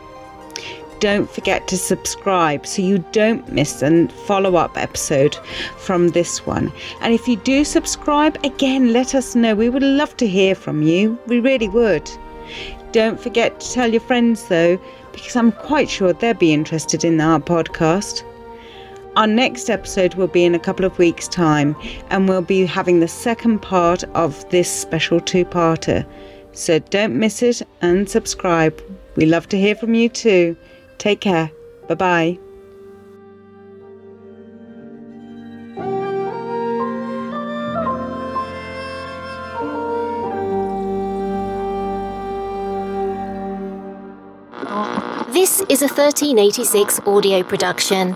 Don't 1.01 1.30
forget 1.30 1.66
to 1.68 1.78
subscribe 1.78 2.66
so 2.66 2.82
you 2.82 2.98
don't 3.12 3.51
miss 3.51 3.82
a 3.82 4.07
follow 4.26 4.57
up 4.57 4.76
episode 4.76 5.34
from 5.78 6.09
this 6.09 6.46
one. 6.46 6.70
And 7.01 7.14
if 7.14 7.26
you 7.26 7.36
do 7.36 7.64
subscribe, 7.64 8.38
again, 8.44 8.92
let 8.92 9.14
us 9.14 9.34
know. 9.34 9.55
We 9.55 9.70
would 9.70 9.82
love 9.82 10.14
to 10.18 10.28
hear 10.28 10.55
from 10.55 10.82
you. 10.82 11.18
We 11.26 11.40
really 11.40 11.68
would. 11.68 12.11
Don't 12.92 13.18
forget 13.18 13.61
to 13.61 13.72
tell 13.72 13.90
your 13.90 14.03
friends 14.03 14.48
though, 14.48 14.78
because 15.12 15.36
I'm 15.36 15.53
quite 15.53 15.88
sure 15.88 16.12
they'll 16.12 16.34
be 16.34 16.53
interested 16.53 17.03
in 17.03 17.18
our 17.20 17.40
podcast. 17.40 18.22
Our 19.16 19.26
next 19.26 19.70
episode 19.70 20.14
will 20.14 20.28
be 20.28 20.44
in 20.44 20.55
a 20.55 20.59
couple 20.59 20.84
of 20.84 20.98
weeks' 20.98 21.28
time, 21.28 21.74
and 22.11 22.28
we'll 22.28 22.42
be 22.42 22.66
having 22.66 23.01
the 23.01 23.09
second 23.09 23.61
part 23.61 24.05
of 24.14 24.48
this 24.51 24.70
special 24.70 25.18
two 25.18 25.44
parter. 25.44 26.07
So 26.53 26.78
don't 26.78 27.18
miss 27.18 27.42
it 27.42 27.62
and 27.80 28.09
subscribe. 28.09 28.80
We 29.16 29.24
love 29.24 29.48
to 29.48 29.59
hear 29.59 29.74
from 29.74 29.94
you 29.94 30.09
too. 30.09 30.57
Take 31.01 31.20
care. 31.20 31.51
Bye 31.88 31.94
bye. 31.94 32.38
This 45.32 45.62
is 45.70 45.80
a 45.80 45.88
1386 45.88 47.01
audio 47.07 47.42
production. 47.42 48.14